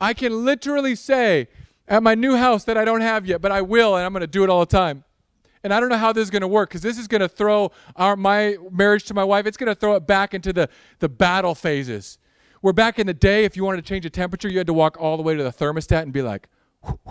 I 0.00 0.14
can 0.14 0.44
literally 0.44 0.94
say 0.94 1.48
at 1.88 2.02
my 2.02 2.14
new 2.14 2.36
house 2.36 2.64
that 2.64 2.76
I 2.76 2.84
don't 2.84 3.00
have 3.00 3.26
yet, 3.26 3.40
but 3.40 3.50
I 3.50 3.62
will, 3.62 3.96
and 3.96 4.04
I'm 4.04 4.12
going 4.12 4.20
to 4.20 4.26
do 4.26 4.44
it 4.44 4.50
all 4.50 4.60
the 4.60 4.66
time. 4.66 5.04
And 5.64 5.74
I 5.74 5.80
don't 5.80 5.88
know 5.88 5.96
how 5.96 6.12
this 6.12 6.22
is 6.22 6.30
going 6.30 6.42
to 6.42 6.48
work 6.48 6.68
because 6.68 6.82
this 6.82 6.98
is 6.98 7.08
going 7.08 7.20
to 7.20 7.28
throw 7.28 7.72
our, 7.96 8.14
my 8.14 8.56
marriage 8.70 9.04
to 9.04 9.14
my 9.14 9.24
wife, 9.24 9.46
it's 9.46 9.56
going 9.56 9.68
to 9.68 9.74
throw 9.74 9.96
it 9.96 10.06
back 10.06 10.34
into 10.34 10.52
the, 10.52 10.68
the 11.00 11.08
battle 11.08 11.54
phases. 11.54 12.18
Where 12.60 12.72
back 12.72 12.98
in 12.98 13.06
the 13.06 13.14
day, 13.14 13.44
if 13.44 13.56
you 13.56 13.64
wanted 13.64 13.84
to 13.84 13.88
change 13.88 14.04
the 14.04 14.10
temperature, 14.10 14.48
you 14.48 14.58
had 14.58 14.66
to 14.66 14.72
walk 14.72 14.96
all 15.00 15.16
the 15.16 15.22
way 15.22 15.34
to 15.34 15.42
the 15.42 15.52
thermostat 15.52 16.02
and 16.02 16.12
be 16.12 16.22
like, 16.22 16.48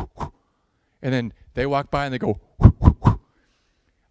and 1.02 1.14
then 1.14 1.34
they 1.56 1.66
walk 1.66 1.90
by 1.92 2.06
and 2.06 2.14
they 2.14 2.20
go, 2.20 2.40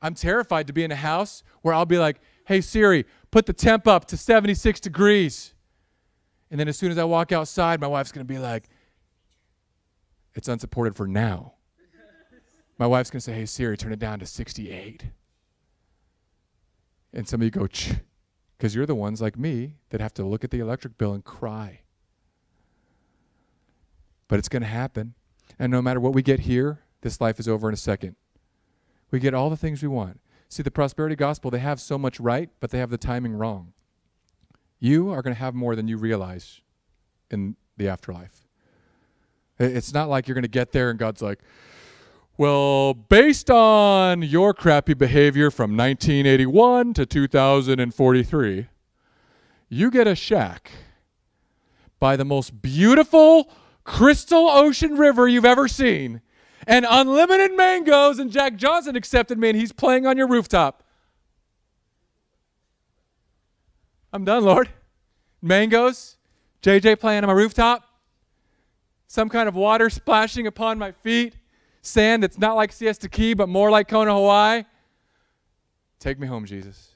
I'm 0.02 0.14
terrified 0.14 0.66
to 0.66 0.72
be 0.72 0.84
in 0.84 0.92
a 0.92 0.96
house 0.96 1.42
where 1.62 1.74
I'll 1.74 1.86
be 1.86 1.98
like, 1.98 2.20
hey, 2.46 2.60
Siri, 2.60 3.06
put 3.30 3.46
the 3.46 3.52
temp 3.52 3.86
up 3.86 4.04
to 4.06 4.16
76 4.16 4.80
degrees. 4.80 5.54
And 6.50 6.60
then 6.60 6.68
as 6.68 6.76
soon 6.76 6.90
as 6.90 6.98
I 6.98 7.04
walk 7.04 7.32
outside, 7.32 7.80
my 7.80 7.86
wife's 7.86 8.12
going 8.12 8.26
to 8.26 8.32
be 8.32 8.38
like, 8.38 8.68
it's 10.36 10.48
unsupported 10.48 10.94
for 10.94 11.06
now. 11.06 11.54
My 12.78 12.86
wife's 12.86 13.10
going 13.10 13.20
to 13.20 13.24
say, 13.24 13.32
hey, 13.32 13.46
Siri, 13.46 13.76
turn 13.76 13.92
it 13.92 13.98
down 13.98 14.18
to 14.18 14.26
68. 14.26 15.04
And 17.14 17.26
some 17.26 17.40
of 17.40 17.44
you 17.44 17.50
go, 17.50 17.66
because 18.58 18.74
you're 18.74 18.84
the 18.84 18.94
ones 18.94 19.22
like 19.22 19.38
me 19.38 19.76
that 19.88 20.00
have 20.02 20.12
to 20.14 20.24
look 20.24 20.44
at 20.44 20.50
the 20.50 20.60
electric 20.60 20.98
bill 20.98 21.14
and 21.14 21.24
cry. 21.24 21.80
But 24.28 24.38
it's 24.38 24.48
going 24.48 24.62
to 24.62 24.68
happen. 24.68 25.14
And 25.58 25.72
no 25.72 25.80
matter 25.80 26.00
what 26.00 26.12
we 26.12 26.22
get 26.22 26.40
here, 26.40 26.80
this 27.00 27.20
life 27.20 27.40
is 27.40 27.48
over 27.48 27.68
in 27.68 27.74
a 27.74 27.78
second. 27.78 28.16
We 29.10 29.20
get 29.20 29.32
all 29.32 29.48
the 29.48 29.56
things 29.56 29.80
we 29.80 29.88
want. 29.88 30.20
See, 30.48 30.62
the 30.62 30.70
prosperity 30.70 31.16
gospel, 31.16 31.50
they 31.50 31.60
have 31.60 31.80
so 31.80 31.96
much 31.96 32.20
right, 32.20 32.50
but 32.60 32.70
they 32.70 32.78
have 32.78 32.90
the 32.90 32.98
timing 32.98 33.34
wrong. 33.34 33.72
You 34.78 35.10
are 35.10 35.22
going 35.22 35.34
to 35.34 35.40
have 35.40 35.54
more 35.54 35.74
than 35.74 35.88
you 35.88 35.96
realize 35.96 36.60
in 37.30 37.56
the 37.76 37.88
afterlife. 37.88 38.45
It's 39.58 39.92
not 39.92 40.08
like 40.08 40.28
you're 40.28 40.34
going 40.34 40.42
to 40.42 40.48
get 40.48 40.72
there 40.72 40.90
and 40.90 40.98
God's 40.98 41.22
like, 41.22 41.40
well, 42.38 42.92
based 42.92 43.50
on 43.50 44.20
your 44.20 44.52
crappy 44.52 44.92
behavior 44.92 45.50
from 45.50 45.76
1981 45.76 46.92
to 46.94 47.06
2043, 47.06 48.66
you 49.68 49.90
get 49.90 50.06
a 50.06 50.14
shack 50.14 50.70
by 51.98 52.16
the 52.16 52.26
most 52.26 52.60
beautiful 52.60 53.50
crystal 53.84 54.48
ocean 54.50 54.96
river 54.96 55.26
you've 55.26 55.46
ever 55.46 55.66
seen 55.66 56.20
and 56.66 56.84
unlimited 56.88 57.56
mangoes 57.56 58.18
and 58.18 58.30
Jack 58.30 58.56
Johnson 58.56 58.96
accepted 58.96 59.38
me 59.38 59.50
and 59.50 59.58
he's 59.58 59.72
playing 59.72 60.06
on 60.06 60.18
your 60.18 60.26
rooftop. 60.26 60.82
I'm 64.12 64.24
done, 64.24 64.44
Lord. 64.44 64.68
Mangoes, 65.40 66.16
JJ 66.62 66.98
playing 67.00 67.22
on 67.22 67.28
my 67.28 67.32
rooftop 67.32 67.85
some 69.06 69.28
kind 69.28 69.48
of 69.48 69.54
water 69.54 69.88
splashing 69.90 70.46
upon 70.46 70.78
my 70.78 70.92
feet, 70.92 71.36
sand 71.82 72.22
that's 72.22 72.38
not 72.38 72.56
like 72.56 72.72
Siesta 72.72 73.08
Key, 73.08 73.34
but 73.34 73.48
more 73.48 73.70
like 73.70 73.88
Kona, 73.88 74.12
Hawaii. 74.12 74.64
Take 75.98 76.18
me 76.18 76.26
home, 76.26 76.44
Jesus. 76.44 76.90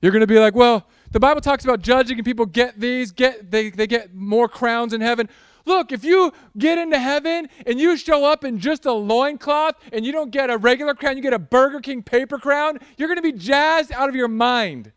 You're 0.00 0.12
going 0.12 0.20
to 0.20 0.26
be 0.26 0.38
like, 0.38 0.54
well, 0.54 0.86
the 1.10 1.20
Bible 1.20 1.40
talks 1.40 1.64
about 1.64 1.82
judging 1.82 2.18
and 2.18 2.24
people 2.24 2.46
get 2.46 2.80
these, 2.80 3.12
get 3.12 3.50
they, 3.50 3.70
they 3.70 3.86
get 3.86 4.14
more 4.14 4.48
crowns 4.48 4.92
in 4.92 5.00
heaven. 5.00 5.28
Look, 5.66 5.92
if 5.92 6.04
you 6.04 6.32
get 6.56 6.78
into 6.78 6.98
heaven 6.98 7.48
and 7.66 7.78
you 7.78 7.96
show 7.96 8.24
up 8.24 8.44
in 8.44 8.58
just 8.58 8.86
a 8.86 8.92
loincloth 8.92 9.74
and 9.92 10.06
you 10.06 10.12
don't 10.12 10.30
get 10.30 10.48
a 10.48 10.56
regular 10.56 10.94
crown, 10.94 11.16
you 11.16 11.22
get 11.22 11.34
a 11.34 11.38
Burger 11.38 11.80
King 11.80 12.02
paper 12.02 12.38
crown, 12.38 12.78
you're 12.96 13.08
going 13.08 13.18
to 13.18 13.22
be 13.22 13.32
jazzed 13.32 13.92
out 13.92 14.08
of 14.08 14.14
your 14.14 14.28
mind. 14.28 14.92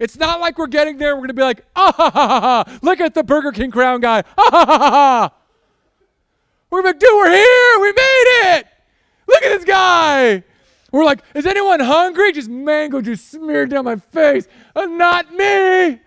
It's 0.00 0.16
not 0.16 0.40
like 0.40 0.56
we're 0.56 0.66
getting 0.66 0.96
there. 0.96 1.14
We're 1.14 1.20
going 1.20 1.28
to 1.28 1.34
be 1.34 1.42
like, 1.42 1.64
ah 1.76 1.92
ha 1.94 2.10
ha 2.10 2.40
ha. 2.40 2.78
Look 2.80 3.00
at 3.00 3.12
the 3.12 3.22
Burger 3.22 3.52
King 3.52 3.70
crown 3.70 4.00
guy. 4.00 4.24
Ah 4.36 4.50
ha 4.50 4.64
ha 4.66 4.90
ha. 4.90 5.34
We're 6.70 6.82
like, 6.82 6.98
dude, 6.98 7.10
we're 7.12 7.30
here. 7.30 7.80
We 7.80 7.92
made 7.92 8.56
it. 8.56 8.66
Look 9.28 9.42
at 9.42 9.58
this 9.58 9.64
guy. 9.64 10.42
We're 10.90 11.04
like, 11.04 11.20
is 11.34 11.44
anyone 11.44 11.80
hungry? 11.80 12.32
Just 12.32 12.48
mango 12.48 13.02
just 13.02 13.30
smeared 13.30 13.70
down 13.70 13.84
my 13.84 13.96
face. 13.96 14.48
Uh, 14.74 14.86
not 14.86 15.32
me. 15.34 16.00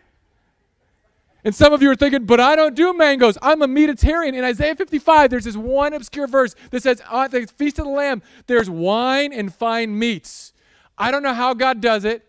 And 1.45 1.53
some 1.53 1.71
of 1.71 1.81
you 1.81 1.91
are 1.91 1.95
thinking, 1.95 2.25
but 2.25 2.39
I 2.39 2.55
don't 2.55 2.73
do 2.73 2.93
mangoes. 2.93 3.37
I'm 3.41 3.61
a 3.61 3.67
meatitarian. 3.67 4.33
In 4.33 4.43
Isaiah 4.43 4.75
55, 4.75 5.29
there's 5.29 5.43
this 5.43 5.57
one 5.57 5.93
obscure 5.93 6.25
verse 6.25 6.55
that 6.71 6.81
says, 6.81 7.01
at 7.11 7.31
the 7.31 7.45
Feast 7.45 7.79
of 7.79 7.85
the 7.85 7.91
Lamb, 7.91 8.23
there's 8.47 8.69
wine 8.69 9.31
and 9.33 9.53
fine 9.53 9.97
meats. 9.99 10.53
I 10.97 11.11
don't 11.11 11.21
know 11.21 11.33
how 11.33 11.53
God 11.53 11.79
does 11.79 12.05
it 12.05 12.25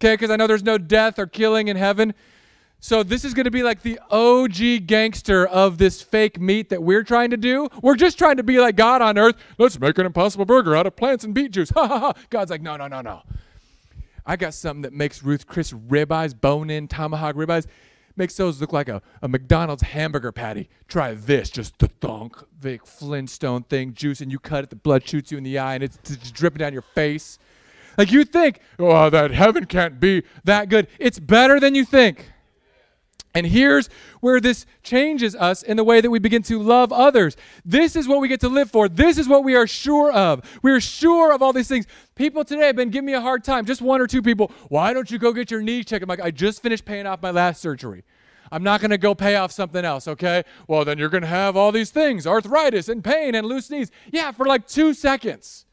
okay? 0.00 0.14
Because 0.14 0.30
I 0.30 0.36
know 0.36 0.46
there's 0.46 0.62
no 0.62 0.78
death 0.78 1.18
or 1.18 1.26
killing 1.26 1.68
in 1.68 1.76
heaven. 1.76 2.14
So 2.80 3.02
this 3.02 3.24
is 3.24 3.34
going 3.34 3.44
to 3.44 3.50
be 3.50 3.64
like 3.64 3.82
the 3.82 3.98
OG 4.10 4.86
gangster 4.86 5.46
of 5.46 5.78
this 5.78 6.00
fake 6.00 6.40
meat 6.40 6.68
that 6.68 6.80
we're 6.82 7.02
trying 7.02 7.30
to 7.30 7.36
do. 7.36 7.68
We're 7.82 7.96
just 7.96 8.16
trying 8.16 8.36
to 8.36 8.44
be 8.44 8.60
like 8.60 8.76
God 8.76 9.02
on 9.02 9.18
earth. 9.18 9.34
Let's 9.58 9.80
make 9.80 9.98
an 9.98 10.06
impossible 10.06 10.44
burger 10.44 10.76
out 10.76 10.86
of 10.86 10.94
plants 10.94 11.24
and 11.24 11.34
beet 11.34 11.50
juice. 11.50 11.70
Ha 11.78 11.86
ha 11.86 11.98
ha. 11.98 12.12
God's 12.30 12.50
like, 12.50 12.62
no, 12.62 12.76
no, 12.76 12.86
no, 12.86 13.00
no. 13.00 13.22
I 14.24 14.36
got 14.36 14.54
something 14.54 14.82
that 14.82 14.92
makes 14.92 15.22
Ruth 15.22 15.46
Chris 15.46 15.72
ribeyes, 15.72 16.38
bone-in 16.38 16.86
tomahawk 16.86 17.34
ribeyes, 17.34 17.66
makes 18.14 18.36
those 18.36 18.60
look 18.60 18.72
like 18.72 18.88
a, 18.88 19.00
a 19.22 19.28
McDonald's 19.28 19.82
hamburger 19.82 20.32
patty. 20.32 20.68
Try 20.86 21.14
this, 21.14 21.50
just 21.50 21.78
the 21.78 21.88
thunk, 21.88 22.36
big 22.60 22.84
Flintstone 22.84 23.62
thing, 23.62 23.94
juice, 23.94 24.20
and 24.20 24.30
you 24.30 24.38
cut 24.38 24.64
it, 24.64 24.70
the 24.70 24.76
blood 24.76 25.08
shoots 25.08 25.32
you 25.32 25.38
in 25.38 25.44
the 25.44 25.58
eye, 25.58 25.74
and 25.74 25.82
it's 25.82 25.98
just 26.04 26.34
dripping 26.34 26.58
down 26.58 26.72
your 26.72 26.82
face. 26.82 27.38
Like 27.98 28.12
you 28.12 28.24
think, 28.24 28.60
oh, 28.78 29.10
that 29.10 29.32
heaven 29.32 29.66
can't 29.66 29.98
be 29.98 30.22
that 30.44 30.68
good. 30.68 30.86
It's 31.00 31.18
better 31.18 31.58
than 31.58 31.74
you 31.74 31.84
think. 31.84 32.30
And 33.34 33.46
here's 33.46 33.88
where 34.20 34.40
this 34.40 34.66
changes 34.82 35.36
us 35.36 35.62
in 35.62 35.76
the 35.76 35.84
way 35.84 36.00
that 36.00 36.08
we 36.08 36.18
begin 36.18 36.42
to 36.44 36.62
love 36.62 36.92
others. 36.92 37.36
This 37.64 37.94
is 37.94 38.08
what 38.08 38.20
we 38.20 38.28
get 38.28 38.40
to 38.40 38.48
live 38.48 38.70
for. 38.70 38.88
This 38.88 39.18
is 39.18 39.28
what 39.28 39.44
we 39.44 39.54
are 39.54 39.66
sure 39.66 40.10
of. 40.10 40.42
We 40.62 40.72
are 40.72 40.80
sure 40.80 41.32
of 41.32 41.42
all 41.42 41.52
these 41.52 41.68
things. 41.68 41.86
People 42.14 42.44
today 42.44 42.66
have 42.66 42.76
been 42.76 42.90
giving 42.90 43.06
me 43.06 43.12
a 43.12 43.20
hard 43.20 43.44
time. 43.44 43.66
Just 43.66 43.82
one 43.82 44.00
or 44.00 44.06
two 44.06 44.22
people. 44.22 44.50
Why 44.68 44.92
don't 44.92 45.10
you 45.10 45.18
go 45.18 45.32
get 45.32 45.50
your 45.50 45.60
knee 45.60 45.84
checked? 45.84 46.02
I'm 46.02 46.08
like, 46.08 46.22
I 46.22 46.30
just 46.30 46.62
finished 46.62 46.84
paying 46.84 47.06
off 47.06 47.20
my 47.20 47.30
last 47.30 47.60
surgery. 47.60 48.04
I'm 48.50 48.62
not 48.62 48.80
going 48.80 48.92
to 48.92 48.98
go 48.98 49.14
pay 49.14 49.36
off 49.36 49.52
something 49.52 49.84
else, 49.84 50.08
okay? 50.08 50.42
Well, 50.68 50.84
then 50.84 50.98
you're 50.98 51.10
going 51.10 51.22
to 51.22 51.28
have 51.28 51.54
all 51.56 51.70
these 51.70 51.90
things 51.90 52.26
arthritis 52.26 52.88
and 52.88 53.04
pain 53.04 53.34
and 53.34 53.46
loose 53.46 53.68
knees. 53.68 53.90
Yeah, 54.10 54.32
for 54.32 54.46
like 54.46 54.66
two 54.66 54.94
seconds. 54.94 55.66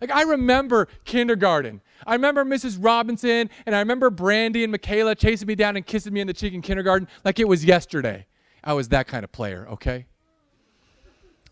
Like, 0.00 0.10
I 0.10 0.22
remember 0.22 0.88
kindergarten. 1.04 1.80
I 2.06 2.14
remember 2.14 2.44
Mrs. 2.44 2.78
Robinson, 2.80 3.50
and 3.64 3.74
I 3.74 3.78
remember 3.78 4.10
Brandy 4.10 4.62
and 4.62 4.70
Michaela 4.70 5.14
chasing 5.14 5.46
me 5.46 5.54
down 5.54 5.76
and 5.76 5.86
kissing 5.86 6.12
me 6.12 6.20
in 6.20 6.26
the 6.26 6.34
cheek 6.34 6.52
in 6.52 6.62
kindergarten 6.62 7.08
like 7.24 7.38
it 7.38 7.48
was 7.48 7.64
yesterday. 7.64 8.26
I 8.62 8.72
was 8.72 8.88
that 8.88 9.06
kind 9.06 9.24
of 9.24 9.32
player, 9.32 9.66
okay? 9.70 10.06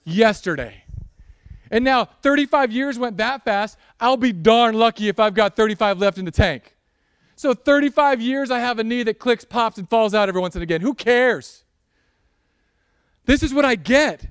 Yesterday. 0.04 0.84
And 1.70 1.84
now 1.84 2.04
35 2.04 2.72
years 2.72 2.98
went 2.98 3.16
that 3.16 3.44
fast. 3.44 3.78
I'll 3.98 4.16
be 4.16 4.32
darn 4.32 4.74
lucky 4.74 5.08
if 5.08 5.18
I've 5.18 5.34
got 5.34 5.56
35 5.56 5.98
left 5.98 6.18
in 6.18 6.24
the 6.24 6.30
tank. 6.30 6.76
So 7.36 7.54
35 7.54 8.20
years, 8.20 8.50
I 8.50 8.60
have 8.60 8.78
a 8.78 8.84
knee 8.84 9.02
that 9.04 9.18
clicks, 9.18 9.44
pops, 9.44 9.78
and 9.78 9.88
falls 9.88 10.14
out 10.14 10.28
every 10.28 10.40
once 10.40 10.54
and 10.54 10.62
again. 10.62 10.80
Who 10.80 10.94
cares? 10.94 11.64
This 13.24 13.42
is 13.42 13.52
what 13.52 13.64
I 13.64 13.74
get. 13.74 14.26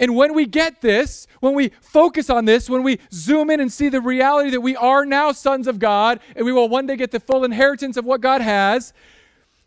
And 0.00 0.16
when 0.16 0.32
we 0.34 0.46
get 0.46 0.80
this, 0.80 1.26
when 1.40 1.54
we 1.54 1.68
focus 1.82 2.30
on 2.30 2.46
this, 2.46 2.70
when 2.70 2.82
we 2.82 2.98
zoom 3.12 3.50
in 3.50 3.60
and 3.60 3.70
see 3.70 3.90
the 3.90 4.00
reality 4.00 4.48
that 4.50 4.62
we 4.62 4.74
are 4.74 5.04
now 5.04 5.30
sons 5.30 5.68
of 5.68 5.78
God 5.78 6.20
and 6.34 6.46
we 6.46 6.52
will 6.52 6.70
one 6.70 6.86
day 6.86 6.96
get 6.96 7.10
the 7.10 7.20
full 7.20 7.44
inheritance 7.44 7.98
of 7.98 8.06
what 8.06 8.22
God 8.22 8.40
has, 8.40 8.94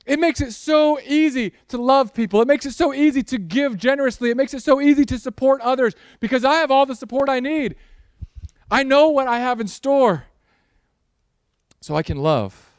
it 0.08 0.20
makes 0.20 0.42
it 0.42 0.52
so 0.52 1.00
easy 1.02 1.54
to 1.68 1.78
love 1.78 2.16
people. 2.16 2.42
It 2.42 2.48
makes 2.48 2.66
it 2.66 2.74
so 2.74 2.94
easy 2.94 3.22
to 3.24 3.38
give 3.38 3.78
generously. 3.78 4.32
It 4.32 4.36
makes 4.36 4.56
it 4.56 4.64
so 4.64 4.82
easy 4.82 5.06
to 5.06 5.20
support 5.20 5.62
others 5.62 5.94
because 6.20 6.44
I 6.44 6.56
have 6.56 6.72
all 6.72 6.88
the 6.88 6.96
support 6.96 7.30
I 7.30 7.40
need. 7.40 7.76
I 8.72 8.82
know 8.82 9.10
what 9.10 9.28
I 9.28 9.38
have 9.38 9.62
in 9.62 9.68
store. 9.68 10.26
So 11.80 11.96
I 11.96 12.02
can 12.02 12.18
love 12.18 12.72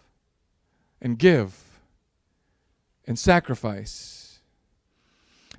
and 1.01 1.19
give 1.19 1.63
and 3.07 3.17
sacrifice. 3.17 4.24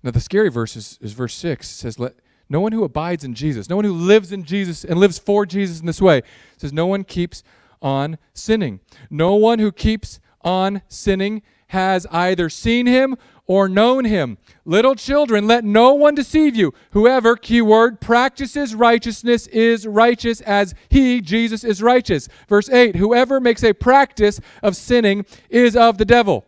Now, 0.06 0.12
the 0.12 0.20
scary 0.20 0.50
verse 0.50 0.76
is, 0.76 1.00
is 1.02 1.14
verse 1.14 1.34
6 1.34 1.68
it 1.68 1.74
says, 1.74 1.98
Let 1.98 2.14
no 2.48 2.62
one 2.62 2.72
who 2.72 2.84
abides 2.84 3.24
in 3.24 3.34
Jesus, 3.34 3.70
no 3.70 3.76
one 3.76 3.86
who 3.86 3.92
lives 3.92 4.32
in 4.32 4.44
Jesus 4.44 4.86
and 4.86 5.00
lives 5.00 5.18
for 5.18 5.48
Jesus 5.48 5.80
in 5.80 5.88
this 5.88 6.00
way, 6.00 6.22
says, 6.58 6.72
No 6.72 6.86
one 6.86 7.04
keeps 7.04 7.42
on 7.82 8.20
sinning. 8.32 8.82
No 9.10 9.34
one 9.34 9.58
who 9.58 9.72
keeps 9.72 10.20
on 10.42 10.84
sinning 10.88 11.42
has 11.70 12.06
either 12.12 12.50
seen 12.50 12.86
him 12.86 13.18
or 13.48 13.68
known 13.68 14.06
him. 14.06 14.38
Little 14.64 14.94
children, 14.94 15.48
let 15.48 15.64
no 15.64 15.96
one 15.96 16.14
deceive 16.14 16.56
you. 16.56 16.72
Whoever, 16.92 17.36
keyword, 17.36 18.00
practices 18.00 18.76
righteousness 18.76 19.48
is 19.48 19.88
righteous 19.88 20.40
as 20.42 20.76
he, 20.88 21.20
Jesus, 21.20 21.64
is 21.64 21.82
righteous. 21.82 22.30
Verse 22.48 22.70
8 22.70 22.96
Whoever 22.98 23.40
makes 23.40 23.64
a 23.64 23.74
practice 23.74 24.40
of 24.62 24.76
sinning 24.76 25.26
is 25.50 25.76
of 25.76 25.98
the 25.98 26.06
devil, 26.06 26.46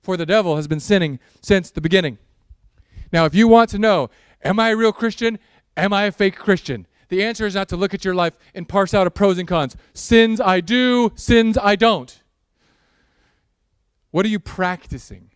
for 0.00 0.16
the 0.16 0.26
devil 0.26 0.54
has 0.54 0.68
been 0.68 0.78
sinning 0.78 1.18
since 1.42 1.72
the 1.72 1.80
beginning. 1.80 2.16
Now, 3.12 3.24
if 3.24 3.34
you 3.34 3.48
want 3.48 3.70
to 3.70 3.78
know, 3.78 4.10
am 4.42 4.60
I 4.60 4.70
a 4.70 4.76
real 4.76 4.92
Christian? 4.92 5.38
Am 5.76 5.92
I 5.92 6.04
a 6.04 6.12
fake 6.12 6.36
Christian? 6.36 6.86
The 7.08 7.24
answer 7.24 7.46
is 7.46 7.54
not 7.54 7.68
to 7.70 7.76
look 7.76 7.92
at 7.92 8.04
your 8.04 8.14
life 8.14 8.38
and 8.54 8.68
parse 8.68 8.94
out 8.94 9.06
a 9.06 9.10
pros 9.10 9.38
and 9.38 9.48
cons. 9.48 9.76
Sins 9.94 10.40
I 10.40 10.60
do, 10.60 11.12
sins 11.16 11.58
I 11.58 11.76
don't. 11.76 12.22
What 14.10 14.24
are 14.24 14.28
you 14.28 14.40
practicing? 14.40 15.30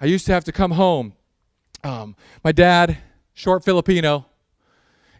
I 0.00 0.06
used 0.06 0.26
to 0.26 0.32
have 0.32 0.44
to 0.44 0.52
come 0.52 0.72
home. 0.72 1.14
Um, 1.82 2.16
my 2.44 2.52
dad, 2.52 2.98
short 3.34 3.64
Filipino, 3.64 4.26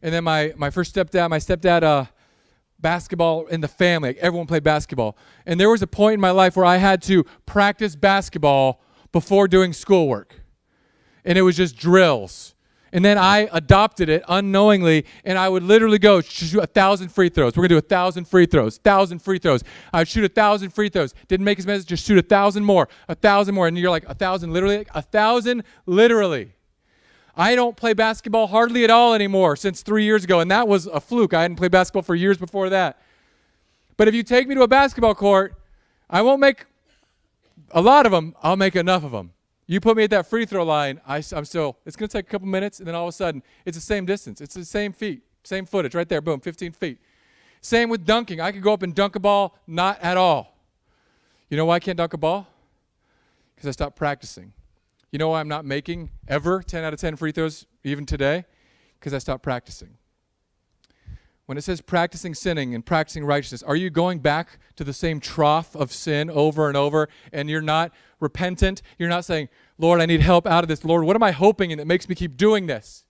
and 0.03 0.15
then 0.15 0.25
my, 0.25 0.53
my 0.57 0.71
first 0.71 0.95
stepdad, 0.95 1.29
my 1.31 1.39
stepdad, 1.39 1.83
uh, 1.83 2.05
basketball 2.81 3.47
in 3.47 3.61
the 3.61 3.69
family. 3.69 4.11
Like 4.11 4.19
everyone 4.19 4.47
played 4.47 4.63
basketball. 4.63 5.17
And 5.47 5.61
there 5.61 5.71
was 5.71 5.83
a 5.83 5.87
point 5.87 6.15
in 6.15 6.21
my 6.21 6.31
life 6.31 6.57
where 6.57 6.65
I 6.65 6.79
had 6.79 7.03
to 7.03 7.25
practice 7.47 7.97
basketball 7.97 8.81
before 9.13 9.49
doing 9.49 9.73
schoolwork. 9.73 10.41
And 11.25 11.37
it 11.37 11.43
was 11.43 11.57
just 11.57 11.77
drills. 11.77 12.55
And 12.93 13.05
then 13.05 13.19
I 13.19 13.49
adopted 13.53 14.09
it 14.09 14.25
unknowingly, 14.29 15.07
and 15.25 15.39
I 15.39 15.49
would 15.49 15.63
literally 15.63 15.99
go 15.99 16.21
shoot 16.21 16.61
a 16.61 16.67
thousand 16.67 17.11
free 17.11 17.29
throws. 17.29 17.57
We're 17.57 17.63
gonna 17.63 17.69
do 17.69 17.79
a 17.79 17.83
thousand 17.83 18.27
free 18.27 18.47
throws, 18.47 18.79
thousand 18.79 19.21
free 19.21 19.39
throws. 19.39 19.63
I'd 19.93 20.09
shoot 20.09 20.25
a 20.25 20.29
thousand 20.29 20.71
free 20.71 20.89
throws. 20.89 21.15
Didn't 21.29 21.45
make 21.45 21.59
as 21.59 21.67
many, 21.67 21.83
just 21.85 22.05
shoot 22.05 22.19
a 22.19 22.23
thousand 22.23 22.65
more, 22.65 22.89
a 23.09 23.15
thousand 23.15 23.55
more. 23.55 23.69
And 23.69 23.79
you're 23.79 23.91
like, 23.91 24.05
a 24.09 24.15
thousand 24.15 24.53
literally? 24.53 24.87
A 24.93 25.03
thousand 25.03 25.63
literally. 25.87 26.53
I 27.37 27.55
don't 27.55 27.77
play 27.77 27.95
basketball 27.95 28.49
hardly 28.49 28.83
at 28.83 28.91
all 28.91 29.15
anymore 29.15 29.55
since 29.55 29.83
three 29.83 30.05
years 30.05 30.25
ago, 30.25 30.41
and 30.41 30.51
that 30.51 30.67
was 30.67 30.87
a 30.87 31.01
fluke. 31.01 31.33
I 31.33 31.43
hadn't 31.43 31.57
played 31.57 31.71
basketball 31.71 32.03
for 32.03 32.17
years 32.17 32.39
before 32.39 32.71
that. 32.71 33.01
But 33.97 34.09
if 34.09 34.15
you 34.15 34.25
take 34.25 34.49
me 34.49 34.57
to 34.57 34.63
a 34.63 34.69
basketball 34.69 35.15
court, 35.15 35.55
I 36.09 36.23
won't 36.23 36.41
make 36.41 36.67
a 37.71 37.81
lot 37.81 38.05
of 38.05 38.11
them, 38.11 38.35
I'll 38.43 38.57
make 38.57 38.75
enough 38.75 39.05
of 39.05 39.13
them. 39.13 39.33
You 39.71 39.79
put 39.79 39.97
me 39.97 40.03
at 40.03 40.11
that 40.11 40.27
free 40.27 40.47
throw 40.47 40.65
line, 40.65 41.01
I, 41.07 41.23
am 41.33 41.45
still, 41.45 41.79
it's 41.87 41.95
going 41.95 42.09
to 42.09 42.19
take 42.19 42.27
a 42.27 42.29
couple 42.29 42.49
minutes, 42.49 42.81
and 42.81 42.89
then 42.89 42.97
all 42.97 43.05
of 43.05 43.11
a 43.11 43.13
sudden, 43.13 43.41
it's 43.65 43.77
the 43.77 43.81
same 43.81 44.05
distance. 44.05 44.41
It's 44.41 44.55
the 44.55 44.65
same 44.65 44.93
feet, 44.93 45.23
same 45.45 45.65
footage 45.65 45.95
right 45.95 46.09
there, 46.09 46.21
boom, 46.21 46.41
15 46.41 46.73
feet. 46.73 46.99
Same 47.61 47.89
with 47.89 48.05
dunking. 48.05 48.41
I 48.41 48.51
could 48.51 48.63
go 48.63 48.73
up 48.73 48.83
and 48.83 48.93
dunk 48.93 49.15
a 49.15 49.21
ball, 49.21 49.57
not 49.69 50.01
at 50.03 50.17
all. 50.17 50.59
You 51.51 51.57
know 51.57 51.67
why 51.67 51.77
I 51.77 51.79
can't 51.79 51.97
dunk 51.97 52.15
a 52.15 52.19
ball? 52.19 52.49
Because 53.55 53.69
I 53.69 53.71
stopped 53.71 53.95
practicing. 53.95 54.55
You 55.13 55.21
know 55.21 55.29
why 55.29 55.39
I'm 55.39 55.47
not 55.47 55.65
making 55.65 56.11
ever 56.27 56.65
10 56.65 56.83
out 56.83 56.93
of 56.93 56.99
10 56.99 57.15
free 57.15 57.31
throws, 57.31 57.65
even 57.85 58.07
today? 58.07 58.47
Because 58.99 59.15
I 59.15 59.19
stopped 59.19 59.45
practicing. 59.45 59.91
When 61.51 61.59
it 61.59 61.63
says 61.63 61.81
practicing 61.81 62.33
sinning 62.33 62.77
and 62.77 62.87
practicing 62.87 63.25
righteousness, 63.25 63.65
are 63.65 63.75
you 63.75 63.91
going 63.91 64.21
back 64.21 64.61
to 64.77 64.85
the 64.85 64.93
same 64.93 65.19
trough 65.19 65.75
of 65.75 65.93
sin 65.93 66.31
over 66.31 66.69
and 66.69 66.77
over 66.77 67.09
and 67.33 67.51
you're 67.51 67.61
not 67.61 67.91
repentant? 68.21 68.83
You're 68.99 69.09
not 69.09 69.25
saying, 69.25 69.49
Lord, 69.77 70.01
I 70.01 70.07
need 70.07 70.21
help 70.21 70.47
out 70.47 70.63
of 70.63 70.69
this. 70.69 70.85
Lord, 70.85 71.03
what 71.03 71.17
am 71.17 71.25
I 71.25 71.33
hoping 71.33 71.73
in 71.73 71.79
that 71.79 71.89
makes 71.89 72.09
me 72.09 72.15
keep 72.15 72.37
doing 72.37 72.69
this? 72.69 73.05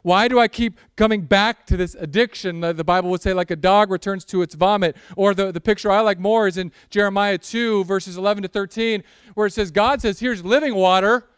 Why 0.00 0.26
do 0.26 0.40
I 0.40 0.48
keep 0.48 0.78
coming 0.96 1.20
back 1.20 1.66
to 1.66 1.76
this 1.76 1.94
addiction? 1.94 2.60
The, 2.60 2.82
Bible 2.82 3.10
would 3.10 3.20
say, 3.20 3.34
like 3.34 3.50
a 3.50 3.56
dog 3.56 3.90
returns 3.90 4.24
to 4.24 4.40
its 4.40 4.54
vomit. 4.54 4.96
Or 5.14 5.34
the, 5.34 5.52
the 5.52 5.60
picture 5.60 5.90
I 5.90 6.00
like 6.00 6.18
more 6.18 6.48
is 6.48 6.56
in 6.56 6.72
Jeremiah 6.88 7.36
2, 7.36 7.84
verses 7.84 8.16
11 8.16 8.44
to 8.44 8.48
13, 8.48 9.02
where 9.34 9.48
it 9.48 9.52
says, 9.52 9.70
God 9.70 10.00
says, 10.00 10.18
Here's 10.18 10.42
living 10.42 10.74
water, 10.74 11.28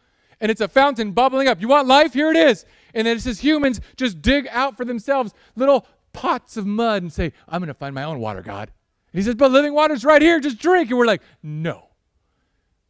and 0.40 0.52
it's 0.52 0.60
a 0.60 0.68
fountain 0.68 1.10
bubbling 1.10 1.48
up. 1.48 1.60
You 1.60 1.66
want 1.66 1.88
life? 1.88 2.12
Here 2.12 2.30
it 2.30 2.36
is. 2.36 2.64
And 2.94 3.08
then 3.08 3.16
it 3.16 3.20
says, 3.20 3.40
Humans 3.40 3.80
just 3.96 4.22
dig 4.22 4.46
out 4.52 4.76
for 4.76 4.84
themselves 4.84 5.34
little 5.56 5.84
pots 6.14 6.56
of 6.56 6.64
mud 6.64 7.02
and 7.02 7.12
say, 7.12 7.34
I'm 7.46 7.60
going 7.60 7.68
to 7.68 7.74
find 7.74 7.94
my 7.94 8.04
own 8.04 8.18
water, 8.18 8.40
God. 8.40 8.70
And 9.12 9.18
he 9.18 9.22
says, 9.22 9.34
But 9.34 9.50
living 9.50 9.74
water's 9.74 10.04
right 10.04 10.22
here, 10.22 10.40
just 10.40 10.58
drink. 10.58 10.88
And 10.88 10.98
we're 10.98 11.04
like, 11.04 11.20
No, 11.42 11.90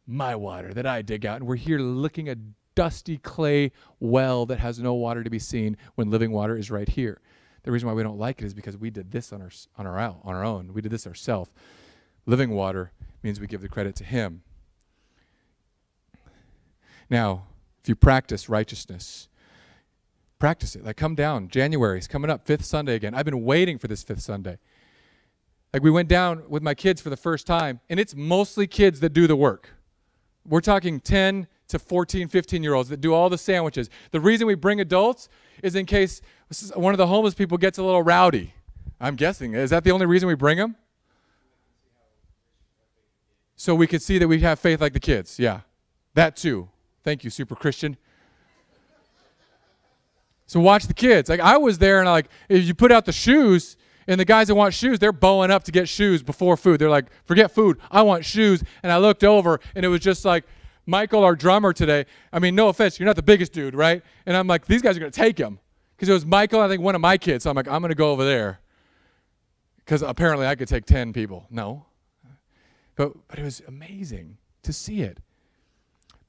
my 0.07 0.35
water 0.35 0.73
that 0.73 0.85
I 0.85 1.01
dig 1.01 1.25
out. 1.25 1.37
And 1.37 1.47
we're 1.47 1.55
here 1.55 1.79
looking 1.79 2.29
at 2.29 2.37
dusty 2.75 3.17
clay 3.17 3.71
well 3.99 4.45
that 4.45 4.59
has 4.59 4.79
no 4.79 4.93
water 4.93 5.23
to 5.23 5.29
be 5.29 5.39
seen 5.39 5.75
when 5.95 6.09
living 6.09 6.31
water 6.31 6.57
is 6.57 6.71
right 6.71 6.87
here. 6.87 7.19
The 7.63 7.71
reason 7.71 7.87
why 7.87 7.93
we 7.93 8.03
don't 8.03 8.19
like 8.19 8.41
it 8.41 8.45
is 8.45 8.53
because 8.53 8.77
we 8.77 8.91
did 8.91 9.11
this 9.11 9.33
on 9.33 9.41
our 9.41 9.49
on 9.77 9.87
our 9.87 9.99
on 9.99 10.35
our 10.35 10.43
own. 10.43 10.73
We 10.73 10.81
did 10.81 10.91
this 10.91 11.07
ourselves. 11.07 11.51
Living 12.25 12.51
water 12.51 12.91
means 13.23 13.39
we 13.39 13.47
give 13.47 13.61
the 13.61 13.69
credit 13.69 13.95
to 13.95 14.03
him. 14.03 14.43
Now, 17.09 17.47
if 17.81 17.89
you 17.89 17.95
practice 17.95 18.49
righteousness, 18.49 19.29
Practice 20.39 20.75
it. 20.75 20.83
Like, 20.83 20.97
come 20.97 21.15
down. 21.15 21.47
January 21.47 21.97
is 21.97 22.07
coming 22.07 22.29
up, 22.29 22.45
fifth 22.45 22.65
Sunday 22.65 22.95
again. 22.95 23.13
I've 23.13 23.25
been 23.25 23.43
waiting 23.43 23.77
for 23.77 23.87
this 23.87 24.03
fifth 24.03 24.21
Sunday. 24.21 24.57
Like, 25.73 25.83
we 25.83 25.91
went 25.91 26.09
down 26.09 26.43
with 26.49 26.61
my 26.61 26.73
kids 26.73 27.01
for 27.01 27.09
the 27.09 27.17
first 27.17 27.47
time, 27.47 27.79
and 27.89 27.99
it's 27.99 28.15
mostly 28.15 28.67
kids 28.67 28.99
that 28.99 29.13
do 29.13 29.27
the 29.27 29.35
work. 29.35 29.69
We're 30.47 30.61
talking 30.61 30.99
10 30.99 31.47
to 31.69 31.79
14, 31.79 32.27
15 32.27 32.63
year 32.63 32.73
olds 32.73 32.89
that 32.89 33.01
do 33.01 33.13
all 33.13 33.29
the 33.29 33.37
sandwiches. 33.37 33.89
The 34.11 34.19
reason 34.19 34.45
we 34.45 34.55
bring 34.55 34.79
adults 34.79 35.29
is 35.63 35.75
in 35.75 35.85
case 35.85 36.21
one 36.75 36.93
of 36.93 36.97
the 36.97 37.07
homeless 37.07 37.33
people 37.33 37.57
gets 37.57 37.77
a 37.77 37.83
little 37.83 38.03
rowdy. 38.03 38.53
I'm 38.99 39.15
guessing. 39.15 39.53
Is 39.53 39.71
that 39.71 39.83
the 39.83 39.91
only 39.91 40.05
reason 40.05 40.27
we 40.27 40.35
bring 40.35 40.57
them? 40.57 40.75
So 43.55 43.73
we 43.73 43.87
could 43.87 44.01
see 44.01 44.17
that 44.19 44.27
we 44.27 44.41
have 44.41 44.59
faith 44.59 44.81
like 44.81 44.93
the 44.93 44.99
kids. 44.99 45.39
Yeah. 45.39 45.61
That 46.13 46.35
too. 46.35 46.69
Thank 47.03 47.23
you, 47.23 47.29
Super 47.29 47.55
Christian. 47.55 47.97
So 50.47 50.59
watch 50.59 50.87
the 50.87 50.93
kids. 50.93 51.29
Like 51.29 51.39
I 51.39 51.57
was 51.57 51.77
there 51.77 51.99
and 51.99 52.07
like 52.07 52.27
if 52.49 52.63
you 52.65 52.73
put 52.73 52.91
out 52.91 53.05
the 53.05 53.11
shoes 53.11 53.77
and 54.07 54.19
the 54.19 54.25
guys 54.25 54.47
that 54.47 54.55
want 54.55 54.73
shoes, 54.73 54.99
they're 54.99 55.11
bowing 55.11 55.49
up 55.51 55.63
to 55.63 55.71
get 55.71 55.89
shoes 55.89 56.21
before 56.21 56.55
food. 56.57 56.79
They're 56.79 56.89
like, 56.89 57.07
forget 57.25 57.51
food, 57.51 57.79
I 57.89 58.03
want 58.03 58.25
shoes. 58.25 58.63
And 58.83 58.91
I 58.91 58.97
looked 58.97 59.23
over 59.23 59.59
and 59.73 59.83
it 59.83 59.87
was 59.87 60.01
just 60.01 60.25
like 60.25 60.45
Michael, 60.85 61.23
our 61.23 61.35
drummer 61.35 61.73
today. 61.73 62.05
I 62.31 62.39
mean, 62.39 62.53
no 62.53 62.69
offense, 62.69 62.99
you're 62.99 63.07
not 63.07 63.15
the 63.15 63.23
biggest 63.23 63.53
dude, 63.53 63.73
right? 63.73 64.03
And 64.25 64.37
I'm 64.37 64.47
like, 64.47 64.65
these 64.67 64.81
guys 64.81 64.95
are 64.95 64.99
gonna 64.99 65.11
take 65.11 65.37
him. 65.37 65.59
Because 65.95 66.09
it 66.09 66.13
was 66.13 66.25
Michael, 66.25 66.59
I 66.61 66.67
think 66.67 66.81
one 66.81 66.93
of 66.93 67.01
my 67.01 67.17
kids. 67.17 67.43
So 67.43 67.49
I'm 67.49 67.55
like, 67.55 67.67
I'm 67.67 67.81
gonna 67.81 67.95
go 67.95 68.11
over 68.11 68.23
there. 68.23 68.59
Because 69.77 70.01
apparently 70.01 70.45
I 70.45 70.55
could 70.55 70.67
take 70.67 70.85
10 70.85 71.13
people. 71.13 71.47
No. 71.49 71.85
But 72.95 73.13
but 73.27 73.39
it 73.39 73.43
was 73.43 73.61
amazing 73.67 74.37
to 74.63 74.71
see 74.73 75.01
it. 75.01 75.19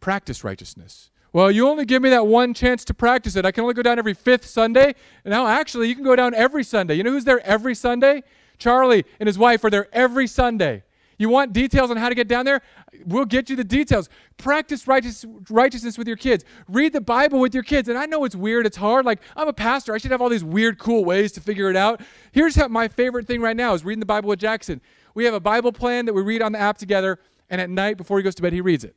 Practice 0.00 0.44
righteousness. 0.44 1.10
Well, 1.36 1.50
you 1.50 1.68
only 1.68 1.84
give 1.84 2.00
me 2.00 2.08
that 2.08 2.26
one 2.26 2.54
chance 2.54 2.82
to 2.86 2.94
practice 2.94 3.36
it. 3.36 3.44
I 3.44 3.50
can 3.50 3.60
only 3.60 3.74
go 3.74 3.82
down 3.82 3.98
every 3.98 4.14
fifth 4.14 4.46
Sunday. 4.46 4.94
Now, 5.22 5.46
actually, 5.46 5.86
you 5.86 5.94
can 5.94 6.02
go 6.02 6.16
down 6.16 6.32
every 6.32 6.64
Sunday. 6.64 6.94
You 6.94 7.02
know 7.02 7.10
who's 7.10 7.26
there 7.26 7.46
every 7.46 7.74
Sunday? 7.74 8.22
Charlie 8.56 9.04
and 9.20 9.26
his 9.26 9.38
wife 9.38 9.62
are 9.62 9.68
there 9.68 9.86
every 9.92 10.28
Sunday. 10.28 10.82
You 11.18 11.28
want 11.28 11.52
details 11.52 11.90
on 11.90 11.98
how 11.98 12.08
to 12.08 12.14
get 12.14 12.26
down 12.26 12.46
there? 12.46 12.62
We'll 13.04 13.26
get 13.26 13.50
you 13.50 13.56
the 13.56 13.64
details. 13.64 14.08
Practice 14.38 14.88
righteous, 14.88 15.26
righteousness 15.50 15.98
with 15.98 16.08
your 16.08 16.16
kids. 16.16 16.42
Read 16.68 16.94
the 16.94 17.02
Bible 17.02 17.38
with 17.38 17.52
your 17.52 17.64
kids. 17.64 17.90
And 17.90 17.98
I 17.98 18.06
know 18.06 18.24
it's 18.24 18.34
weird, 18.34 18.64
it's 18.64 18.78
hard. 18.78 19.04
Like, 19.04 19.20
I'm 19.36 19.46
a 19.46 19.52
pastor. 19.52 19.92
I 19.94 19.98
should 19.98 20.12
have 20.12 20.22
all 20.22 20.30
these 20.30 20.42
weird, 20.42 20.78
cool 20.78 21.04
ways 21.04 21.32
to 21.32 21.42
figure 21.42 21.68
it 21.68 21.76
out. 21.76 22.00
Here's 22.32 22.56
how 22.56 22.68
my 22.68 22.88
favorite 22.88 23.26
thing 23.26 23.42
right 23.42 23.56
now 23.58 23.74
is 23.74 23.84
reading 23.84 24.00
the 24.00 24.06
Bible 24.06 24.30
with 24.30 24.38
Jackson. 24.38 24.80
We 25.12 25.26
have 25.26 25.34
a 25.34 25.40
Bible 25.40 25.72
plan 25.72 26.06
that 26.06 26.14
we 26.14 26.22
read 26.22 26.40
on 26.40 26.52
the 26.52 26.58
app 26.58 26.78
together, 26.78 27.18
and 27.50 27.60
at 27.60 27.68
night 27.68 27.98
before 27.98 28.16
he 28.16 28.22
goes 28.22 28.36
to 28.36 28.42
bed, 28.42 28.54
he 28.54 28.62
reads 28.62 28.84
it. 28.84 28.96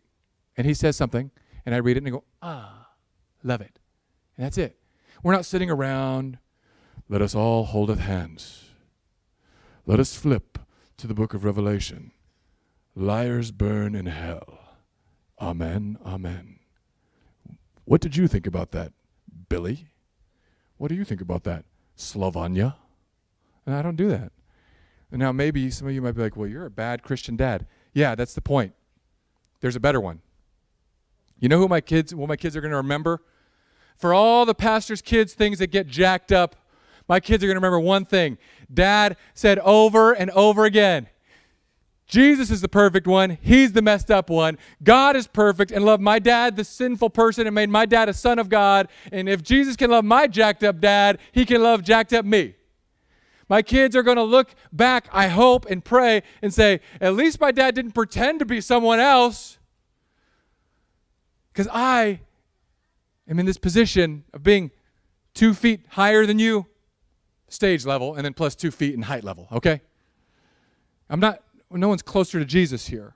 And 0.55 0.65
he 0.65 0.73
says 0.73 0.95
something, 0.95 1.31
and 1.69 1.75
I 1.75 1.77
read 1.77 1.97
it 1.97 1.99
and 1.99 2.07
I 2.07 2.09
go, 2.09 2.23
ah, 2.41 2.87
love 3.43 3.61
it. 3.61 3.77
And 4.35 4.43
that's 4.43 4.57
it. 4.57 4.79
We're 5.21 5.33
not 5.33 5.45
sitting 5.45 5.69
around, 5.69 6.39
let 7.07 7.21
us 7.21 7.35
all 7.35 7.65
hold 7.65 7.95
hands. 7.95 8.71
Let 9.85 9.99
us 9.99 10.15
flip 10.15 10.57
to 10.97 11.05
the 11.05 11.13
book 11.13 11.35
of 11.35 11.43
Revelation. 11.43 12.11
Liars 12.95 13.51
burn 13.51 13.93
in 13.93 14.07
hell. 14.07 14.57
Amen, 15.39 15.99
amen. 16.03 16.57
What 17.85 18.01
did 18.01 18.17
you 18.17 18.27
think 18.27 18.47
about 18.47 18.71
that, 18.71 18.91
Billy? 19.47 19.89
What 20.77 20.87
do 20.87 20.95
you 20.95 21.05
think 21.05 21.21
about 21.21 21.43
that, 21.43 21.65
Slovenia? 21.95 22.77
And 23.67 23.75
I 23.75 23.83
don't 23.83 23.95
do 23.95 24.09
that. 24.09 24.31
And 25.11 25.19
now 25.19 25.31
maybe 25.31 25.69
some 25.69 25.87
of 25.87 25.93
you 25.93 26.01
might 26.01 26.15
be 26.15 26.23
like, 26.23 26.35
well, 26.35 26.47
you're 26.47 26.65
a 26.65 26.71
bad 26.71 27.03
Christian 27.03 27.35
dad. 27.35 27.67
Yeah, 27.93 28.15
that's 28.15 28.33
the 28.33 28.41
point. 28.41 28.73
There's 29.61 29.75
a 29.75 29.79
better 29.79 30.01
one. 30.01 30.21
You 31.39 31.49
know 31.49 31.57
who 31.57 31.67
my 31.67 31.81
kids, 31.81 32.13
what 32.13 32.29
my 32.29 32.35
kids 32.35 32.55
are 32.55 32.61
going 32.61 32.71
to 32.71 32.77
remember? 32.77 33.21
For 33.97 34.13
all 34.13 34.45
the 34.45 34.55
pastor's 34.55 35.01
kids' 35.01 35.33
things 35.33 35.59
that 35.59 35.67
get 35.67 35.87
jacked 35.87 36.31
up, 36.31 36.55
my 37.07 37.19
kids 37.19 37.43
are 37.43 37.47
going 37.47 37.55
to 37.55 37.59
remember 37.59 37.79
one 37.79 38.05
thing. 38.05 38.37
Dad 38.73 39.17
said 39.33 39.59
over 39.59 40.13
and 40.13 40.29
over 40.31 40.65
again, 40.65 41.09
Jesus 42.09 42.49
is 42.49 42.61
the 42.61 42.67
perfect 42.67 43.05
one. 43.05 43.37
He's 43.41 43.71
the 43.71 43.83
messed 43.83 44.09
up 44.09 44.31
one. 44.31 44.57
God 44.83 45.15
is 45.15 45.27
perfect 45.27 45.71
and 45.71 45.85
loved 45.85 46.01
my 46.01 46.17
dad, 46.17 46.55
the 46.55 46.63
sinful 46.63 47.11
person, 47.11 47.45
and 47.45 47.53
made 47.53 47.69
my 47.69 47.85
dad 47.85 48.09
a 48.09 48.13
son 48.13 48.39
of 48.39 48.49
God. 48.49 48.89
And 49.11 49.29
if 49.29 49.43
Jesus 49.43 49.75
can 49.75 49.91
love 49.91 50.03
my 50.03 50.25
jacked 50.25 50.63
up 50.63 50.79
dad, 50.79 51.19
he 51.31 51.45
can 51.45 51.61
love 51.61 51.83
jacked 51.83 52.11
up 52.11 52.25
me. 52.25 52.55
My 53.47 53.61
kids 53.61 53.95
are 53.95 54.01
going 54.01 54.17
to 54.17 54.23
look 54.23 54.55
back, 54.71 55.07
I 55.11 55.27
hope, 55.27 55.67
and 55.67 55.85
pray 55.85 56.23
and 56.41 56.51
say, 56.51 56.81
at 56.99 57.13
least 57.13 57.39
my 57.39 57.51
dad 57.51 57.75
didn't 57.75 57.91
pretend 57.91 58.39
to 58.39 58.45
be 58.45 58.59
someone 58.59 58.99
else. 58.99 59.58
Because 61.59 61.73
I 61.75 62.21
am 63.27 63.37
in 63.37 63.45
this 63.45 63.57
position 63.57 64.23
of 64.33 64.43
being 64.43 64.71
two 65.33 65.53
feet 65.53 65.81
higher 65.89 66.25
than 66.25 66.39
you, 66.39 66.67
stage 67.49 67.85
level, 67.85 68.15
and 68.15 68.23
then 68.23 68.33
plus 68.33 68.55
two 68.55 68.71
feet 68.71 68.93
in 68.95 69.01
height 69.01 69.25
level, 69.25 69.49
okay? 69.51 69.81
I'm 71.09 71.19
not 71.19 71.43
no 71.69 71.89
one's 71.89 72.01
closer 72.01 72.39
to 72.39 72.45
Jesus 72.45 72.87
here. 72.87 73.13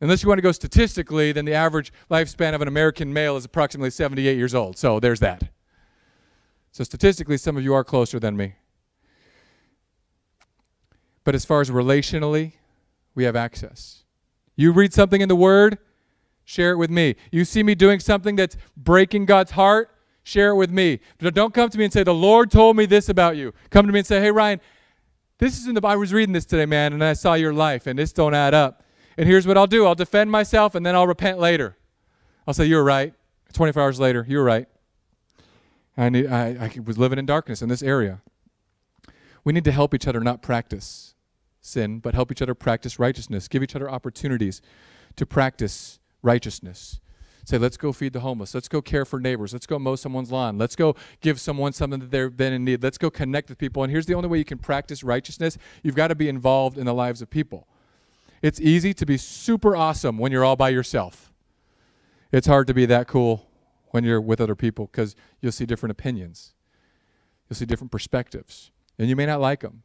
Unless 0.00 0.22
you 0.22 0.28
want 0.30 0.38
to 0.38 0.42
go 0.42 0.52
statistically, 0.52 1.30
then 1.32 1.44
the 1.44 1.52
average 1.52 1.92
lifespan 2.10 2.54
of 2.54 2.62
an 2.62 2.68
American 2.68 3.12
male 3.12 3.36
is 3.36 3.44
approximately 3.44 3.90
78 3.90 4.34
years 4.34 4.54
old. 4.54 4.78
So 4.78 4.98
there's 4.98 5.20
that. 5.20 5.50
So 6.72 6.82
statistically, 6.82 7.36
some 7.36 7.58
of 7.58 7.62
you 7.62 7.74
are 7.74 7.84
closer 7.84 8.18
than 8.18 8.38
me. 8.38 8.54
But 11.24 11.34
as 11.34 11.44
far 11.44 11.60
as 11.60 11.68
relationally, 11.68 12.52
we 13.14 13.24
have 13.24 13.36
access. 13.36 14.04
You 14.56 14.72
read 14.72 14.94
something 14.94 15.20
in 15.20 15.28
the 15.28 15.36
Word, 15.36 15.76
share 16.48 16.70
it 16.70 16.76
with 16.76 16.88
me. 16.88 17.14
You 17.30 17.44
see 17.44 17.62
me 17.62 17.74
doing 17.74 18.00
something 18.00 18.34
that's 18.34 18.56
breaking 18.74 19.26
God's 19.26 19.50
heart, 19.50 19.94
share 20.22 20.48
it 20.48 20.54
with 20.54 20.70
me. 20.70 20.98
Don't 21.18 21.52
come 21.52 21.68
to 21.68 21.76
me 21.76 21.84
and 21.84 21.92
say, 21.92 22.02
The 22.02 22.14
Lord 22.14 22.50
told 22.50 22.74
me 22.74 22.86
this 22.86 23.10
about 23.10 23.36
you. 23.36 23.52
Come 23.68 23.86
to 23.86 23.92
me 23.92 23.98
and 23.98 24.06
say, 24.06 24.18
Hey, 24.18 24.30
Ryan, 24.30 24.58
this 25.36 25.58
is 25.58 25.66
in 25.66 25.74
the 25.74 25.82
Bible. 25.82 25.92
I 25.92 25.96
was 25.96 26.10
reading 26.10 26.32
this 26.32 26.46
today, 26.46 26.64
man, 26.64 26.94
and 26.94 27.04
I 27.04 27.12
saw 27.12 27.34
your 27.34 27.52
life, 27.52 27.86
and 27.86 27.98
this 27.98 28.14
don't 28.14 28.32
add 28.32 28.54
up. 28.54 28.82
And 29.18 29.28
here's 29.28 29.46
what 29.46 29.58
I'll 29.58 29.66
do 29.66 29.84
I'll 29.84 29.94
defend 29.94 30.30
myself, 30.30 30.74
and 30.74 30.86
then 30.86 30.94
I'll 30.94 31.06
repent 31.06 31.38
later. 31.38 31.76
I'll 32.46 32.54
say, 32.54 32.64
You're 32.64 32.84
right. 32.84 33.12
24 33.52 33.82
hours 33.82 34.00
later, 34.00 34.24
you're 34.26 34.44
right. 34.44 34.68
I, 35.98 36.08
need, 36.08 36.28
I, 36.28 36.46
I 36.48 36.80
was 36.82 36.96
living 36.96 37.18
in 37.18 37.26
darkness 37.26 37.60
in 37.60 37.68
this 37.68 37.82
area. 37.82 38.22
We 39.44 39.52
need 39.52 39.64
to 39.64 39.72
help 39.72 39.94
each 39.94 40.06
other 40.06 40.20
not 40.20 40.42
practice 40.42 41.14
sin, 41.60 41.98
but 41.98 42.14
help 42.14 42.32
each 42.32 42.40
other 42.40 42.54
practice 42.54 42.98
righteousness. 42.98 43.48
Give 43.48 43.62
each 43.62 43.74
other 43.74 43.90
opportunities 43.90 44.62
to 45.16 45.26
practice 45.26 45.97
righteousness. 46.22 47.00
Say, 47.44 47.56
let's 47.56 47.78
go 47.78 47.92
feed 47.92 48.12
the 48.12 48.20
homeless. 48.20 48.52
Let's 48.52 48.68
go 48.68 48.82
care 48.82 49.06
for 49.06 49.18
neighbors. 49.18 49.54
Let's 49.54 49.64
go 49.64 49.78
mow 49.78 49.96
someone's 49.96 50.30
lawn. 50.30 50.58
Let's 50.58 50.76
go 50.76 50.94
give 51.22 51.40
someone 51.40 51.72
something 51.72 52.00
that 52.00 52.10
they've 52.10 52.36
been 52.36 52.52
in 52.52 52.62
need. 52.62 52.82
Let's 52.82 52.98
go 52.98 53.08
connect 53.08 53.48
with 53.48 53.56
people. 53.56 53.82
And 53.82 53.90
here's 53.90 54.04
the 54.04 54.12
only 54.12 54.28
way 54.28 54.36
you 54.36 54.44
can 54.44 54.58
practice 54.58 55.02
righteousness 55.02 55.56
you've 55.82 55.94
got 55.94 56.08
to 56.08 56.14
be 56.14 56.28
involved 56.28 56.76
in 56.76 56.84
the 56.84 56.92
lives 56.92 57.22
of 57.22 57.30
people. 57.30 57.66
It's 58.42 58.60
easy 58.60 58.92
to 58.94 59.06
be 59.06 59.16
super 59.16 59.74
awesome 59.74 60.18
when 60.18 60.30
you're 60.30 60.44
all 60.44 60.56
by 60.56 60.68
yourself. 60.68 61.32
It's 62.30 62.46
hard 62.46 62.66
to 62.66 62.74
be 62.74 62.84
that 62.86 63.08
cool 63.08 63.48
when 63.92 64.04
you're 64.04 64.20
with 64.20 64.40
other 64.40 64.54
people 64.54 64.86
because 64.86 65.16
you'll 65.40 65.52
see 65.52 65.64
different 65.64 65.92
opinions, 65.92 66.52
you'll 67.48 67.56
see 67.56 67.64
different 67.64 67.90
perspectives, 67.90 68.70
and 68.98 69.08
you 69.08 69.16
may 69.16 69.24
not 69.24 69.40
like 69.40 69.60
them. 69.60 69.82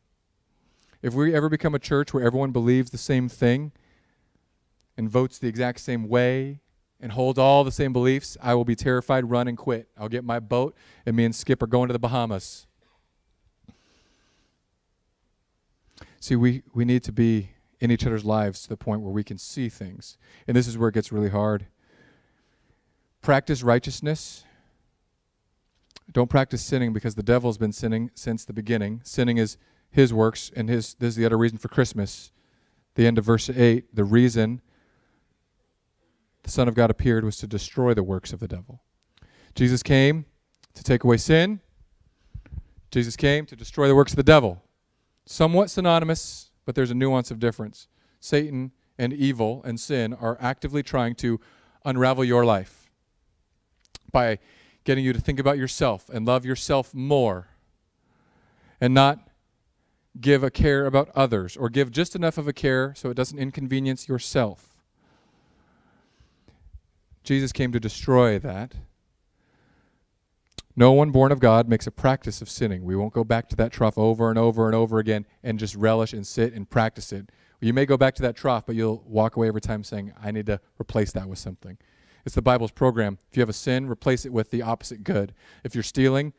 If 1.01 1.13
we 1.13 1.33
ever 1.33 1.49
become 1.49 1.73
a 1.73 1.79
church 1.79 2.13
where 2.13 2.25
everyone 2.25 2.51
believes 2.51 2.91
the 2.91 2.97
same 2.97 3.29
thing 3.29 3.71
and 4.97 5.09
votes 5.09 5.39
the 5.39 5.47
exact 5.47 5.79
same 5.79 6.07
way 6.07 6.59
and 6.99 7.11
holds 7.11 7.37
all 7.37 7.63
the 7.63 7.71
same 7.71 7.91
beliefs, 7.91 8.37
I 8.41 8.53
will 8.53 8.63
be 8.63 8.75
terrified, 8.75 9.29
run, 9.29 9.47
and 9.47 9.57
quit. 9.57 9.89
I'll 9.97 10.07
get 10.07 10.23
my 10.23 10.39
boat, 10.39 10.75
and 11.05 11.15
me 11.15 11.25
and 11.25 11.35
Skip 11.35 11.61
are 11.61 11.67
going 11.67 11.89
to 11.89 11.93
the 11.93 11.99
Bahamas. 11.99 12.65
See, 16.21 16.37
we, 16.37 16.63
we 16.73 16.85
need 16.85 17.03
to 17.03 17.11
be 17.11 17.49
in 17.81 17.91
each 17.91 18.05
other's 18.05 18.23
lives 18.23 18.61
to 18.63 18.69
the 18.69 18.77
point 18.77 19.01
where 19.01 19.11
we 19.11 19.25
can 19.25 19.37
see 19.37 19.67
things. 19.67 20.17
And 20.47 20.55
this 20.55 20.69
is 20.69 20.77
where 20.77 20.87
it 20.87 20.93
gets 20.93 21.11
really 21.11 21.29
hard. 21.29 21.65
Practice 23.21 23.61
righteousness. 23.61 24.45
Don't 26.09 26.29
practice 26.29 26.63
sinning 26.63 26.93
because 26.93 27.15
the 27.15 27.23
devil's 27.23 27.57
been 27.57 27.73
sinning 27.73 28.11
since 28.15 28.45
the 28.45 28.53
beginning. 28.53 29.01
Sinning 29.03 29.37
is 29.37 29.57
his 29.91 30.13
works, 30.13 30.51
and 30.55 30.69
his 30.69 30.93
this 30.95 31.09
is 31.09 31.15
the 31.17 31.25
other 31.25 31.37
reason 31.37 31.57
for 31.57 31.67
Christmas. 31.67 32.31
The 32.95 33.05
end 33.05 33.17
of 33.17 33.25
verse 33.25 33.49
8, 33.49 33.93
the 33.93 34.05
reason 34.05 34.61
the 36.43 36.51
Son 36.51 36.67
of 36.67 36.75
God 36.75 36.89
appeared 36.89 37.23
was 37.23 37.37
to 37.37 37.47
destroy 37.47 37.93
the 37.93 38.03
works 38.03 38.33
of 38.33 38.39
the 38.39 38.47
devil. 38.47 38.83
Jesus 39.55 39.81
came 39.81 40.25
to 40.73 40.83
take 40.83 41.03
away 41.03 41.17
sin. 41.17 41.59
Jesus 42.91 43.15
came 43.15 43.45
to 43.45 43.55
destroy 43.55 43.87
the 43.87 43.95
works 43.95 44.11
of 44.11 44.17
the 44.17 44.23
devil. 44.23 44.63
Somewhat 45.25 45.69
synonymous, 45.69 46.51
but 46.65 46.75
there's 46.75 46.91
a 46.91 46.95
nuance 46.95 47.31
of 47.31 47.39
difference. 47.39 47.87
Satan 48.19 48.71
and 48.97 49.13
evil 49.13 49.61
and 49.65 49.79
sin 49.79 50.13
are 50.13 50.37
actively 50.39 50.83
trying 50.83 51.15
to 51.15 51.39
unravel 51.85 52.23
your 52.23 52.45
life 52.45 52.89
by 54.11 54.39
getting 54.83 55.03
you 55.03 55.13
to 55.13 55.19
think 55.19 55.39
about 55.39 55.57
yourself 55.57 56.09
and 56.09 56.25
love 56.25 56.45
yourself 56.45 56.93
more 56.93 57.47
and 58.79 58.93
not 58.93 59.29
give 60.19 60.43
a 60.43 60.51
care 60.51 60.85
about 60.85 61.09
others 61.15 61.57
or 61.57 61.69
give 61.69 61.89
just 61.89 62.15
enough 62.15 62.37
of 62.37 62.47
a 62.47 62.53
care 62.53 62.93
so 62.95 63.09
it 63.09 63.15
doesn't 63.15 63.39
inconvenience 63.39 64.07
yourself. 64.07 64.72
Jesus 67.23 67.51
came 67.51 67.71
to 67.71 67.79
destroy 67.79 68.37
that. 68.39 68.75
No 70.75 70.91
one 70.91 71.11
born 71.11 71.31
of 71.31 71.39
God 71.39 71.69
makes 71.69 71.85
a 71.85 71.91
practice 71.91 72.41
of 72.41 72.49
sinning. 72.49 72.83
We 72.83 72.95
won't 72.95 73.13
go 73.13 73.23
back 73.23 73.47
to 73.49 73.55
that 73.57 73.71
trough 73.71 73.97
over 73.97 74.29
and 74.29 74.39
over 74.39 74.65
and 74.65 74.75
over 74.75 74.97
again 74.97 75.25
and 75.43 75.59
just 75.59 75.75
relish 75.75 76.13
and 76.13 76.25
sit 76.25 76.53
and 76.53 76.69
practice 76.69 77.11
it. 77.13 77.29
You 77.61 77.73
may 77.73 77.85
go 77.85 77.95
back 77.95 78.15
to 78.15 78.21
that 78.23 78.35
trough, 78.35 78.65
but 78.65 78.75
you'll 78.75 79.03
walk 79.07 79.35
away 79.35 79.47
every 79.47 79.61
time 79.61 79.83
saying, 79.83 80.11
I 80.21 80.31
need 80.31 80.47
to 80.47 80.59
replace 80.81 81.11
that 81.13 81.29
with 81.29 81.39
something. 81.39 81.77
It's 82.25 82.35
the 82.35 82.41
Bible's 82.41 82.71
program. 82.71 83.19
If 83.29 83.37
you 83.37 83.41
have 83.41 83.49
a 83.49 83.53
sin, 83.53 83.87
replace 83.87 84.25
it 84.25 84.33
with 84.33 84.49
the 84.49 84.61
opposite 84.61 85.03
good. 85.03 85.33
If 85.63 85.75
you're 85.75 85.83
stealing, 85.83 86.33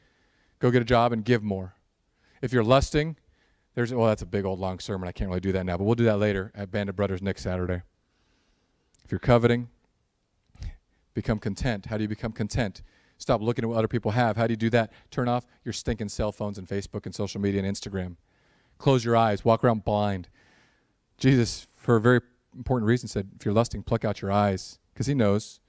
go 0.58 0.70
get 0.70 0.82
a 0.82 0.84
job 0.84 1.12
and 1.12 1.24
give 1.24 1.42
more. 1.42 1.76
If 2.42 2.52
you're 2.52 2.64
lusting, 2.64 3.16
there's, 3.74 3.94
well, 3.94 4.08
that's 4.08 4.22
a 4.22 4.26
big 4.26 4.44
old 4.44 4.58
long 4.58 4.80
sermon. 4.80 5.08
I 5.08 5.12
can't 5.12 5.28
really 5.28 5.40
do 5.40 5.52
that 5.52 5.64
now, 5.64 5.76
but 5.76 5.84
we'll 5.84 5.94
do 5.94 6.04
that 6.04 6.18
later 6.18 6.52
at 6.54 6.70
Band 6.70 6.88
of 6.88 6.96
Brothers 6.96 7.22
next 7.22 7.42
Saturday. 7.42 7.82
If 9.04 9.12
you're 9.12 9.18
coveting, 9.18 9.68
become 11.14 11.38
content. 11.38 11.86
How 11.86 11.96
do 11.96 12.02
you 12.02 12.08
become 12.08 12.32
content? 12.32 12.82
Stop 13.18 13.40
looking 13.40 13.64
at 13.64 13.68
what 13.68 13.78
other 13.78 13.88
people 13.88 14.10
have. 14.10 14.36
How 14.36 14.46
do 14.46 14.52
you 14.52 14.56
do 14.56 14.70
that? 14.70 14.92
Turn 15.10 15.28
off 15.28 15.46
your 15.64 15.72
stinking 15.72 16.08
cell 16.08 16.32
phones 16.32 16.58
and 16.58 16.68
Facebook 16.68 17.06
and 17.06 17.14
social 17.14 17.40
media 17.40 17.62
and 17.62 17.76
Instagram. 17.76 18.16
Close 18.78 19.04
your 19.04 19.16
eyes. 19.16 19.44
Walk 19.44 19.62
around 19.64 19.84
blind. 19.84 20.28
Jesus, 21.16 21.68
for 21.76 21.96
a 21.96 22.00
very 22.00 22.20
important 22.56 22.88
reason, 22.88 23.08
said, 23.08 23.30
if 23.38 23.44
you're 23.44 23.54
lusting, 23.54 23.82
pluck 23.82 24.04
out 24.04 24.20
your 24.20 24.32
eyes. 24.32 24.78
Because 24.92 25.06
he 25.06 25.14
knows. 25.14 25.60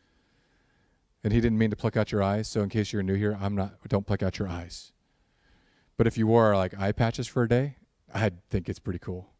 And 1.23 1.31
he 1.33 1.39
didn't 1.39 1.57
mean 1.57 1.69
to 1.69 1.75
pluck 1.75 1.95
out 1.95 2.11
your 2.11 2.23
eyes. 2.23 2.47
So 2.47 2.61
in 2.61 2.69
case 2.69 2.91
you're 2.91 3.03
new 3.03 3.15
here, 3.15 3.37
I'm 3.39 3.55
not, 3.55 3.75
don't 3.87 4.05
pluck 4.05 4.23
out 4.23 4.39
your 4.39 4.47
eyes. 4.47 4.91
But 5.97 6.07
if 6.07 6.17
you 6.17 6.27
wore 6.27 6.55
like 6.55 6.77
eye 6.79 6.91
patches 6.91 7.27
for 7.27 7.43
a 7.43 7.47
day, 7.47 7.77
I 8.13 8.31
think 8.49 8.69
it's 8.69 8.79
pretty 8.79 8.99
cool. 8.99 9.34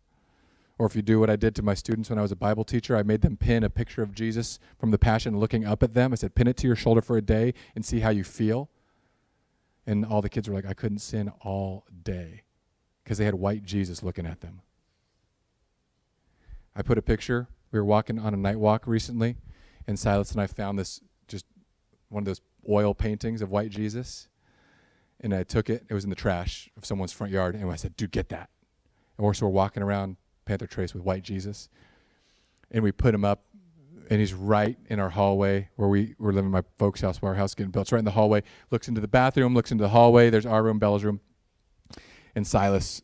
Or 0.77 0.85
if 0.85 0.95
you 0.95 1.01
do 1.01 1.19
what 1.19 1.29
I 1.29 1.37
did 1.37 1.55
to 1.55 1.61
my 1.61 1.73
students 1.73 2.09
when 2.09 2.19
I 2.19 2.21
was 2.21 2.33
a 2.33 2.35
Bible 2.35 2.65
teacher, 2.65 2.97
I 2.97 3.03
made 3.03 3.21
them 3.21 3.37
pin 3.37 3.63
a 3.63 3.69
picture 3.69 4.01
of 4.01 4.13
Jesus 4.13 4.59
from 4.77 4.91
the 4.91 4.97
Passion 4.97 5.39
looking 5.39 5.65
up 5.65 5.81
at 5.83 5.93
them. 5.93 6.11
I 6.11 6.15
said, 6.15 6.35
pin 6.35 6.47
it 6.47 6.57
to 6.57 6.67
your 6.67 6.75
shoulder 6.75 7.01
for 7.01 7.15
a 7.15 7.21
day 7.21 7.53
and 7.75 7.85
see 7.85 8.01
how 8.01 8.09
you 8.09 8.25
feel. 8.25 8.69
And 9.87 10.05
all 10.05 10.21
the 10.21 10.29
kids 10.29 10.49
were 10.49 10.55
like, 10.55 10.65
I 10.65 10.73
couldn't 10.73 10.99
sin 10.99 11.31
all 11.41 11.85
day 12.03 12.41
because 13.03 13.17
they 13.17 13.25
had 13.25 13.35
white 13.35 13.63
Jesus 13.63 14.03
looking 14.03 14.25
at 14.25 14.41
them. 14.41 14.61
I 16.75 16.81
put 16.81 16.97
a 16.97 17.01
picture. 17.01 17.47
We 17.71 17.79
were 17.79 17.85
walking 17.85 18.19
on 18.19 18.33
a 18.33 18.37
night 18.37 18.59
walk 18.59 18.85
recently, 18.85 19.37
and 19.87 19.97
Silas 19.97 20.31
and 20.31 20.41
I 20.41 20.47
found 20.47 20.77
this 20.77 20.99
just 21.27 21.45
one 22.09 22.21
of 22.21 22.25
those 22.25 22.41
oil 22.69 22.93
paintings 22.93 23.41
of 23.41 23.49
white 23.49 23.69
Jesus. 23.69 24.27
And 25.21 25.33
I 25.33 25.43
took 25.43 25.69
it. 25.69 25.85
It 25.89 25.93
was 25.93 26.03
in 26.03 26.09
the 26.09 26.15
trash 26.15 26.69
of 26.75 26.85
someone's 26.85 27.13
front 27.13 27.31
yard. 27.31 27.55
And 27.55 27.71
I 27.71 27.75
said, 27.75 27.95
dude, 27.95 28.11
get 28.11 28.29
that. 28.29 28.49
And 29.17 29.25
we're, 29.25 29.33
so 29.33 29.45
we're 29.45 29.53
walking 29.53 29.81
around 29.81 30.17
Panther 30.45 30.67
Trace 30.67 30.93
with 30.93 31.03
white 31.03 31.23
Jesus. 31.23 31.69
And 32.71 32.83
we 32.83 32.91
put 32.91 33.13
him 33.13 33.25
up, 33.25 33.45
and 34.09 34.19
he's 34.19 34.33
right 34.33 34.77
in 34.87 34.99
our 34.99 35.09
hallway 35.09 35.69
where 35.75 35.89
we 35.89 36.15
were 36.19 36.31
living 36.31 36.47
in 36.47 36.51
my 36.51 36.63
folks' 36.77 37.01
house 37.01 37.21
while 37.21 37.31
our 37.31 37.35
house 37.35 37.55
getting 37.55 37.71
built. 37.71 37.85
It's 37.85 37.91
right 37.91 37.99
in 37.99 38.05
the 38.05 38.11
hallway. 38.11 38.43
Looks 38.71 38.87
into 38.87 39.01
the 39.01 39.07
bathroom, 39.07 39.53
looks 39.53 39.71
into 39.71 39.83
the 39.83 39.89
hallway. 39.89 40.29
There's 40.29 40.45
our 40.45 40.63
room, 40.63 40.79
Bella's 40.79 41.03
room. 41.03 41.21
And 42.35 42.45
Silas 42.45 43.01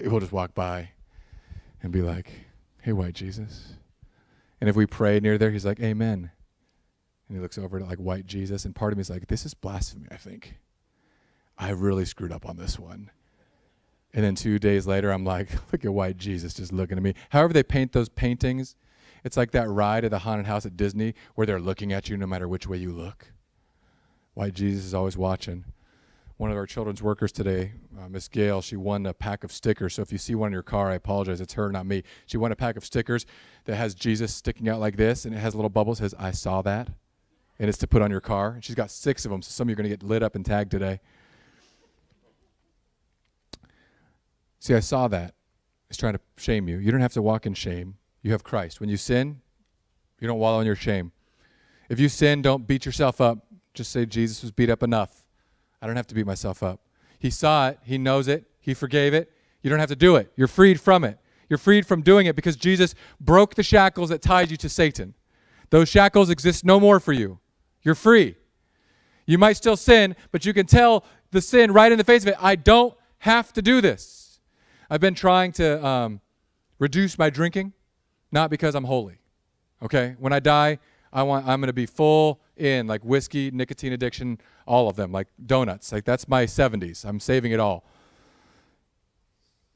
will 0.00 0.20
just 0.20 0.32
walk 0.32 0.54
by 0.54 0.90
and 1.82 1.92
be 1.92 2.02
like, 2.02 2.30
hey, 2.82 2.92
white 2.92 3.14
Jesus. 3.14 3.74
And 4.60 4.70
if 4.70 4.76
we 4.76 4.86
pray 4.86 5.20
near 5.20 5.38
there, 5.38 5.50
he's 5.50 5.66
like, 5.66 5.80
amen. 5.80 6.30
And 7.28 7.36
he 7.36 7.40
looks 7.40 7.58
over 7.58 7.78
to 7.78 7.84
like 7.84 7.98
white 7.98 8.26
Jesus, 8.26 8.64
and 8.64 8.74
part 8.74 8.92
of 8.92 8.98
me 8.98 9.02
is 9.02 9.10
like, 9.10 9.28
this 9.28 9.46
is 9.46 9.54
blasphemy, 9.54 10.06
I 10.10 10.16
think. 10.16 10.56
I 11.56 11.70
really 11.70 12.04
screwed 12.04 12.32
up 12.32 12.46
on 12.46 12.56
this 12.56 12.78
one. 12.78 13.10
And 14.14 14.24
then 14.24 14.36
two 14.36 14.60
days 14.60 14.86
later, 14.86 15.10
I'm 15.10 15.24
like, 15.24 15.50
look 15.72 15.84
at 15.84 15.92
white 15.92 16.16
Jesus 16.16 16.54
just 16.54 16.72
looking 16.72 16.96
at 16.96 17.02
me. 17.02 17.14
However, 17.30 17.52
they 17.52 17.64
paint 17.64 17.92
those 17.92 18.08
paintings, 18.08 18.76
it's 19.24 19.36
like 19.36 19.50
that 19.52 19.68
ride 19.68 20.04
at 20.04 20.10
the 20.10 20.20
haunted 20.20 20.46
house 20.46 20.64
at 20.66 20.76
Disney 20.76 21.14
where 21.34 21.46
they're 21.46 21.60
looking 21.60 21.92
at 21.92 22.08
you 22.08 22.16
no 22.16 22.26
matter 22.26 22.46
which 22.46 22.66
way 22.66 22.76
you 22.76 22.92
look. 22.92 23.32
White 24.34 24.54
Jesus 24.54 24.84
is 24.84 24.94
always 24.94 25.16
watching. 25.16 25.64
One 26.36 26.50
of 26.50 26.56
our 26.56 26.66
children's 26.66 27.02
workers 27.02 27.32
today, 27.32 27.72
uh, 27.98 28.08
Miss 28.08 28.28
Gail, 28.28 28.60
she 28.60 28.76
won 28.76 29.06
a 29.06 29.14
pack 29.14 29.44
of 29.44 29.52
stickers. 29.52 29.94
So 29.94 30.02
if 30.02 30.10
you 30.10 30.18
see 30.18 30.34
one 30.34 30.48
in 30.48 30.52
your 30.52 30.62
car, 30.62 30.90
I 30.90 30.94
apologize. 30.94 31.40
It's 31.40 31.54
her, 31.54 31.70
not 31.70 31.86
me. 31.86 32.02
She 32.26 32.36
won 32.36 32.52
a 32.52 32.56
pack 32.56 32.76
of 32.76 32.84
stickers 32.84 33.24
that 33.64 33.76
has 33.76 33.94
Jesus 33.94 34.34
sticking 34.34 34.68
out 34.68 34.80
like 34.80 34.96
this, 34.96 35.24
and 35.24 35.34
it 35.34 35.38
has 35.38 35.54
little 35.54 35.70
bubble 35.70 35.94
says, 35.94 36.14
I 36.18 36.32
saw 36.32 36.60
that. 36.62 36.88
And 37.60 37.68
it's 37.68 37.78
to 37.78 37.86
put 37.86 38.02
on 38.02 38.10
your 38.10 38.20
car. 38.20 38.50
And 38.50 38.64
she's 38.64 38.74
got 38.74 38.90
six 38.90 39.24
of 39.24 39.30
them, 39.30 39.42
so 39.42 39.50
some 39.50 39.66
of 39.66 39.70
you 39.70 39.74
are 39.74 39.76
going 39.76 39.88
to 39.88 39.96
get 39.96 40.02
lit 40.02 40.24
up 40.24 40.34
and 40.34 40.44
tagged 40.44 40.72
today. 40.72 41.00
See, 44.64 44.72
I 44.72 44.80
saw 44.80 45.08
that. 45.08 45.34
He's 45.90 45.98
trying 45.98 46.14
to 46.14 46.20
shame 46.38 46.68
you. 46.68 46.78
You 46.78 46.90
don't 46.90 47.02
have 47.02 47.12
to 47.12 47.20
walk 47.20 47.44
in 47.44 47.52
shame. 47.52 47.96
You 48.22 48.32
have 48.32 48.42
Christ. 48.42 48.80
When 48.80 48.88
you 48.88 48.96
sin, 48.96 49.42
you 50.18 50.26
don't 50.26 50.38
wallow 50.38 50.58
in 50.60 50.66
your 50.66 50.74
shame. 50.74 51.12
If 51.90 52.00
you 52.00 52.08
sin, 52.08 52.40
don't 52.40 52.66
beat 52.66 52.86
yourself 52.86 53.20
up. 53.20 53.44
Just 53.74 53.92
say, 53.92 54.06
Jesus 54.06 54.40
was 54.40 54.52
beat 54.52 54.70
up 54.70 54.82
enough. 54.82 55.22
I 55.82 55.86
don't 55.86 55.96
have 55.96 56.06
to 56.06 56.14
beat 56.14 56.24
myself 56.24 56.62
up. 56.62 56.80
He 57.18 57.28
saw 57.28 57.68
it, 57.68 57.78
He 57.82 57.98
knows 57.98 58.26
it, 58.26 58.46
He 58.58 58.72
forgave 58.72 59.12
it. 59.12 59.30
You 59.60 59.68
don't 59.68 59.80
have 59.80 59.90
to 59.90 59.96
do 59.96 60.16
it. 60.16 60.32
You're 60.34 60.48
freed 60.48 60.80
from 60.80 61.04
it. 61.04 61.18
You're 61.50 61.58
freed 61.58 61.86
from 61.86 62.00
doing 62.00 62.24
it 62.24 62.34
because 62.34 62.56
Jesus 62.56 62.94
broke 63.20 63.56
the 63.56 63.62
shackles 63.62 64.08
that 64.08 64.22
tied 64.22 64.50
you 64.50 64.56
to 64.56 64.70
Satan. 64.70 65.12
Those 65.68 65.90
shackles 65.90 66.30
exist 66.30 66.64
no 66.64 66.80
more 66.80 67.00
for 67.00 67.12
you. 67.12 67.38
You're 67.82 67.94
free. 67.94 68.36
You 69.26 69.36
might 69.36 69.58
still 69.58 69.76
sin, 69.76 70.16
but 70.32 70.46
you 70.46 70.54
can 70.54 70.64
tell 70.64 71.04
the 71.32 71.42
sin 71.42 71.70
right 71.70 71.92
in 71.92 71.98
the 71.98 72.04
face 72.04 72.22
of 72.22 72.28
it 72.28 72.36
I 72.40 72.56
don't 72.56 72.94
have 73.18 73.52
to 73.52 73.60
do 73.60 73.82
this. 73.82 74.23
I've 74.90 75.00
been 75.00 75.14
trying 75.14 75.52
to 75.52 75.84
um, 75.84 76.20
reduce 76.78 77.18
my 77.18 77.30
drinking, 77.30 77.72
not 78.32 78.50
because 78.50 78.74
I'm 78.74 78.84
holy. 78.84 79.18
Okay? 79.82 80.16
When 80.18 80.32
I 80.32 80.40
die, 80.40 80.78
I 81.12 81.22
want 81.22 81.46
I'm 81.46 81.60
going 81.60 81.68
to 81.68 81.72
be 81.72 81.86
full 81.86 82.40
in 82.56 82.86
like 82.86 83.04
whiskey, 83.04 83.50
nicotine 83.50 83.92
addiction, 83.92 84.38
all 84.66 84.88
of 84.88 84.96
them, 84.96 85.12
like 85.12 85.28
donuts. 85.46 85.92
Like 85.92 86.04
that's 86.04 86.28
my 86.28 86.44
70s. 86.44 87.04
I'm 87.04 87.20
saving 87.20 87.52
it 87.52 87.60
all. 87.60 87.84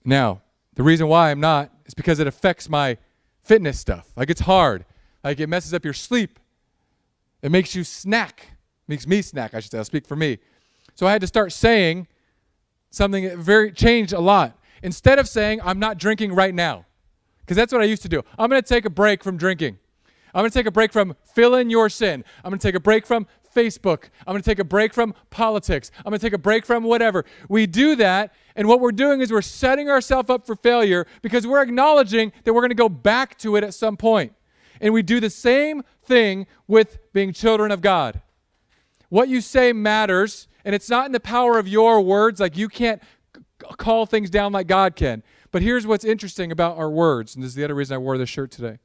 Now, 0.04 0.42
the 0.74 0.82
reason 0.82 1.08
why 1.08 1.30
I'm 1.30 1.40
not 1.40 1.70
is 1.86 1.94
because 1.94 2.18
it 2.18 2.26
affects 2.26 2.68
my 2.68 2.96
fitness 3.42 3.78
stuff. 3.78 4.10
Like 4.16 4.30
it's 4.30 4.40
hard. 4.40 4.84
Like 5.22 5.40
it 5.40 5.48
messes 5.48 5.74
up 5.74 5.84
your 5.84 5.94
sleep. 5.94 6.38
It 7.42 7.50
makes 7.50 7.74
you 7.74 7.84
snack. 7.84 8.46
Makes 8.86 9.06
me 9.06 9.22
snack, 9.22 9.54
I 9.54 9.60
should 9.60 9.70
say. 9.70 9.78
I'll 9.78 9.84
speak 9.84 10.06
for 10.06 10.16
me. 10.16 10.38
So 10.94 11.06
I 11.06 11.12
had 11.12 11.20
to 11.20 11.26
start 11.26 11.52
saying 11.52 12.08
something 12.90 13.24
that 13.24 13.38
very 13.38 13.70
changed 13.70 14.12
a 14.12 14.20
lot. 14.20 14.57
Instead 14.82 15.18
of 15.18 15.28
saying 15.28 15.60
I'm 15.62 15.78
not 15.78 15.98
drinking 15.98 16.34
right 16.34 16.54
now, 16.54 16.86
because 17.40 17.56
that's 17.56 17.72
what 17.72 17.82
I 17.82 17.86
used 17.86 18.02
to 18.02 18.08
do. 18.08 18.22
I'm 18.38 18.50
going 18.50 18.62
to 18.62 18.68
take 18.68 18.84
a 18.84 18.90
break 18.90 19.24
from 19.24 19.36
drinking. 19.36 19.78
I'm 20.34 20.42
going 20.42 20.50
to 20.50 20.58
take 20.58 20.66
a 20.66 20.70
break 20.70 20.92
from 20.92 21.16
fill 21.34 21.54
in 21.54 21.70
your 21.70 21.88
sin. 21.88 22.24
I'm 22.44 22.50
going 22.50 22.58
to 22.58 22.66
take 22.66 22.74
a 22.74 22.80
break 22.80 23.06
from 23.06 23.26
Facebook. 23.54 24.10
I'm 24.26 24.34
going 24.34 24.42
to 24.42 24.48
take 24.48 24.58
a 24.58 24.64
break 24.64 24.92
from 24.92 25.14
politics. 25.30 25.90
I'm 25.98 26.10
going 26.10 26.20
to 26.20 26.26
take 26.26 26.34
a 26.34 26.38
break 26.38 26.66
from 26.66 26.84
whatever. 26.84 27.24
We 27.48 27.66
do 27.66 27.96
that, 27.96 28.34
and 28.54 28.68
what 28.68 28.80
we're 28.80 28.92
doing 28.92 29.20
is 29.20 29.32
we're 29.32 29.42
setting 29.42 29.88
ourselves 29.88 30.30
up 30.30 30.46
for 30.46 30.54
failure 30.54 31.06
because 31.22 31.46
we're 31.46 31.62
acknowledging 31.62 32.32
that 32.44 32.52
we're 32.52 32.60
going 32.60 32.70
to 32.70 32.74
go 32.74 32.88
back 32.88 33.38
to 33.38 33.56
it 33.56 33.64
at 33.64 33.74
some 33.74 33.96
point. 33.96 34.32
And 34.80 34.92
we 34.94 35.02
do 35.02 35.18
the 35.18 35.30
same 35.30 35.82
thing 36.04 36.46
with 36.66 36.98
being 37.12 37.32
children 37.32 37.72
of 37.72 37.80
God. 37.80 38.20
What 39.08 39.28
you 39.28 39.40
say 39.40 39.72
matters, 39.72 40.48
and 40.64 40.74
it's 40.74 40.90
not 40.90 41.06
in 41.06 41.12
the 41.12 41.20
power 41.20 41.58
of 41.58 41.66
your 41.66 42.00
words, 42.00 42.40
like 42.40 42.56
you 42.56 42.68
can't 42.68 43.02
call 43.76 44.06
things 44.06 44.30
down 44.30 44.52
like 44.52 44.66
God 44.66 44.96
can. 44.96 45.22
But 45.50 45.62
here's 45.62 45.86
what's 45.86 46.04
interesting 46.04 46.52
about 46.52 46.76
our 46.76 46.90
words, 46.90 47.34
and 47.34 47.42
this 47.42 47.50
is 47.50 47.54
the 47.54 47.64
other 47.64 47.74
reason 47.74 47.94
I 47.94 47.98
wore 47.98 48.18
this 48.18 48.28
shirt 48.28 48.50
today. 48.50 48.78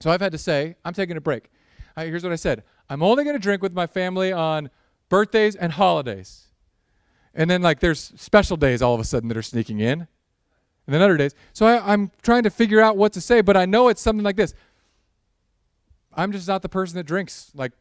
So 0.00 0.10
I've 0.10 0.20
had 0.20 0.32
to 0.32 0.38
say, 0.38 0.76
I'm 0.84 0.92
taking 0.92 1.16
a 1.16 1.20
break. 1.20 1.50
Right, 1.96 2.08
here's 2.08 2.24
what 2.24 2.32
I 2.32 2.36
said 2.36 2.64
I'm 2.88 3.02
only 3.02 3.24
going 3.24 3.36
to 3.36 3.40
drink 3.40 3.62
with 3.62 3.72
my 3.72 3.86
family 3.86 4.32
on 4.32 4.70
birthdays 5.08 5.54
and 5.54 5.72
holidays. 5.72 6.48
And 7.34 7.50
then, 7.50 7.62
like, 7.62 7.80
there's 7.80 8.12
special 8.16 8.56
days 8.56 8.80
all 8.82 8.94
of 8.94 9.00
a 9.00 9.04
sudden 9.04 9.28
that 9.28 9.36
are 9.36 9.42
sneaking 9.42 9.80
in. 9.80 10.06
And 10.86 10.94
then 10.94 11.00
other 11.00 11.16
days. 11.16 11.34
So 11.52 11.66
I, 11.66 11.92
I'm 11.92 12.10
trying 12.22 12.42
to 12.42 12.50
figure 12.50 12.80
out 12.80 12.96
what 12.96 13.12
to 13.14 13.20
say, 13.20 13.40
but 13.40 13.56
I 13.56 13.64
know 13.64 13.88
it's 13.88 14.02
something 14.02 14.24
like 14.24 14.36
this 14.36 14.54
I'm 16.16 16.30
just 16.30 16.46
not 16.46 16.62
the 16.62 16.68
person 16.68 16.96
that 16.96 17.04
drinks, 17.04 17.50
like, 17.54 17.72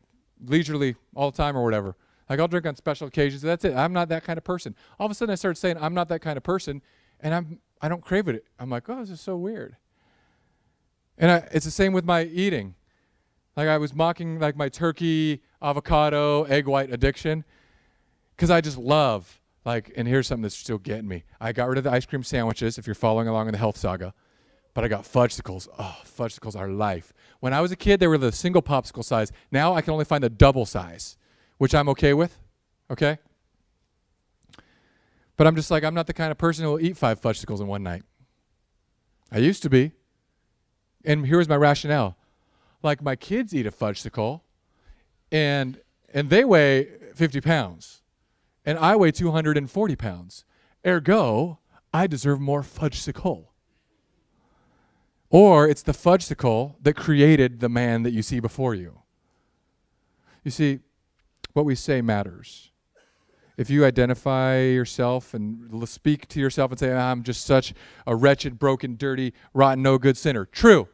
leisurely 0.43 0.95
all 1.15 1.29
the 1.29 1.37
time 1.37 1.55
or 1.55 1.63
whatever. 1.63 1.95
Like, 2.34 2.39
I'll 2.39 2.47
drink 2.47 2.65
on 2.65 2.75
special 2.75 3.07
occasions. 3.07 3.43
That's 3.43 3.63
it. 3.63 3.75
I'm 3.75 3.93
not 3.93 4.09
that 4.09 4.23
kind 4.23 4.39
of 4.39 4.43
person. 4.43 4.73
All 4.99 5.05
of 5.05 5.11
a 5.11 5.13
sudden, 5.13 5.31
I 5.31 5.36
started 5.36 5.59
saying, 5.59 5.77
I'm 5.79 5.93
not 5.93 6.09
that 6.09 6.21
kind 6.21 6.36
of 6.36 6.41
person. 6.41 6.81
And 7.19 7.31
I'm, 7.31 7.59
I 7.79 7.89
don't 7.89 8.01
crave 8.01 8.27
it. 8.27 8.43
I'm 8.57 8.71
like, 8.71 8.89
oh, 8.89 8.99
this 9.01 9.11
is 9.11 9.21
so 9.21 9.38
weird. 9.38 9.77
And 11.15 11.29
I, 11.29 11.47
it's 11.51 11.65
the 11.65 11.69
same 11.69 11.93
with 11.93 12.05
my 12.05 12.23
eating. 12.23 12.73
Like 13.55 13.67
I 13.67 13.77
was 13.77 13.93
mocking 13.93 14.39
like 14.39 14.55
my 14.55 14.67
turkey, 14.67 15.43
avocado, 15.61 16.45
egg 16.45 16.65
white 16.67 16.91
addiction 16.91 17.43
because 18.36 18.49
I 18.49 18.61
just 18.61 18.79
love 18.79 19.39
like 19.63 19.93
and 19.95 20.07
here's 20.07 20.25
something 20.25 20.41
that's 20.41 20.57
still 20.57 20.79
getting 20.79 21.07
me. 21.07 21.23
I 21.39 21.53
got 21.53 21.69
rid 21.69 21.77
of 21.77 21.84
the 21.84 21.91
ice 21.91 22.07
cream 22.07 22.23
sandwiches 22.23 22.79
if 22.79 22.88
you're 22.88 22.95
following 22.95 23.27
along 23.27 23.47
in 23.47 23.51
the 23.51 23.59
health 23.59 23.77
saga. 23.77 24.15
But 24.73 24.84
I 24.84 24.88
got 24.88 25.03
fudgesicles. 25.03 25.67
Oh, 25.77 25.97
fudgesicles 26.03 26.55
are 26.55 26.67
life. 26.67 27.13
When 27.41 27.53
I 27.53 27.61
was 27.61 27.71
a 27.71 27.75
kid, 27.75 27.99
they 27.99 28.07
were 28.07 28.17
the 28.17 28.31
single 28.31 28.63
popsicle 28.63 29.05
size. 29.05 29.31
Now 29.51 29.75
I 29.75 29.81
can 29.81 29.93
only 29.93 30.05
find 30.05 30.23
the 30.23 30.31
double 30.31 30.65
size, 30.65 31.15
which 31.57 31.75
I'm 31.75 31.89
okay 31.89 32.13
with. 32.13 32.37
Okay? 32.89 33.17
But 35.35 35.47
I'm 35.47 35.55
just 35.55 35.71
like, 35.71 35.83
I'm 35.83 35.93
not 35.93 36.07
the 36.07 36.13
kind 36.13 36.31
of 36.31 36.37
person 36.37 36.63
who 36.63 36.71
will 36.71 36.79
eat 36.79 36.97
five 36.97 37.19
fudgesicles 37.19 37.59
in 37.59 37.67
one 37.67 37.83
night. 37.83 38.03
I 39.31 39.39
used 39.39 39.63
to 39.63 39.69
be. 39.69 39.91
And 41.03 41.25
here 41.25 41.37
was 41.37 41.49
my 41.49 41.55
rationale. 41.55 42.17
Like 42.81 43.01
my 43.01 43.15
kids 43.15 43.53
eat 43.53 43.65
a 43.65 43.71
fudgesicle 43.71 44.41
and 45.31 45.81
and 46.13 46.29
they 46.29 46.45
weigh 46.45 46.89
50 47.15 47.41
pounds. 47.41 48.03
And 48.65 48.77
I 48.77 48.95
weigh 48.95 49.11
240 49.11 49.95
pounds. 49.95 50.45
Ergo, 50.85 51.59
I 51.91 52.07
deserve 52.07 52.39
more 52.39 52.61
fudgesicle. 52.61 53.47
Or 55.29 55.67
it's 55.67 55.81
the 55.81 55.91
fudgesicle 55.91 56.75
that 56.81 56.95
created 56.95 57.59
the 57.59 57.69
man 57.69 58.03
that 58.03 58.11
you 58.11 58.21
see 58.21 58.39
before 58.39 58.75
you. 58.75 58.99
You 60.43 60.51
see, 60.51 60.79
what 61.53 61.65
we 61.65 61.75
say 61.75 62.01
matters. 62.01 62.71
If 63.55 63.69
you 63.69 63.85
identify 63.85 64.59
yourself 64.59 65.33
and 65.33 65.87
speak 65.87 66.27
to 66.29 66.39
yourself 66.39 66.71
and 66.71 66.79
say, 66.79 66.91
I'm 66.91 67.21
just 67.21 67.45
such 67.45 67.73
a 68.07 68.15
wretched, 68.15 68.57
broken, 68.57 68.95
dirty, 68.97 69.33
rotten, 69.53 69.83
no 69.83 69.97
good 69.99 70.17
sinner, 70.17 70.45
true. 70.45 70.87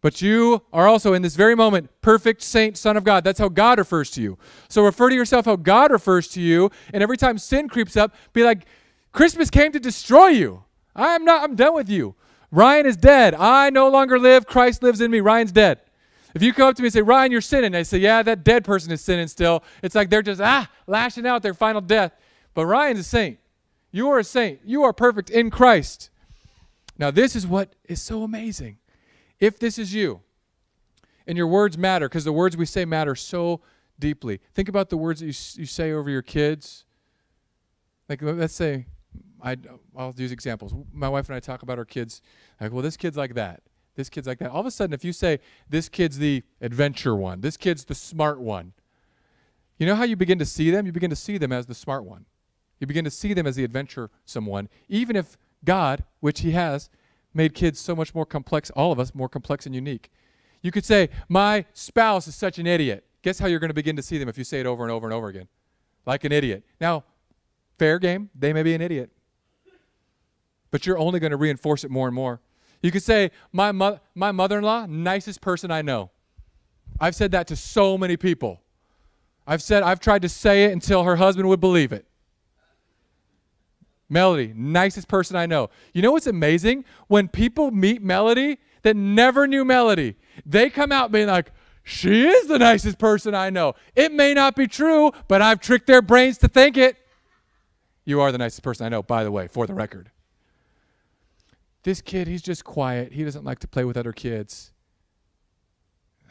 But 0.00 0.22
you 0.22 0.62
are 0.72 0.88
also 0.88 1.12
in 1.12 1.20
this 1.20 1.36
very 1.36 1.54
moment 1.54 1.90
perfect 2.00 2.42
saint, 2.42 2.78
son 2.78 2.96
of 2.96 3.04
God. 3.04 3.22
That's 3.22 3.38
how 3.38 3.50
God 3.50 3.78
refers 3.78 4.10
to 4.12 4.22
you. 4.22 4.38
So 4.68 4.82
refer 4.82 5.10
to 5.10 5.14
yourself 5.14 5.44
how 5.44 5.56
God 5.56 5.90
refers 5.90 6.28
to 6.28 6.40
you. 6.40 6.70
And 6.94 7.02
every 7.02 7.18
time 7.18 7.36
sin 7.36 7.68
creeps 7.68 7.98
up, 7.98 8.14
be 8.32 8.42
like, 8.42 8.64
Christmas 9.12 9.50
came 9.50 9.72
to 9.72 9.80
destroy 9.80 10.28
you. 10.28 10.64
I'm 10.96 11.24
not, 11.26 11.42
I'm 11.42 11.54
done 11.54 11.74
with 11.74 11.90
you. 11.90 12.14
Ryan 12.50 12.86
is 12.86 12.96
dead. 12.96 13.34
I 13.34 13.68
no 13.68 13.90
longer 13.90 14.18
live. 14.18 14.46
Christ 14.46 14.82
lives 14.82 15.02
in 15.02 15.10
me. 15.10 15.20
Ryan's 15.20 15.52
dead. 15.52 15.80
If 16.34 16.42
you 16.42 16.52
come 16.52 16.68
up 16.68 16.76
to 16.76 16.82
me 16.82 16.86
and 16.86 16.92
say, 16.92 17.02
Ryan, 17.02 17.32
you're 17.32 17.40
sinning, 17.40 17.74
I 17.74 17.82
say, 17.82 17.98
yeah, 17.98 18.22
that 18.22 18.44
dead 18.44 18.64
person 18.64 18.92
is 18.92 19.00
sinning 19.00 19.28
still. 19.28 19.64
It's 19.82 19.94
like 19.94 20.10
they're 20.10 20.22
just, 20.22 20.40
ah, 20.40 20.70
lashing 20.86 21.26
out 21.26 21.42
their 21.42 21.54
final 21.54 21.80
death. 21.80 22.12
But 22.54 22.66
Ryan's 22.66 23.00
a 23.00 23.04
saint. 23.04 23.38
You 23.90 24.10
are 24.10 24.18
a 24.18 24.24
saint. 24.24 24.60
You 24.64 24.84
are 24.84 24.92
perfect 24.92 25.30
in 25.30 25.50
Christ. 25.50 26.10
Now, 26.98 27.10
this 27.10 27.34
is 27.34 27.46
what 27.46 27.74
is 27.84 28.00
so 28.00 28.22
amazing. 28.22 28.78
If 29.40 29.58
this 29.58 29.78
is 29.78 29.92
you, 29.94 30.20
and 31.26 31.36
your 31.36 31.46
words 31.46 31.78
matter, 31.78 32.08
because 32.08 32.24
the 32.24 32.32
words 32.32 32.56
we 32.56 32.66
say 32.66 32.84
matter 32.84 33.14
so 33.14 33.60
deeply. 33.98 34.40
Think 34.54 34.68
about 34.68 34.90
the 34.90 34.96
words 34.96 35.20
that 35.20 35.26
you, 35.26 35.62
you 35.62 35.66
say 35.66 35.92
over 35.92 36.10
your 36.10 36.22
kids. 36.22 36.84
Like, 38.08 38.20
let's 38.22 38.54
say, 38.54 38.86
I, 39.42 39.56
I'll 39.96 40.14
use 40.16 40.32
examples. 40.32 40.74
My 40.92 41.08
wife 41.08 41.28
and 41.28 41.36
I 41.36 41.40
talk 41.40 41.62
about 41.62 41.78
our 41.78 41.84
kids. 41.84 42.20
Like, 42.60 42.72
well, 42.72 42.82
this 42.82 42.96
kid's 42.96 43.16
like 43.16 43.34
that. 43.34 43.62
This 43.96 44.08
kid's 44.08 44.26
like 44.26 44.38
that. 44.38 44.50
All 44.50 44.60
of 44.60 44.66
a 44.66 44.70
sudden, 44.70 44.94
if 44.94 45.04
you 45.04 45.12
say, 45.12 45.40
this 45.68 45.88
kid's 45.88 46.18
the 46.18 46.42
adventure 46.60 47.14
one, 47.14 47.40
this 47.40 47.56
kid's 47.56 47.84
the 47.84 47.94
smart 47.94 48.40
one, 48.40 48.72
you 49.78 49.86
know 49.86 49.94
how 49.96 50.04
you 50.04 50.16
begin 50.16 50.38
to 50.38 50.44
see 50.44 50.70
them? 50.70 50.84
You 50.84 50.92
begin 50.92 51.10
to 51.10 51.16
see 51.16 51.38
them 51.38 51.52
as 51.52 51.66
the 51.66 51.74
smart 51.74 52.04
one. 52.04 52.26
You 52.78 52.86
begin 52.86 53.04
to 53.04 53.10
see 53.10 53.32
them 53.32 53.46
as 53.46 53.56
the 53.56 53.64
adventuresome 53.64 54.46
one, 54.46 54.68
even 54.88 55.16
if 55.16 55.38
God, 55.64 56.04
which 56.20 56.40
He 56.40 56.52
has, 56.52 56.90
made 57.32 57.54
kids 57.54 57.80
so 57.80 57.96
much 57.96 58.14
more 58.14 58.26
complex, 58.26 58.70
all 58.70 58.92
of 58.92 58.98
us 58.98 59.14
more 59.14 59.28
complex 59.28 59.66
and 59.66 59.74
unique. 59.74 60.10
You 60.62 60.70
could 60.70 60.84
say, 60.84 61.08
My 61.28 61.64
spouse 61.72 62.28
is 62.28 62.34
such 62.34 62.58
an 62.58 62.66
idiot. 62.66 63.04
Guess 63.22 63.38
how 63.38 63.46
you're 63.46 63.58
going 63.58 63.70
to 63.70 63.74
begin 63.74 63.96
to 63.96 64.02
see 64.02 64.18
them 64.18 64.28
if 64.28 64.36
you 64.36 64.44
say 64.44 64.60
it 64.60 64.66
over 64.66 64.82
and 64.82 64.92
over 64.92 65.06
and 65.06 65.14
over 65.14 65.28
again? 65.28 65.48
Like 66.06 66.24
an 66.24 66.32
idiot. 66.32 66.64
Now, 66.80 67.04
fair 67.78 67.98
game, 67.98 68.30
they 68.34 68.52
may 68.52 68.62
be 68.62 68.74
an 68.74 68.80
idiot. 68.80 69.10
But 70.70 70.86
you're 70.86 70.98
only 70.98 71.20
going 71.20 71.30
to 71.30 71.36
reinforce 71.36 71.84
it 71.84 71.90
more 71.90 72.06
and 72.06 72.14
more. 72.14 72.40
You 72.82 72.90
could 72.90 73.02
say, 73.02 73.30
My, 73.52 73.72
mo- 73.72 74.00
my 74.14 74.32
mother 74.32 74.58
in 74.58 74.64
law, 74.64 74.86
nicest 74.86 75.40
person 75.40 75.70
I 75.70 75.82
know. 75.82 76.10
I've 76.98 77.14
said 77.14 77.30
that 77.32 77.46
to 77.48 77.56
so 77.56 77.96
many 77.96 78.16
people. 78.16 78.60
I've 79.46 79.62
said 79.62 79.82
I've 79.82 80.00
tried 80.00 80.22
to 80.22 80.28
say 80.28 80.64
it 80.64 80.72
until 80.72 81.04
her 81.04 81.16
husband 81.16 81.48
would 81.48 81.60
believe 81.60 81.92
it. 81.92 82.06
Melody, 84.08 84.52
nicest 84.54 85.08
person 85.08 85.36
I 85.36 85.46
know. 85.46 85.70
You 85.94 86.02
know 86.02 86.12
what's 86.12 86.26
amazing? 86.26 86.84
When 87.06 87.28
people 87.28 87.70
meet 87.70 88.02
Melody 88.02 88.58
that 88.82 88.96
never 88.96 89.46
knew 89.46 89.64
Melody, 89.64 90.16
they 90.44 90.68
come 90.68 90.90
out 90.90 91.12
being 91.12 91.28
like, 91.28 91.52
she 91.84 92.28
is 92.28 92.46
the 92.48 92.58
nicest 92.58 92.98
person 92.98 93.34
I 93.34 93.50
know. 93.50 93.74
It 93.94 94.12
may 94.12 94.34
not 94.34 94.56
be 94.56 94.66
true, 94.66 95.12
but 95.28 95.42
I've 95.42 95.60
tricked 95.60 95.86
their 95.86 96.02
brains 96.02 96.38
to 96.38 96.48
think 96.48 96.76
it. 96.76 96.96
You 98.04 98.20
are 98.20 98.32
the 98.32 98.38
nicest 98.38 98.62
person 98.62 98.86
I 98.86 98.88
know, 98.88 99.02
by 99.02 99.24
the 99.24 99.30
way, 99.30 99.48
for 99.48 99.66
the 99.66 99.74
record. 99.74 100.10
This 101.82 102.00
kid, 102.02 102.28
he's 102.28 102.42
just 102.42 102.64
quiet. 102.64 103.12
He 103.12 103.24
doesn't 103.24 103.44
like 103.44 103.58
to 103.60 103.68
play 103.68 103.84
with 103.84 103.96
other 103.96 104.12
kids. 104.12 104.72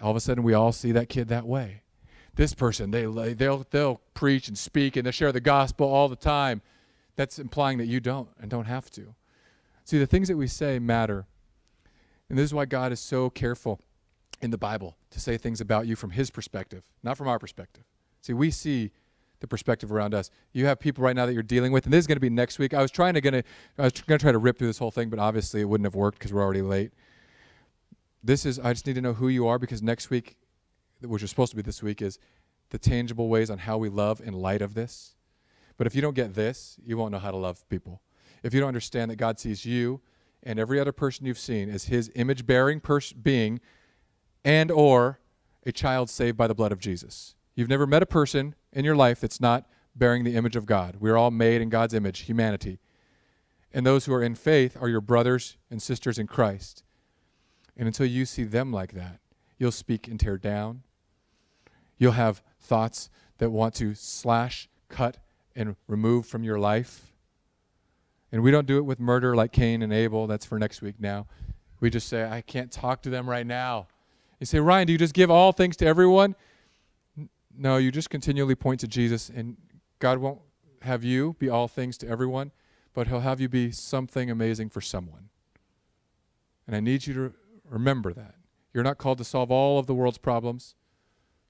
All 0.02 0.12
of 0.12 0.16
a 0.16 0.20
sudden, 0.20 0.44
we 0.44 0.54
all 0.54 0.72
see 0.72 0.92
that 0.92 1.10
kid 1.10 1.28
that 1.30 1.46
way. 1.46 1.82
This 2.36 2.54
person, 2.54 2.92
they, 2.92 3.06
they'll, 3.34 3.66
they'll 3.70 4.00
preach 4.14 4.48
and 4.48 4.58
speak 4.58 4.96
and 4.96 5.06
they'll 5.06 5.12
share 5.12 5.32
the 5.32 5.42
gospel 5.42 5.88
all 5.88 6.08
the 6.08 6.16
time. 6.16 6.62
That's 7.16 7.38
implying 7.38 7.80
that 7.80 7.88
you 7.88 8.00
don't 8.00 8.30
and 8.40 8.50
don't 8.50 8.66
have 8.66 8.90
to. 8.92 9.16
See, 9.84 9.98
the 9.98 10.08
things 10.08 10.28
that 10.28 10.38
we 10.38 10.48
say 10.48 10.80
matter. 10.80 11.26
And 12.30 12.38
this 12.38 12.46
is 12.46 12.54
why 12.54 12.66
God 12.66 12.92
is 12.92 13.00
so 13.00 13.30
careful 13.30 13.82
in 14.42 14.52
the 14.52 14.58
Bible 14.58 14.96
to 15.10 15.20
say 15.20 15.38
things 15.38 15.60
about 15.60 15.88
you 15.88 15.96
from 15.96 16.12
his 16.12 16.30
perspective, 16.30 16.84
not 17.04 17.18
from 17.18 17.28
our 17.28 17.40
perspective. 17.40 17.84
See, 18.22 18.34
we 18.34 18.52
see 18.52 18.92
the 19.40 19.48
perspective 19.48 19.92
around 19.92 20.14
us. 20.14 20.30
You 20.52 20.66
have 20.66 20.80
people 20.80 21.04
right 21.04 21.16
now 21.16 21.26
that 21.26 21.34
you're 21.34 21.44
dealing 21.44 21.72
with, 21.72 21.86
and 21.86 21.94
this 21.94 22.00
is 22.00 22.08
going 22.08 22.18
to 22.18 22.22
be 22.22 22.30
next 22.30 22.60
week. 22.60 22.74
I 22.74 22.82
was 22.82 22.92
trying 22.92 23.14
to 23.14 23.22
gonna 23.22 23.44
I 23.78 23.84
was 23.84 23.94
going 23.94 24.18
to 24.18 24.24
try 24.24 24.32
to 24.32 24.38
rip 24.38 24.58
through 24.58 24.68
this 24.68 24.78
whole 24.78 24.92
thing, 24.92 25.10
but 25.10 25.20
obviously 25.20 25.62
it 25.62 25.66
wouldn't 25.66 25.86
have 25.86 25.96
worked 25.96 26.20
because 26.20 26.34
we're 26.34 26.44
already 26.44 26.62
late. 26.62 26.92
This 28.24 28.46
is 28.46 28.60
I 28.60 28.74
just 28.74 28.86
need 28.86 28.96
to 28.96 29.02
know 29.02 29.14
who 29.14 29.30
you 29.30 29.48
are 29.48 29.58
because 29.58 29.82
next 29.82 30.10
week, 30.10 30.36
which 31.02 31.24
is 31.24 31.30
supposed 31.30 31.52
to 31.52 31.56
be 31.56 31.62
this 31.62 31.82
week, 31.82 32.02
is 32.02 32.20
the 32.70 32.78
tangible 32.78 33.30
ways 33.30 33.50
on 33.50 33.60
how 33.60 33.78
we 33.78 33.90
love 33.90 34.22
in 34.22 34.34
light 34.34 34.62
of 34.62 34.74
this. 34.74 35.16
But 35.78 35.88
if 35.88 35.96
you 35.96 36.02
don't 36.02 36.16
get 36.16 36.34
this, 36.34 36.78
you 36.86 36.98
won't 36.98 37.12
know 37.12 37.20
how 37.20 37.32
to 37.32 37.38
love 37.38 37.68
people. 37.70 38.02
If 38.44 38.54
you 38.54 38.60
don't 38.60 38.68
understand 38.68 39.10
that 39.12 39.16
God 39.16 39.40
sees 39.40 39.66
you 39.66 40.02
and 40.44 40.60
every 40.60 40.80
other 40.80 40.92
person 40.92 41.26
you've 41.26 41.40
seen 41.40 41.70
as 41.70 41.86
His 41.86 42.12
image-bearing 42.16 42.82
pers- 42.82 43.14
being, 43.14 43.60
and 44.44 44.72
or 44.72 45.20
a 45.66 45.72
child 45.72 46.10
saved 46.10 46.38
by 46.38 46.48
the 46.48 46.56
blood 46.56 46.72
of 46.72 46.80
Jesus. 46.80 47.36
You've 47.60 47.68
never 47.68 47.86
met 47.86 48.02
a 48.02 48.06
person 48.06 48.56
in 48.72 48.86
your 48.86 48.96
life 48.96 49.20
that's 49.20 49.42
not 49.42 49.68
bearing 49.94 50.24
the 50.24 50.38
image 50.38 50.56
of 50.56 50.66
God. 50.66 50.96
We're 51.02 51.18
all 51.18 51.30
made 51.30 51.62
in 51.62 51.68
God's 51.68 51.94
image, 51.94 52.22
humanity. 52.22 52.80
And 53.74 53.86
those 53.86 54.06
who 54.06 54.14
are 54.14 54.24
in 54.24 54.36
faith 54.36 54.78
are 54.80 54.88
your 54.88 55.02
brothers 55.02 55.58
and 55.70 55.82
sisters 55.82 56.18
in 56.18 56.26
Christ. 56.26 56.84
And 57.76 57.86
until 57.86 58.06
you 58.06 58.24
see 58.24 58.46
them 58.46 58.72
like 58.72 58.94
that, 58.94 59.20
you'll 59.58 59.74
speak 59.74 60.08
and 60.08 60.18
tear 60.18 60.38
down. 60.38 60.84
You'll 61.98 62.14
have 62.14 62.42
thoughts 62.62 63.10
that 63.40 63.50
want 63.50 63.74
to 63.76 63.94
slash, 63.94 64.70
cut, 64.88 65.18
and 65.54 65.76
remove 65.86 66.28
from 66.28 66.46
your 66.46 66.60
life. 66.60 67.12
And 68.32 68.42
we 68.42 68.52
don't 68.52 68.68
do 68.68 68.78
it 68.78 68.86
with 68.86 69.02
murder 69.02 69.36
like 69.36 69.52
Cain 69.52 69.82
and 69.82 69.92
Abel. 69.92 70.28
That's 70.28 70.46
for 70.46 70.60
next 70.60 70.82
week 70.82 70.96
now. 70.98 71.28
We 71.82 71.90
just 71.90 72.08
say, 72.08 72.24
I 72.24 72.40
can't 72.40 72.72
talk 72.72 73.02
to 73.02 73.10
them 73.10 73.30
right 73.30 73.46
now. 73.46 73.88
You 74.40 74.46
say, 74.46 74.60
Ryan, 74.60 74.88
do 74.88 74.94
you 74.94 75.00
just 75.00 75.14
give 75.14 75.30
all 75.30 75.52
things 75.52 75.76
to 75.78 75.86
everyone? 75.86 76.36
No, 77.56 77.78
you 77.78 77.92
just 77.92 78.10
continually 78.10 78.56
point 78.56 78.80
to 78.82 78.88
Jesus, 78.88 79.30
and 79.30 79.58
God 80.00 80.20
won't 80.20 80.40
have 80.82 81.04
you 81.04 81.36
be 81.40 81.50
all 81.50 81.68
things 81.68 81.98
to 82.00 82.08
everyone, 82.08 82.52
but 82.94 83.08
He'll 83.08 83.20
have 83.20 83.42
you 83.42 83.50
be 83.50 83.72
something 83.72 84.30
amazing 84.30 84.70
for 84.70 84.82
someone. 84.82 85.30
And 86.68 86.76
I 86.76 86.80
need 86.80 87.08
you 87.08 87.14
to 87.16 87.34
remember 87.70 88.14
that. 88.14 88.36
You're 88.74 88.84
not 88.84 88.98
called 88.98 89.18
to 89.18 89.24
solve 89.24 89.52
all 89.52 89.80
of 89.80 89.88
the 89.88 89.96
world's 89.96 90.18
problems. 90.18 90.76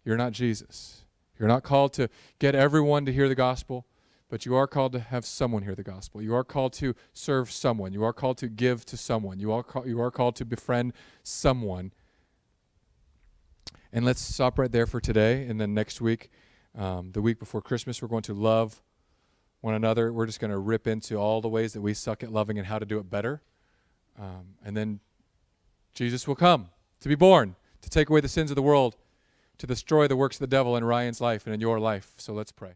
You're 0.06 0.18
not 0.18 0.32
Jesus. 0.32 1.04
You're 1.38 1.50
not 1.50 1.64
called 1.64 1.94
to 1.94 2.10
get 2.40 2.56
everyone 2.56 3.06
to 3.06 3.14
hear 3.14 3.30
the 3.30 3.36
gospel, 3.36 3.86
but 4.30 4.46
you 4.46 4.56
are 4.56 4.68
called 4.68 4.94
to 4.94 5.00
have 5.00 5.26
someone 5.26 5.64
hear 5.64 5.76
the 5.76 5.84
gospel. 5.84 6.22
You 6.22 6.36
are 6.36 6.44
called 6.44 6.74
to 6.74 6.96
serve 7.14 7.52
someone. 7.52 7.94
You 7.94 8.04
are 8.04 8.14
called 8.14 8.38
to 8.40 8.48
give 8.48 8.86
to 8.86 8.98
someone. 8.98 9.40
You 9.40 9.52
are, 9.52 9.64
call, 9.64 9.88
you 9.88 10.02
are 10.02 10.12
called 10.12 10.36
to 10.38 10.46
befriend 10.46 10.94
someone. 11.24 11.92
And 13.92 14.06
let's 14.06 14.22
stop 14.22 14.60
right 14.60 14.72
there 14.72 14.86
for 14.86 15.00
today. 15.00 15.48
And 15.48 15.60
then 15.60 15.74
next 15.74 16.00
week, 16.00 16.30
um, 16.78 17.12
the 17.12 17.22
week 17.22 17.40
before 17.40 17.62
Christmas, 17.62 18.02
we're 18.02 18.08
going 18.08 18.24
to 18.24 18.34
love 18.34 18.82
one 19.62 19.74
another. 19.74 20.14
We're 20.14 20.28
just 20.28 20.40
going 20.40 20.52
to 20.52 20.60
rip 20.60 20.88
into 20.88 21.16
all 21.16 21.42
the 21.42 21.50
ways 21.50 21.74
that 21.74 21.82
we 21.82 21.94
suck 21.94 22.24
at 22.24 22.32
loving 22.32 22.58
and 22.58 22.68
how 22.68 22.80
to 22.80 22.86
do 22.86 23.00
it 23.00 23.10
better. 23.10 23.42
Um, 24.20 24.56
and 24.64 24.78
then 24.78 25.00
Jesus 25.94 26.28
will 26.28 26.36
come 26.36 26.70
to 27.00 27.10
be 27.10 27.16
born, 27.16 27.56
to 27.82 27.90
take 27.90 28.10
away 28.10 28.22
the 28.22 28.28
sins 28.28 28.52
of 28.52 28.56
the 28.56 28.62
world, 28.62 28.96
to 29.58 29.68
destroy 29.68 30.08
the 30.08 30.16
works 30.16 30.36
of 30.38 30.42
the 30.42 30.48
devil 30.48 30.78
in 30.78 30.84
Ryan's 30.84 31.20
life 31.20 31.46
and 31.46 31.54
in 31.54 31.60
your 31.60 31.80
life. 31.80 32.14
So 32.18 32.34
let's 32.34 32.52
pray. 32.52 32.76